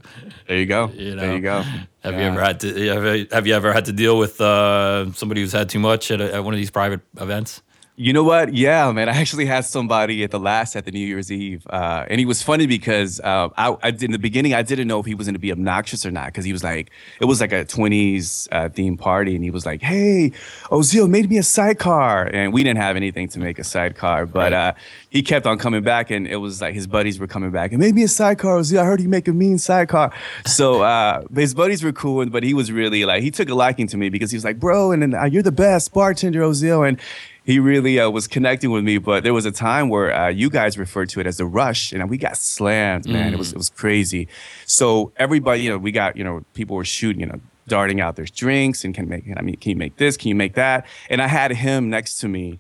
There 0.48 0.58
you 0.58 0.66
go. 0.66 0.92
You 1.04 1.16
know? 1.16 1.22
There 1.22 1.36
you 1.36 1.42
go. 1.42 1.62
Have 1.62 2.14
yeah. 2.14 2.20
you 2.20 2.26
ever 2.26 2.42
had 2.42 2.60
to 2.62 2.88
have, 2.88 3.32
have 3.32 3.48
you 3.48 3.56
ever 3.56 3.74
had 3.74 3.86
to 3.86 3.94
deal 3.94 4.18
with 4.18 4.40
uh, 4.40 5.12
somebody 5.14 5.42
who's 5.42 5.52
had 5.52 5.70
too 5.70 5.80
much 5.80 6.12
at, 6.12 6.22
a, 6.22 6.36
at 6.36 6.44
one 6.44 6.54
of 6.54 6.58
these 6.58 6.72
private 6.72 7.02
events? 7.20 7.62
You 7.96 8.12
know 8.12 8.24
what? 8.24 8.56
Yeah, 8.56 8.92
man. 8.92 9.08
I 9.08 9.12
actually 9.12 9.46
had 9.46 9.66
somebody 9.66 10.24
at 10.24 10.32
the 10.32 10.40
last 10.40 10.76
at 10.76 10.86
the 10.86 10.92
New 10.92 11.06
Year's 11.06 11.32
Eve, 11.32 11.68
uh, 11.70 12.06
and 12.10 12.20
he 12.20 12.26
was 12.26 12.42
funny 12.42 12.66
because 12.66 13.20
uh, 13.20 13.50
I, 13.56 13.78
I 13.84 13.90
in 13.90 14.12
the 14.12 14.18
beginning 14.18 14.56
I 14.56 14.64
didn't 14.64 14.88
know 14.88 15.00
if 15.00 15.06
he 15.06 15.14
was 15.14 15.28
going 15.28 15.36
to 15.36 15.40
be 15.40 15.52
obnoxious 15.52 16.04
or 16.04 16.10
not 16.10 16.26
because 16.28 16.44
he 16.44 16.52
was 16.52 16.64
like, 16.64 16.90
it 17.22 17.26
was 17.26 17.40
like 17.40 17.52
a 17.52 17.66
'20s 17.66 18.48
uh, 18.52 18.70
theme 18.70 18.98
party, 18.98 19.36
and 19.36 19.44
he 19.44 19.52
was 19.52 19.68
like, 19.68 19.84
"Hey, 19.84 20.32
Ozeal 20.72 21.08
made 21.08 21.30
me 21.30 21.38
a 21.38 21.44
sidecar," 21.44 22.26
and 22.34 22.52
we 22.52 22.64
didn't 22.64 22.80
have 22.80 22.96
anything 22.96 23.28
to 23.28 23.38
make 23.38 23.60
a 23.60 23.64
sidecar, 23.64 24.26
but 24.26 24.54
uh, 24.54 24.74
he 25.12 25.22
kept 25.22 25.46
on 25.46 25.60
coming 25.60 25.84
back, 25.84 26.10
and 26.10 26.26
it 26.26 26.38
was 26.38 26.62
like 26.62 26.74
his 26.74 26.88
buddies 26.88 27.20
were 27.20 27.28
coming 27.28 27.52
back 27.52 27.74
and 27.74 27.80
made 27.80 27.94
me 27.94 28.02
a 28.02 28.08
sidecar. 28.08 28.58
Ozeal, 28.58 28.80
I 28.80 28.86
heard 28.86 29.02
you 29.02 29.10
make 29.10 29.28
a 29.28 29.34
mean 29.34 29.60
sidecar. 29.60 30.12
So 30.48 30.82
uh, 30.82 31.26
his 31.36 31.54
buddies 31.54 31.84
were 31.84 31.94
cool, 31.94 32.26
but 32.26 32.42
he 32.42 32.56
was 32.56 32.72
really 32.72 33.06
like 33.06 33.22
he 33.22 33.30
took 33.30 33.50
a 33.50 33.54
liking 33.54 33.86
to 33.90 33.98
me 33.98 34.10
because 34.10 34.32
he 34.32 34.36
was 34.36 34.44
like, 34.44 34.60
"Bro, 34.60 34.94
and 34.94 35.04
then, 35.04 35.14
uh, 35.14 35.26
you're 35.26 35.44
the 35.44 35.52
best 35.52 35.94
bartender, 35.94 36.42
Ozeal," 36.42 36.88
and 36.88 37.00
he 37.44 37.60
really 37.60 38.00
uh, 38.00 38.10
was 38.10 38.28
connecting 38.28 38.72
with 38.72 38.84
me. 38.84 38.98
But 38.98 39.24
there 39.24 39.34
was 39.34 39.46
a 39.46 39.52
time 39.52 39.90
where 39.90 40.14
uh, 40.14 40.30
you 40.30 40.50
guys 40.50 40.78
referred 40.78 41.10
to 41.10 41.20
it 41.20 41.28
as 41.28 41.38
the 41.38 41.46
rush, 41.46 41.92
and 41.92 42.10
we 42.10 42.18
got 42.18 42.38
slammed, 42.38 43.08
man. 43.08 43.32
Mm. 43.32 43.34
It 43.34 43.38
was 43.38 43.50
mm. 43.50 43.56
it 43.56 43.58
was 43.58 43.70
crazy. 43.70 44.28
So 44.66 45.12
everybody, 45.18 45.62
you 45.62 45.70
know, 45.70 45.78
we 45.78 45.92
got 45.92 46.18
you 46.18 46.24
know 46.24 46.44
people 46.54 46.76
were 46.76 46.86
shooting, 46.86 47.20
you 47.20 47.26
know, 47.28 47.40
darting 47.68 48.02
out 48.02 48.16
their 48.16 48.26
drinks 48.26 48.84
and 48.84 48.96
can 48.96 49.08
make. 49.08 49.26
I 49.36 49.42
mean, 49.42 49.58
can 49.58 49.72
you 49.72 49.76
make 49.76 49.98
this? 49.98 50.18
Can 50.18 50.30
you 50.30 50.36
make 50.36 50.56
that? 50.56 50.86
And 51.10 51.22
I 51.22 51.28
had 51.28 51.52
him 51.52 51.90
next 51.90 52.20
to 52.20 52.28
me. 52.28 52.60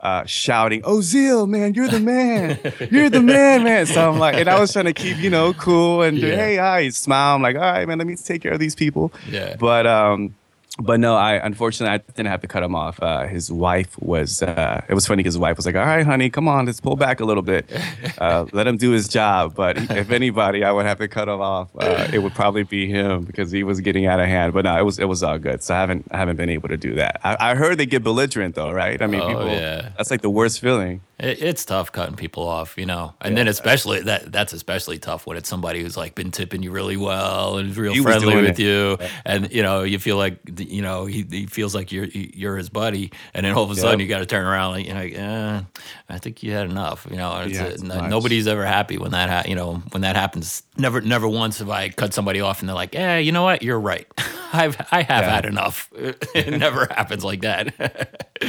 Uh, 0.00 0.24
shouting, 0.26 0.80
Ozeal, 0.82 1.48
man, 1.48 1.74
you're 1.74 1.88
the 1.88 1.98
man. 1.98 2.56
You're 2.88 3.10
the 3.10 3.20
man, 3.20 3.64
man. 3.64 3.84
So 3.84 4.08
I'm 4.08 4.20
like, 4.20 4.36
and 4.36 4.48
I 4.48 4.60
was 4.60 4.72
trying 4.72 4.84
to 4.84 4.92
keep, 4.92 5.16
you 5.16 5.28
know, 5.28 5.52
cool 5.54 6.02
and 6.02 6.16
yeah. 6.16 6.36
hey, 6.36 6.56
hi, 6.56 6.88
smile. 6.90 7.34
I'm 7.34 7.42
like, 7.42 7.56
all 7.56 7.62
right, 7.62 7.88
man, 7.88 7.98
let 7.98 8.06
me 8.06 8.14
take 8.14 8.42
care 8.42 8.52
of 8.52 8.60
these 8.60 8.76
people. 8.76 9.12
Yeah. 9.28 9.56
But 9.58 9.88
um, 9.88 10.36
but 10.80 11.00
no, 11.00 11.16
I 11.16 11.34
unfortunately 11.34 11.94
I 11.94 11.98
didn't 11.98 12.28
have 12.28 12.40
to 12.42 12.46
cut 12.46 12.62
him 12.62 12.74
off. 12.74 13.02
Uh, 13.02 13.26
his 13.26 13.50
wife 13.50 14.00
was. 14.00 14.42
Uh, 14.42 14.84
it 14.88 14.94
was 14.94 15.06
funny 15.06 15.20
because 15.20 15.34
his 15.34 15.38
wife 15.38 15.56
was 15.56 15.66
like, 15.66 15.74
"All 15.74 15.84
right, 15.84 16.06
honey, 16.06 16.30
come 16.30 16.46
on, 16.46 16.66
let's 16.66 16.80
pull 16.80 16.96
back 16.96 17.20
a 17.20 17.24
little 17.24 17.42
bit, 17.42 17.70
uh, 18.18 18.46
let 18.52 18.66
him 18.66 18.76
do 18.76 18.92
his 18.92 19.08
job." 19.08 19.54
But 19.54 19.76
if 19.90 20.10
anybody, 20.10 20.62
I 20.64 20.70
would 20.70 20.86
have 20.86 20.98
to 20.98 21.08
cut 21.08 21.28
him 21.28 21.40
off. 21.40 21.70
Uh, 21.76 22.08
it 22.12 22.20
would 22.20 22.34
probably 22.34 22.62
be 22.62 22.86
him 22.86 23.24
because 23.24 23.50
he 23.50 23.64
was 23.64 23.80
getting 23.80 24.06
out 24.06 24.20
of 24.20 24.26
hand. 24.26 24.52
But 24.52 24.64
no, 24.64 24.78
it 24.78 24.84
was 24.84 24.98
it 24.98 25.06
was 25.06 25.22
all 25.22 25.38
good. 25.38 25.62
So 25.62 25.74
I 25.74 25.80
haven't 25.80 26.06
I 26.10 26.18
haven't 26.18 26.36
been 26.36 26.50
able 26.50 26.68
to 26.68 26.76
do 26.76 26.94
that. 26.94 27.20
I, 27.24 27.50
I 27.50 27.54
heard 27.54 27.78
they 27.78 27.86
get 27.86 28.04
belligerent 28.04 28.54
though, 28.54 28.70
right? 28.72 29.00
I 29.02 29.06
mean, 29.06 29.20
oh, 29.20 29.28
people. 29.28 29.46
Yeah. 29.48 29.90
That's 29.96 30.10
like 30.10 30.22
the 30.22 30.30
worst 30.30 30.60
feeling. 30.60 31.00
It, 31.18 31.42
it's 31.42 31.64
tough 31.64 31.92
cutting 31.92 32.16
people 32.16 32.46
off, 32.46 32.76
you 32.76 32.86
know, 32.86 33.14
and 33.20 33.32
yeah. 33.32 33.40
then 33.40 33.48
especially 33.48 34.00
that 34.02 34.30
that's 34.30 34.52
especially 34.52 34.98
tough 34.98 35.26
when 35.26 35.36
it's 35.36 35.48
somebody 35.48 35.82
who's 35.82 35.96
like 35.96 36.14
been 36.14 36.30
tipping 36.30 36.62
you 36.62 36.70
really 36.70 36.96
well 36.96 37.58
and 37.58 37.70
is 37.70 37.78
real 37.78 37.94
friendly 38.02 38.36
with 38.36 38.58
it. 38.58 38.62
you, 38.62 38.98
and 39.24 39.50
you 39.52 39.62
know 39.62 39.82
you 39.82 39.98
feel 39.98 40.16
like 40.16 40.38
you 40.58 40.82
know 40.82 41.06
he, 41.06 41.26
he 41.28 41.46
feels 41.46 41.74
like 41.74 41.90
you're 41.92 42.06
you're 42.06 42.56
his 42.56 42.68
buddy, 42.68 43.10
and 43.34 43.44
then 43.44 43.54
all 43.54 43.64
of 43.64 43.70
a 43.70 43.76
sudden 43.76 44.00
you 44.00 44.06
got 44.06 44.18
to 44.18 44.26
turn 44.26 44.46
around 44.46 44.72
like 44.72 44.86
you 44.86 44.94
know, 44.94 45.00
eh, 45.00 45.62
I 46.08 46.18
think 46.18 46.42
you 46.42 46.52
had 46.52 46.70
enough, 46.70 47.06
you 47.10 47.16
know. 47.16 47.44
Yeah, 47.48 47.74
nobody's 48.08 48.46
ever 48.46 48.64
happy 48.64 48.98
when 48.98 49.10
that 49.12 49.28
ha- 49.28 49.48
you 49.48 49.54
know 49.54 49.74
when 49.90 50.02
that 50.02 50.16
happens. 50.16 50.62
Never 50.76 51.00
never 51.00 51.26
once 51.26 51.58
have 51.58 51.70
I 51.70 51.88
cut 51.88 52.14
somebody 52.14 52.40
off 52.40 52.60
and 52.60 52.68
they're 52.68 52.76
like, 52.76 52.94
yeah, 52.94 53.18
you 53.18 53.32
know 53.32 53.42
what, 53.42 53.62
you're 53.62 53.80
right. 53.80 54.06
I've 54.52 54.76
I 54.90 55.02
have 55.02 55.24
yeah. 55.24 55.34
had 55.34 55.46
enough. 55.46 55.90
it 55.96 56.58
never 56.58 56.86
happens 56.86 57.24
like 57.24 57.42
that, 57.42 58.26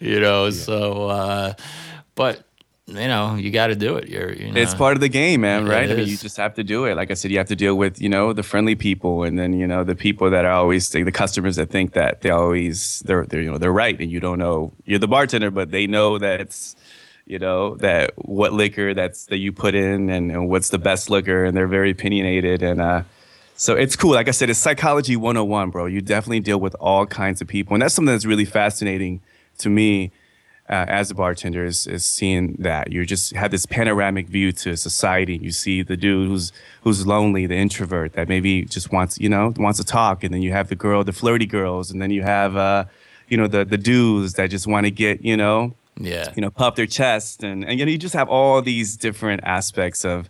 you 0.00 0.20
know. 0.20 0.44
Yeah. 0.46 0.50
So. 0.50 1.08
Uh, 1.08 1.54
but 2.14 2.46
you 2.88 2.94
know, 2.94 3.34
you 3.34 3.50
got 3.50 3.66
to 3.66 3.74
do 3.74 3.96
it. 3.96 4.08
You're, 4.08 4.32
you 4.32 4.52
know, 4.52 4.60
it's 4.60 4.74
part 4.74 4.96
of 4.96 5.00
the 5.00 5.08
game, 5.08 5.40
man. 5.40 5.66
Right? 5.66 5.90
I 5.90 5.94
mean, 5.94 6.06
you 6.06 6.16
just 6.16 6.36
have 6.36 6.54
to 6.54 6.62
do 6.62 6.84
it. 6.84 6.94
Like 6.94 7.10
I 7.10 7.14
said, 7.14 7.32
you 7.32 7.38
have 7.38 7.48
to 7.48 7.56
deal 7.56 7.74
with 7.74 8.00
you 8.00 8.08
know 8.08 8.32
the 8.32 8.44
friendly 8.44 8.76
people, 8.76 9.24
and 9.24 9.38
then 9.38 9.52
you 9.52 9.66
know 9.66 9.82
the 9.82 9.96
people 9.96 10.30
that 10.30 10.44
are 10.44 10.52
always 10.52 10.88
the 10.90 11.10
customers 11.10 11.56
that 11.56 11.70
think 11.70 11.94
that 11.94 12.20
they 12.20 12.30
always 12.30 13.00
they're 13.00 13.26
they're 13.26 13.42
you 13.42 13.50
know 13.50 13.58
they're 13.58 13.72
right, 13.72 14.00
and 14.00 14.10
you 14.10 14.20
don't 14.20 14.38
know 14.38 14.72
you're 14.84 15.00
the 15.00 15.08
bartender, 15.08 15.50
but 15.50 15.72
they 15.72 15.88
know 15.88 16.18
that 16.18 16.40
it's 16.40 16.76
you 17.26 17.40
know 17.40 17.74
that 17.76 18.12
what 18.16 18.52
liquor 18.52 18.94
that's 18.94 19.26
that 19.26 19.38
you 19.38 19.52
put 19.52 19.74
in 19.74 20.08
and, 20.08 20.30
and 20.30 20.48
what's 20.48 20.68
the 20.68 20.78
best 20.78 21.10
liquor, 21.10 21.44
and 21.44 21.56
they're 21.56 21.68
very 21.68 21.90
opinionated 21.90 22.62
and. 22.62 22.80
uh 22.80 23.02
so 23.58 23.74
it's 23.74 23.96
cool. 23.96 24.12
Like 24.12 24.28
I 24.28 24.32
said, 24.32 24.50
it's 24.50 24.58
psychology 24.58 25.16
101, 25.16 25.70
bro. 25.70 25.86
You 25.86 26.02
definitely 26.02 26.40
deal 26.40 26.60
with 26.60 26.76
all 26.78 27.06
kinds 27.06 27.40
of 27.40 27.48
people. 27.48 27.72
And 27.72 27.80
that's 27.80 27.94
something 27.94 28.12
that's 28.12 28.26
really 28.26 28.44
fascinating 28.44 29.22
to 29.58 29.68
me 29.68 30.12
uh, 30.68 30.84
as 30.88 31.10
a 31.10 31.14
bartender 31.14 31.64
is, 31.64 31.86
is 31.86 32.04
seeing 32.04 32.56
that. 32.58 32.92
You 32.92 33.04
just 33.06 33.34
have 33.34 33.50
this 33.50 33.66
panoramic 33.66 34.26
view 34.28 34.52
to 34.52 34.76
society. 34.76 35.36
You 35.36 35.52
see 35.52 35.82
the 35.82 35.96
dude 35.96 36.28
who's 36.28 36.52
who's 36.82 37.06
lonely, 37.06 37.46
the 37.46 37.56
introvert 37.56 38.14
that 38.14 38.28
maybe 38.28 38.64
just 38.64 38.92
wants 38.92 39.18
you 39.18 39.28
know 39.28 39.54
wants 39.56 39.78
to 39.78 39.84
talk, 39.84 40.24
and 40.24 40.34
then 40.34 40.42
you 40.42 40.52
have 40.52 40.68
the 40.68 40.74
girl, 40.74 41.04
the 41.04 41.12
flirty 41.12 41.46
girls, 41.46 41.90
and 41.90 42.02
then 42.02 42.10
you 42.10 42.22
have 42.22 42.56
uh, 42.56 42.84
you 43.28 43.36
know 43.36 43.46
the 43.46 43.64
the 43.64 43.78
dudes 43.78 44.34
that 44.34 44.50
just 44.50 44.66
want 44.66 44.86
to 44.86 44.90
get 44.90 45.24
you 45.24 45.36
know 45.36 45.74
yeah. 45.98 46.32
you 46.34 46.42
know 46.42 46.50
puff 46.50 46.74
their 46.74 46.86
chest, 46.86 47.42
and 47.42 47.64
and 47.64 47.78
you 47.78 47.86
know 47.86 47.92
you 47.92 47.98
just 47.98 48.14
have 48.14 48.28
all 48.28 48.60
these 48.60 48.96
different 48.96 49.42
aspects 49.44 50.04
of 50.04 50.28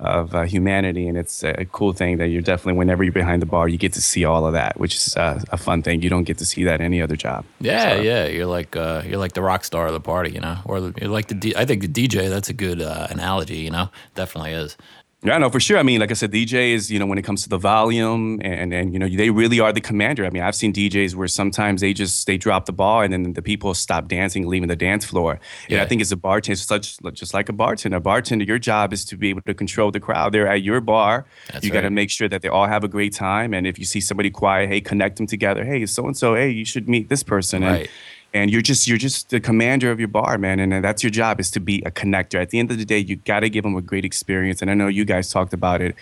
of 0.00 0.34
uh, 0.34 0.42
humanity, 0.42 1.06
and 1.06 1.16
it's 1.16 1.42
a 1.44 1.64
cool 1.66 1.92
thing 1.92 2.18
that 2.18 2.28
you're 2.28 2.42
definitely 2.42 2.78
whenever 2.78 3.04
you're 3.04 3.12
behind 3.12 3.40
the 3.40 3.46
bar, 3.46 3.68
you 3.68 3.78
get 3.78 3.92
to 3.94 4.00
see 4.00 4.24
all 4.24 4.46
of 4.46 4.52
that, 4.52 4.78
which 4.78 4.94
is 4.94 5.16
uh, 5.16 5.40
a 5.50 5.56
fun 5.56 5.82
thing. 5.82 6.02
You 6.02 6.10
don't 6.10 6.24
get 6.24 6.38
to 6.38 6.46
see 6.46 6.64
that 6.64 6.80
any 6.80 7.00
other 7.00 7.16
job. 7.16 7.44
Yeah, 7.60 7.96
so. 7.96 8.02
yeah, 8.02 8.26
you're 8.26 8.46
like 8.46 8.76
uh, 8.76 9.02
you're 9.06 9.18
like 9.18 9.32
the 9.32 9.42
rock 9.42 9.64
star 9.64 9.86
of 9.86 9.92
the 9.92 10.00
party, 10.00 10.32
you 10.32 10.40
know, 10.40 10.58
or 10.64 10.92
you're 11.00 11.10
like 11.10 11.28
the 11.28 11.34
D- 11.34 11.54
I 11.56 11.64
think 11.64 11.82
the 11.82 11.88
DJ. 11.88 12.28
That's 12.28 12.48
a 12.48 12.54
good 12.54 12.80
uh, 12.80 13.06
analogy, 13.10 13.58
you 13.58 13.70
know, 13.70 13.90
definitely 14.14 14.52
is. 14.52 14.76
Yeah, 15.24 15.38
no, 15.38 15.48
for 15.48 15.58
sure. 15.58 15.78
I 15.78 15.82
mean, 15.82 16.00
like 16.00 16.10
I 16.10 16.14
said, 16.14 16.32
DJs, 16.32 16.90
you 16.90 16.98
know, 16.98 17.06
when 17.06 17.16
it 17.16 17.22
comes 17.22 17.42
to 17.44 17.48
the 17.48 17.56
volume 17.56 18.40
and 18.42 18.74
and 18.74 18.92
you 18.92 18.98
know, 18.98 19.08
they 19.08 19.30
really 19.30 19.58
are 19.58 19.72
the 19.72 19.80
commander. 19.80 20.26
I 20.26 20.30
mean, 20.30 20.42
I've 20.42 20.54
seen 20.54 20.70
DJs 20.70 21.14
where 21.14 21.28
sometimes 21.28 21.80
they 21.80 21.94
just 21.94 22.26
they 22.26 22.36
drop 22.36 22.66
the 22.66 22.72
ball 22.72 23.00
and 23.00 23.10
then 23.10 23.32
the 23.32 23.40
people 23.40 23.72
stop 23.72 24.06
dancing, 24.06 24.46
leaving 24.46 24.68
the 24.68 24.76
dance 24.76 25.04
floor. 25.04 25.40
Yeah. 25.68 25.76
And 25.76 25.82
I 25.82 25.86
think 25.86 26.02
as 26.02 26.12
a 26.12 26.16
bartender, 26.16 26.56
such 26.56 26.98
just 27.14 27.32
like 27.32 27.48
a 27.48 27.54
bartender, 27.54 27.96
a 27.96 28.00
bartender, 28.00 28.44
your 28.44 28.58
job 28.58 28.92
is 28.92 29.04
to 29.06 29.16
be 29.16 29.30
able 29.30 29.40
to 29.42 29.54
control 29.54 29.90
the 29.90 30.00
crowd. 30.00 30.32
They're 30.32 30.46
at 30.46 30.62
your 30.62 30.82
bar. 30.82 31.24
That's 31.50 31.64
you 31.64 31.70
right. 31.70 31.78
got 31.78 31.88
to 31.88 31.90
make 31.90 32.10
sure 32.10 32.28
that 32.28 32.42
they 32.42 32.48
all 32.48 32.66
have 32.66 32.84
a 32.84 32.88
great 32.88 33.14
time. 33.14 33.54
And 33.54 33.66
if 33.66 33.78
you 33.78 33.86
see 33.86 34.02
somebody 34.02 34.30
quiet, 34.30 34.68
hey, 34.68 34.82
connect 34.82 35.16
them 35.16 35.26
together. 35.26 35.64
Hey, 35.64 35.86
so 35.86 36.06
and 36.06 36.16
so, 36.16 36.34
hey, 36.34 36.50
you 36.50 36.66
should 36.66 36.86
meet 36.86 37.08
this 37.08 37.22
person. 37.22 37.62
Right. 37.62 37.80
And 37.80 37.88
and 38.34 38.50
you're 38.50 38.60
just 38.60 38.86
you're 38.86 38.98
just 38.98 39.30
the 39.30 39.40
commander 39.40 39.90
of 39.90 39.98
your 39.98 40.08
bar 40.08 40.36
man 40.36 40.58
and 40.58 40.84
that's 40.84 41.02
your 41.02 41.10
job 41.10 41.40
is 41.40 41.50
to 41.50 41.60
be 41.60 41.80
a 41.86 41.90
connector 41.90 42.42
at 42.42 42.50
the 42.50 42.58
end 42.58 42.70
of 42.70 42.76
the 42.76 42.84
day 42.84 42.98
you 42.98 43.16
got 43.16 43.40
to 43.40 43.48
give 43.48 43.62
them 43.62 43.76
a 43.76 43.80
great 43.80 44.04
experience 44.04 44.60
and 44.60 44.70
i 44.70 44.74
know 44.74 44.88
you 44.88 45.04
guys 45.04 45.30
talked 45.30 45.54
about 45.54 45.80
it 45.80 45.94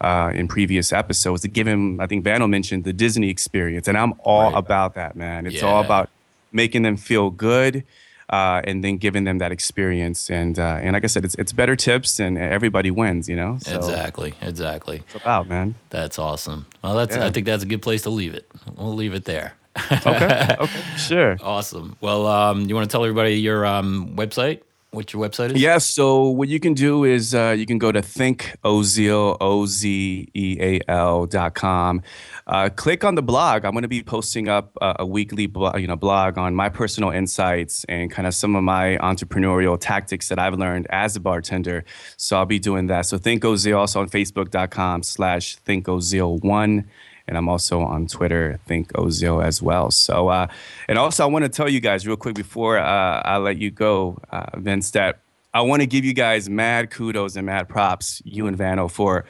uh, 0.00 0.30
in 0.32 0.46
previous 0.46 0.92
episodes 0.92 1.42
to 1.42 1.48
give 1.48 1.66
him 1.66 1.98
i 2.00 2.06
think 2.06 2.22
Vano 2.22 2.46
mentioned 2.46 2.84
the 2.84 2.92
disney 2.92 3.30
experience 3.30 3.88
and 3.88 3.98
i'm 3.98 4.12
all 4.20 4.52
right. 4.52 4.58
about 4.58 4.94
that 4.94 5.16
man 5.16 5.46
it's 5.46 5.56
yeah. 5.56 5.64
all 5.66 5.82
about 5.82 6.08
making 6.52 6.82
them 6.82 6.96
feel 6.96 7.30
good 7.30 7.82
uh, 8.30 8.60
and 8.64 8.84
then 8.84 8.98
giving 8.98 9.24
them 9.24 9.38
that 9.38 9.52
experience. 9.52 10.30
And 10.30 10.58
uh, 10.58 10.80
and 10.82 10.92
like 10.92 11.02
I 11.02 11.06
said, 11.06 11.24
it's 11.24 11.34
it's 11.36 11.50
better 11.50 11.74
tips 11.76 12.20
and 12.20 12.36
everybody 12.36 12.90
wins. 12.90 13.26
You 13.26 13.36
know. 13.36 13.56
So 13.62 13.74
exactly. 13.74 14.34
Exactly. 14.42 15.02
It's 15.06 15.14
about 15.14 15.48
man. 15.48 15.76
That's 15.88 16.18
awesome. 16.18 16.66
Well, 16.84 16.94
that's 16.94 17.16
yeah. 17.16 17.24
I 17.24 17.30
think 17.30 17.46
that's 17.46 17.62
a 17.62 17.66
good 17.66 17.80
place 17.80 18.02
to 18.02 18.10
leave 18.10 18.34
it. 18.34 18.46
We'll 18.76 18.94
leave 18.94 19.14
it 19.14 19.24
there 19.24 19.54
okay. 20.06 20.56
Okay. 20.58 20.80
Sure. 20.96 21.36
Awesome. 21.42 21.96
Well, 22.00 22.26
um, 22.26 22.62
you 22.68 22.74
want 22.74 22.88
to 22.88 22.92
tell 22.92 23.04
everybody 23.04 23.34
your 23.34 23.64
um, 23.64 24.14
website? 24.16 24.60
What 24.90 25.12
your 25.12 25.22
website 25.22 25.54
is? 25.54 25.60
Yeah. 25.60 25.76
So 25.78 26.28
what 26.28 26.48
you 26.48 26.58
can 26.58 26.72
do 26.72 27.04
is 27.04 27.34
uh, 27.34 27.54
you 27.56 27.66
can 27.66 27.76
go 27.76 27.92
to 27.92 28.00
thinkOzeal, 28.00 29.36
O-Z-E-A-L 29.38 31.26
dot 31.26 31.54
com. 31.54 32.02
Uh, 32.46 32.70
click 32.74 33.04
on 33.04 33.14
the 33.14 33.22
blog. 33.22 33.66
I'm 33.66 33.72
going 33.72 33.82
to 33.82 33.88
be 33.88 34.02
posting 34.02 34.48
up 34.48 34.76
uh, 34.80 34.94
a 34.98 35.04
weekly 35.04 35.46
blog, 35.46 35.78
you 35.78 35.86
know, 35.86 35.96
blog 35.96 36.38
on 36.38 36.54
my 36.54 36.70
personal 36.70 37.10
insights 37.10 37.84
and 37.84 38.10
kind 38.10 38.26
of 38.26 38.34
some 38.34 38.56
of 38.56 38.64
my 38.64 38.96
entrepreneurial 39.02 39.78
tactics 39.78 40.30
that 40.30 40.38
I've 40.38 40.54
learned 40.54 40.86
as 40.88 41.16
a 41.16 41.20
bartender. 41.20 41.84
So 42.16 42.38
I'll 42.38 42.46
be 42.46 42.58
doing 42.58 42.86
that. 42.86 43.04
So 43.04 43.18
Think 43.18 43.42
Ozeal 43.42 43.76
also 43.76 44.00
on 44.00 44.08
Facebook.com 44.08 45.02
slash 45.02 45.58
ThinkOzeal1 45.66 46.84
and 47.28 47.36
I'm 47.36 47.48
also 47.48 47.80
on 47.82 48.06
Twitter, 48.06 48.58
Think 48.66 48.92
Ozeal 48.94 49.44
as 49.44 49.62
well. 49.62 49.90
So, 49.90 50.28
uh, 50.28 50.48
and 50.88 50.98
also 50.98 51.22
I 51.22 51.26
want 51.26 51.44
to 51.44 51.48
tell 51.48 51.68
you 51.68 51.78
guys 51.78 52.06
real 52.06 52.16
quick 52.16 52.34
before 52.34 52.78
uh, 52.78 53.22
I 53.24 53.36
let 53.36 53.58
you 53.58 53.70
go, 53.70 54.18
uh, 54.30 54.58
Vince, 54.58 54.90
that 54.92 55.20
I 55.54 55.60
want 55.60 55.82
to 55.82 55.86
give 55.86 56.04
you 56.04 56.14
guys 56.14 56.48
mad 56.48 56.90
kudos 56.90 57.36
and 57.36 57.46
mad 57.46 57.68
props, 57.68 58.22
you 58.24 58.46
and 58.46 58.56
Vano, 58.56 58.88
for 58.88 59.24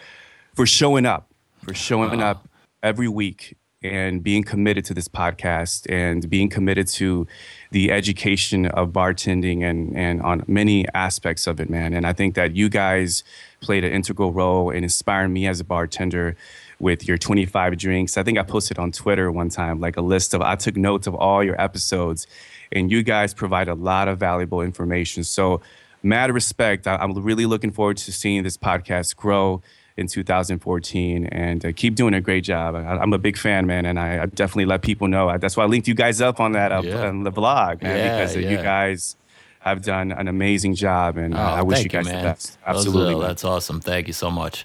for 0.54 0.64
showing 0.64 1.04
up, 1.04 1.28
for 1.64 1.74
showing 1.74 2.22
up 2.22 2.48
every 2.82 3.08
week 3.08 3.57
and 3.82 4.24
being 4.24 4.42
committed 4.42 4.84
to 4.84 4.94
this 4.94 5.06
podcast 5.06 5.86
and 5.88 6.28
being 6.28 6.48
committed 6.48 6.88
to 6.88 7.26
the 7.70 7.92
education 7.92 8.66
of 8.66 8.90
bartending 8.90 9.62
and 9.62 9.96
and 9.96 10.20
on 10.22 10.44
many 10.48 10.86
aspects 10.94 11.46
of 11.46 11.60
it, 11.60 11.70
man. 11.70 11.92
And 11.94 12.04
I 12.06 12.12
think 12.12 12.34
that 12.34 12.56
you 12.56 12.68
guys 12.68 13.22
played 13.60 13.84
an 13.84 13.92
integral 13.92 14.32
role 14.32 14.70
in 14.70 14.82
inspiring 14.82 15.32
me 15.32 15.46
as 15.46 15.60
a 15.60 15.64
bartender 15.64 16.36
with 16.80 17.06
your 17.06 17.18
25 17.18 17.76
drinks. 17.76 18.16
I 18.16 18.22
think 18.24 18.38
I 18.38 18.42
posted 18.42 18.78
on 18.78 18.90
Twitter 18.90 19.30
one 19.30 19.48
time 19.48 19.80
like 19.80 19.96
a 19.96 20.02
list 20.02 20.34
of 20.34 20.42
I 20.42 20.56
took 20.56 20.76
notes 20.76 21.06
of 21.06 21.14
all 21.14 21.44
your 21.44 21.60
episodes, 21.60 22.26
and 22.72 22.90
you 22.90 23.04
guys 23.04 23.32
provide 23.32 23.68
a 23.68 23.74
lot 23.74 24.08
of 24.08 24.18
valuable 24.18 24.60
information. 24.60 25.22
So, 25.22 25.60
mad 26.02 26.32
respect. 26.32 26.88
I, 26.88 27.02
am 27.02 27.12
really 27.14 27.46
looking 27.46 27.70
forward 27.70 27.98
to 27.98 28.12
seeing 28.12 28.42
this 28.42 28.56
podcast 28.56 29.14
grow 29.14 29.62
in 29.98 30.06
2014 30.06 31.26
and 31.26 31.66
uh, 31.66 31.72
keep 31.74 31.96
doing 31.96 32.14
a 32.14 32.20
great 32.20 32.44
job. 32.44 32.76
I, 32.76 33.02
am 33.02 33.12
a 33.12 33.18
big 33.18 33.36
fan, 33.36 33.66
man, 33.66 33.84
and 33.84 33.98
I, 33.98 34.22
I, 34.22 34.26
definitely 34.26 34.66
let 34.66 34.82
people 34.82 35.08
know. 35.08 35.36
That's 35.36 35.56
why 35.56 35.64
I 35.64 35.66
linked 35.66 35.88
you 35.88 35.94
guys 35.94 36.20
up 36.20 36.38
on 36.38 36.52
that 36.52 36.70
uh, 36.70 36.82
yeah. 36.84 37.08
on 37.08 37.24
the 37.24 37.32
blog, 37.32 37.82
man, 37.82 37.96
yeah, 37.96 38.16
because 38.16 38.36
yeah. 38.36 38.50
you 38.50 38.56
guys 38.58 39.16
have 39.58 39.82
done 39.82 40.12
an 40.12 40.28
amazing 40.28 40.76
job, 40.76 41.16
and 41.16 41.34
uh, 41.34 41.38
oh, 41.38 41.56
I 41.56 41.62
wish 41.62 41.82
you 41.82 41.88
guys 41.88 42.06
you, 42.06 42.12
the 42.12 42.22
best. 42.22 42.58
Absolutely, 42.64 43.20
that's 43.20 43.44
awesome. 43.44 43.80
Thank 43.80 44.06
you 44.06 44.12
so 44.12 44.30
much. 44.30 44.64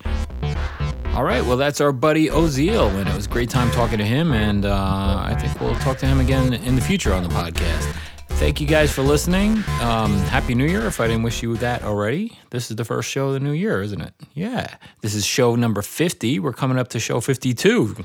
All 1.15 1.23
right, 1.23 1.43
well, 1.43 1.57
that's 1.57 1.81
our 1.81 1.91
buddy 1.91 2.27
Ozeal, 2.27 2.89
and 2.89 3.09
it 3.09 3.15
was 3.15 3.25
a 3.25 3.29
great 3.29 3.49
time 3.49 3.71
talking 3.71 3.97
to 3.97 4.05
him, 4.05 4.31
and 4.33 4.65
uh, 4.65 5.23
I 5.25 5.35
think 5.35 5.59
we'll 5.59 5.75
talk 5.75 5.97
to 5.99 6.05
him 6.05 6.19
again 6.19 6.53
in 6.53 6.75
the 6.75 6.81
future 6.81 7.11
on 7.11 7.23
the 7.23 7.29
podcast. 7.29 8.12
Thank 8.43 8.59
you 8.59 8.67
guys 8.67 8.91
for 8.91 9.03
listening. 9.03 9.51
Um, 9.79 10.17
Happy 10.27 10.53
New 10.53 10.65
Year 10.65 10.85
if 10.85 10.99
I 10.99 11.07
didn't 11.07 11.23
wish 11.23 11.41
you 11.41 11.55
that 11.57 11.83
already. 11.83 12.37
This 12.49 12.69
is 12.69 12.75
the 12.75 12.83
first 12.83 13.09
show 13.09 13.27
of 13.27 13.33
the 13.35 13.39
new 13.39 13.53
year, 13.53 13.81
isn't 13.81 14.01
it? 14.01 14.13
Yeah. 14.33 14.67
This 14.99 15.15
is 15.15 15.25
show 15.25 15.55
number 15.55 15.81
50. 15.81 16.39
We're 16.39 16.51
coming 16.51 16.77
up 16.77 16.89
to 16.89 16.99
show 16.99 17.21
52 17.21 18.03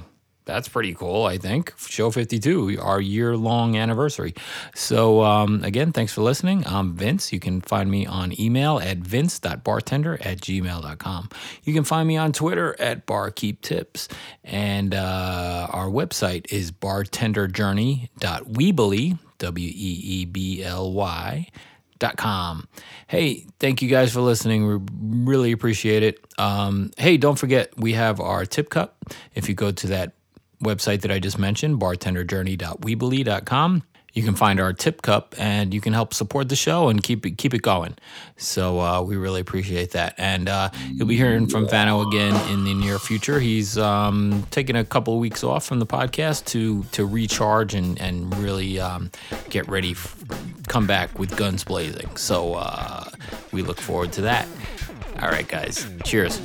that's 0.48 0.66
pretty 0.66 0.94
cool, 0.94 1.27
I 1.27 1.37
think. 1.37 1.74
Show 1.77 2.11
52, 2.11 2.79
our 2.81 3.03
year 3.03 3.37
long 3.37 3.77
anniversary. 3.77 4.33
So, 4.74 5.22
um, 5.22 5.62
again, 5.62 5.92
thanks 5.92 6.14
for 6.14 6.22
listening. 6.22 6.64
I'm 6.66 6.94
Vince. 6.94 7.35
You 7.35 7.38
can 7.38 7.61
find 7.61 7.90
me 7.90 8.07
on 8.07 8.33
email 8.40 8.79
at 8.79 8.96
vince.bartender 8.96 10.14
at 10.22 10.40
gmail.com. 10.40 11.29
You 11.64 11.74
can 11.74 11.85
find 11.85 12.09
me 12.09 12.16
on 12.16 12.33
Twitter 12.33 12.74
at 12.81 13.07
barkeeptips. 13.07 14.11
And 14.42 14.94
uh, 14.94 15.66
our 15.70 15.88
website 15.88 16.51
is 16.51 16.72
bartenderjourney.weebly, 16.72 19.18
W 19.38 19.68
E 19.68 20.01
E 20.05 20.24
B 20.24 20.62
L 20.62 20.92
Y. 20.92 21.48
Dot 21.98 22.16
com. 22.16 22.68
Hey, 23.09 23.44
thank 23.59 23.83
you 23.83 23.88
guys 23.88 24.12
for 24.12 24.20
listening. 24.20 24.68
We 24.68 24.79
really 25.29 25.51
appreciate 25.51 26.05
it. 26.05 26.24
Um, 26.38 26.92
hey, 26.96 27.16
don't 27.16 27.37
forget 27.37 27.77
we 27.77 27.94
have 27.94 28.20
our 28.20 28.46
tip 28.46 28.70
cup. 28.70 28.96
If 29.35 29.48
you 29.48 29.57
go 29.57 29.72
to 29.72 29.87
that 29.88 30.12
website 30.62 31.01
that 31.01 31.11
I 31.11 31.18
just 31.18 31.40
mentioned, 31.40 31.81
bartenderjourney.weebly.com. 31.81 33.83
You 34.18 34.24
can 34.24 34.35
find 34.35 34.59
our 34.59 34.72
tip 34.72 35.02
cup 35.02 35.37
and 35.38 35.72
you 35.72 35.81
can 35.81 35.92
help 35.92 36.12
support 36.12 36.48
the 36.48 36.57
show 36.57 36.88
and 36.88 37.00
keep 37.00 37.24
it 37.24 37.38
keep 37.38 37.54
it 37.54 37.62
going. 37.62 37.94
So 38.37 38.81
uh, 38.81 39.00
we 39.00 39.14
really 39.14 39.40
appreciate 39.40 39.92
that. 39.92 40.16
And 40.18 40.48
uh, 40.48 40.70
you'll 40.92 41.07
be 41.07 41.14
hearing 41.16 41.46
from 41.46 41.68
Vano 41.68 42.04
again 42.04 42.35
in 42.50 42.64
the 42.64 42.74
near 42.74 42.98
future. 42.98 43.38
He's 43.38 43.78
um, 43.78 44.44
taking 44.50 44.74
a 44.74 44.85
couple 44.85 45.14
of 45.14 45.20
weeks 45.20 45.44
off 45.44 45.64
from 45.64 45.78
the 45.78 45.87
podcast 45.87 46.46
to 46.46 46.83
to 46.90 47.07
recharge 47.07 47.74
and 47.74 47.96
and 48.00 48.37
really 48.38 48.81
um, 48.81 49.12
get 49.50 49.68
ready, 49.68 49.92
f- 49.92 50.16
come 50.66 50.88
back 50.88 51.16
with 51.16 51.37
guns 51.37 51.62
blazing. 51.62 52.16
So 52.16 52.54
uh, 52.54 53.04
we 53.52 53.62
look 53.62 53.81
forward 53.81 54.11
to 54.14 54.22
that. 54.22 54.48
All 55.22 55.28
right, 55.28 55.46
guys. 55.46 55.87
Cheers. 56.02 56.40